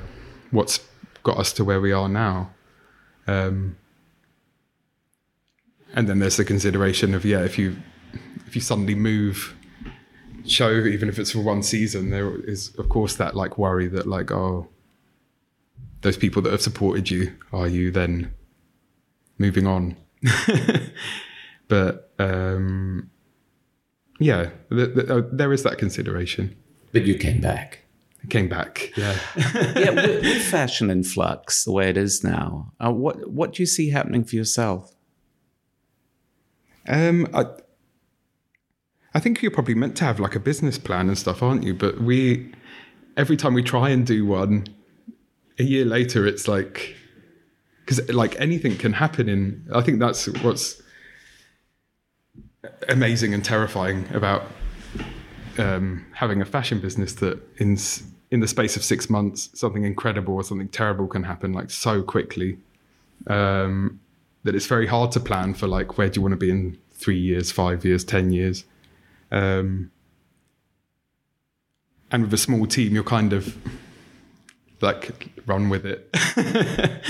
what's 0.52 0.86
got 1.24 1.36
us 1.36 1.52
to 1.54 1.64
where 1.64 1.80
we 1.80 1.90
are 1.90 2.08
now. 2.08 2.50
Um, 3.26 3.76
and 5.94 6.08
then 6.08 6.20
there's 6.20 6.36
the 6.36 6.44
consideration 6.44 7.12
of 7.12 7.24
yeah, 7.24 7.40
if 7.40 7.58
you 7.58 7.76
if 8.46 8.54
you 8.54 8.60
suddenly 8.60 8.94
move 8.94 9.56
show, 10.46 10.70
even 10.70 11.08
if 11.08 11.18
it's 11.18 11.32
for 11.32 11.40
one 11.40 11.62
season, 11.62 12.10
there 12.10 12.38
is 12.40 12.74
of 12.76 12.88
course 12.88 13.16
that 13.16 13.34
like 13.34 13.58
worry 13.58 13.88
that 13.88 14.06
like 14.06 14.30
oh, 14.30 14.68
those 16.02 16.16
people 16.16 16.42
that 16.42 16.52
have 16.52 16.62
supported 16.62 17.10
you, 17.10 17.32
are 17.52 17.68
you 17.68 17.90
then 17.90 18.32
moving 19.38 19.66
on? 19.66 19.96
but 21.68 22.12
um, 22.18 23.10
yeah, 24.18 24.50
the, 24.68 24.86
the, 24.86 25.16
uh, 25.18 25.22
there 25.32 25.52
is 25.52 25.62
that 25.62 25.78
consideration. 25.78 26.56
But 26.92 27.02
you 27.02 27.14
came 27.16 27.40
back 27.40 27.80
came 28.28 28.48
back. 28.48 28.92
Yeah, 28.96 29.18
yeah. 29.36 29.90
With, 29.90 30.22
with, 30.22 30.42
fashion 30.42 30.90
in 30.90 31.04
flux, 31.04 31.64
the 31.64 31.72
way 31.72 31.88
it 31.88 31.96
is 31.96 32.22
now, 32.22 32.72
uh, 32.84 32.92
what 32.92 33.30
what 33.30 33.54
do 33.54 33.62
you 33.62 33.66
see 33.66 33.90
happening 33.90 34.24
for 34.24 34.36
yourself? 34.36 34.94
Um, 36.88 37.28
I, 37.32 37.46
I 39.14 39.20
think 39.20 39.42
you're 39.42 39.50
probably 39.50 39.74
meant 39.74 39.96
to 39.98 40.04
have 40.04 40.20
like 40.20 40.36
a 40.36 40.40
business 40.40 40.78
plan 40.78 41.08
and 41.08 41.18
stuff, 41.18 41.42
aren't 41.42 41.64
you? 41.64 41.74
But 41.74 42.00
we, 42.00 42.52
every 43.16 43.36
time 43.36 43.54
we 43.54 43.62
try 43.62 43.90
and 43.90 44.06
do 44.06 44.24
one, 44.24 44.66
a 45.58 45.64
year 45.64 45.84
later, 45.84 46.26
it's 46.26 46.46
like, 46.46 46.94
because 47.80 48.08
like 48.10 48.40
anything 48.40 48.76
can 48.76 48.92
happen. 48.92 49.28
In 49.28 49.66
I 49.72 49.82
think 49.82 49.98
that's 49.98 50.26
what's 50.42 50.80
amazing 52.88 53.34
and 53.34 53.44
terrifying 53.44 54.06
about 54.14 54.44
um, 55.58 56.06
having 56.14 56.40
a 56.40 56.44
fashion 56.44 56.80
business 56.80 57.14
that 57.14 57.40
in 57.58 57.76
in 58.30 58.38
the 58.38 58.46
space 58.46 58.76
of 58.76 58.84
six 58.84 59.10
months, 59.10 59.50
something 59.58 59.84
incredible 59.84 60.34
or 60.34 60.44
something 60.44 60.68
terrible 60.68 61.08
can 61.08 61.24
happen 61.24 61.52
like 61.52 61.68
so 61.68 62.00
quickly 62.00 62.58
um, 63.26 63.98
that 64.44 64.54
it's 64.54 64.66
very 64.66 64.86
hard 64.86 65.10
to 65.12 65.20
plan 65.20 65.52
for 65.52 65.66
like 65.66 65.98
where 65.98 66.08
do 66.08 66.18
you 66.18 66.22
want 66.22 66.32
to 66.32 66.36
be 66.36 66.50
in 66.50 66.78
three 66.92 67.18
years, 67.18 67.50
five 67.50 67.84
years, 67.84 68.04
ten 68.04 68.30
years. 68.30 68.64
Um, 69.30 69.90
and 72.10 72.24
with 72.24 72.34
a 72.34 72.38
small 72.38 72.66
team, 72.66 72.94
you're 72.94 73.04
kind 73.04 73.32
of 73.32 73.56
like 74.80 75.28
run 75.46 75.68
with 75.68 75.84
it. 75.86 76.08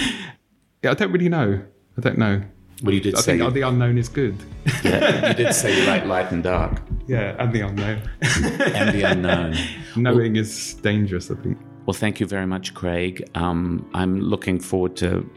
yeah, 0.83 0.91
I 0.91 0.95
don't 0.95 1.13
really 1.13 1.29
know. 1.29 1.63
I 1.97 2.01
don't 2.01 2.19
know. 2.19 2.43
Well, 2.83 2.95
you 2.95 3.01
did 3.01 3.15
I 3.15 3.21
say 3.21 3.39
think 3.39 3.53
the 3.53 3.63
unknown 3.63 3.99
is 3.99 4.09
good. 4.09 4.37
yeah, 4.83 5.29
you 5.29 5.35
did 5.35 5.55
say 5.55 5.79
you 5.79 5.87
like 5.87 6.07
light 6.07 6.33
and 6.33 6.43
dark. 6.43 6.81
Yeah, 7.07 7.37
and 7.39 7.53
the 7.53 7.61
unknown. 7.61 8.03
and 8.23 8.95
the 8.95 9.03
unknown. 9.03 9.57
Knowing 9.97 10.33
well, 10.33 10.43
is 10.43 10.75
dangerous, 10.75 11.31
I 11.31 11.35
think. 11.35 11.59
Well, 11.85 11.95
thank 11.95 12.21
you 12.21 12.27
very 12.27 12.47
much, 12.47 12.73
Craig. 12.75 13.29
Um, 13.35 13.89
I'm 13.95 14.21
looking 14.21 14.61
forward 14.61 14.97
to 14.97 15.29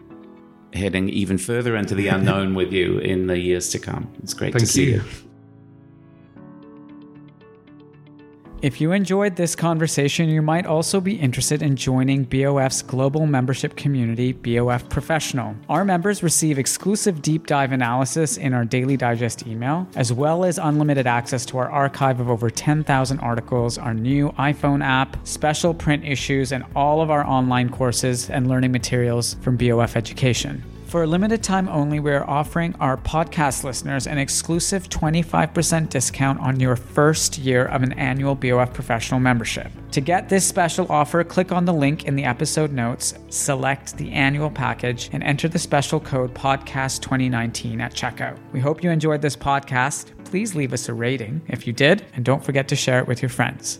heading 0.74 1.10
even 1.10 1.38
further 1.38 1.76
into 1.76 1.96
the 1.96 2.08
unknown 2.08 2.56
with 2.56 2.72
you 2.72 2.98
in 3.00 3.28
the 3.28 3.38
years 3.38 3.70
to 3.70 3.80
come. 3.80 4.12
It's 4.24 4.34
great 4.34 4.54
thank 4.54 4.66
to 4.66 4.72
see 4.72 4.86
you. 4.86 4.96
you. 4.96 5.04
If 8.64 8.80
you 8.80 8.94
enjoyed 8.94 9.36
this 9.36 9.58
conversation, 9.58 10.30
you 10.30 10.42
might 10.42 10.66
also 10.66 11.02
be 11.02 11.16
interested 11.16 11.62
in 11.62 11.76
joining 11.76 12.24
BOF's 12.24 12.82
global 12.82 13.26
membership 13.26 13.76
community, 13.76 14.32
BOF 14.32 14.88
Professional. 14.88 15.58
Our 15.68 15.84
members 15.84 16.24
receive 16.24 16.58
exclusive 16.58 17.22
deep 17.22 17.46
dive 17.46 17.74
analysis 17.74 18.38
in 18.38 18.54
our 18.54 18.64
daily 18.64 18.96
digest 18.96 19.46
email, 19.46 19.86
as 19.98 20.14
well 20.14 20.46
as 20.46 20.60
unlimited 20.60 21.08
access 21.08 21.46
to 21.48 21.58
our 21.58 21.70
archive 21.70 22.22
of 22.22 22.30
over 22.30 22.50
10,000 22.50 23.20
articles, 23.20 23.78
our 23.78 23.94
new 23.94 24.30
iPhone 24.40 24.82
app, 24.82 25.18
special 25.28 25.74
print 25.74 26.06
issues, 26.06 26.54
and 26.54 26.64
all 26.74 27.02
of 27.02 27.12
our 27.12 27.28
online 27.28 27.68
courses 27.68 28.30
and 28.30 28.48
learning 28.48 28.72
materials 28.72 29.34
from 29.42 29.58
BOF 29.58 29.98
Education. 29.98 30.64
For 30.94 31.02
a 31.02 31.08
limited 31.08 31.42
time 31.42 31.70
only, 31.70 32.00
we 32.00 32.12
are 32.12 32.30
offering 32.30 32.76
our 32.80 32.98
podcast 32.98 33.64
listeners 33.64 34.06
an 34.06 34.20
exclusive 34.20 34.90
25% 34.90 35.90
discount 35.90 36.40
on 36.40 36.60
your 36.60 36.76
first 36.76 37.40
year 37.40 37.66
of 37.66 37.82
an 37.82 37.94
annual 37.94 38.36
BOF 38.36 38.76
professional 38.76 39.20
membership. 39.20 39.72
To 39.94 40.02
get 40.02 40.30
this 40.30 40.48
special 40.48 40.86
offer, 40.92 41.24
click 41.24 41.52
on 41.52 41.66
the 41.66 41.74
link 41.74 42.06
in 42.06 42.16
the 42.16 42.26
episode 42.26 42.72
notes, 42.72 43.16
select 43.30 43.98
the 43.98 44.12
annual 44.12 44.52
package, 44.52 45.10
and 45.14 45.24
enter 45.24 45.48
the 45.48 45.58
special 45.58 46.00
code 46.00 46.36
podcast2019 46.36 47.82
at 47.82 47.96
checkout. 47.96 48.38
We 48.52 48.60
hope 48.60 48.84
you 48.84 48.92
enjoyed 48.92 49.24
this 49.24 49.36
podcast. 49.36 50.12
Please 50.26 50.54
leave 50.54 50.74
us 50.74 50.90
a 50.90 50.94
rating 50.94 51.42
if 51.48 51.66
you 51.66 51.74
did, 51.74 52.06
and 52.14 52.24
don't 52.24 52.46
forget 52.46 52.68
to 52.68 52.76
share 52.76 53.00
it 53.00 53.08
with 53.08 53.20
your 53.20 53.30
friends. 53.30 53.80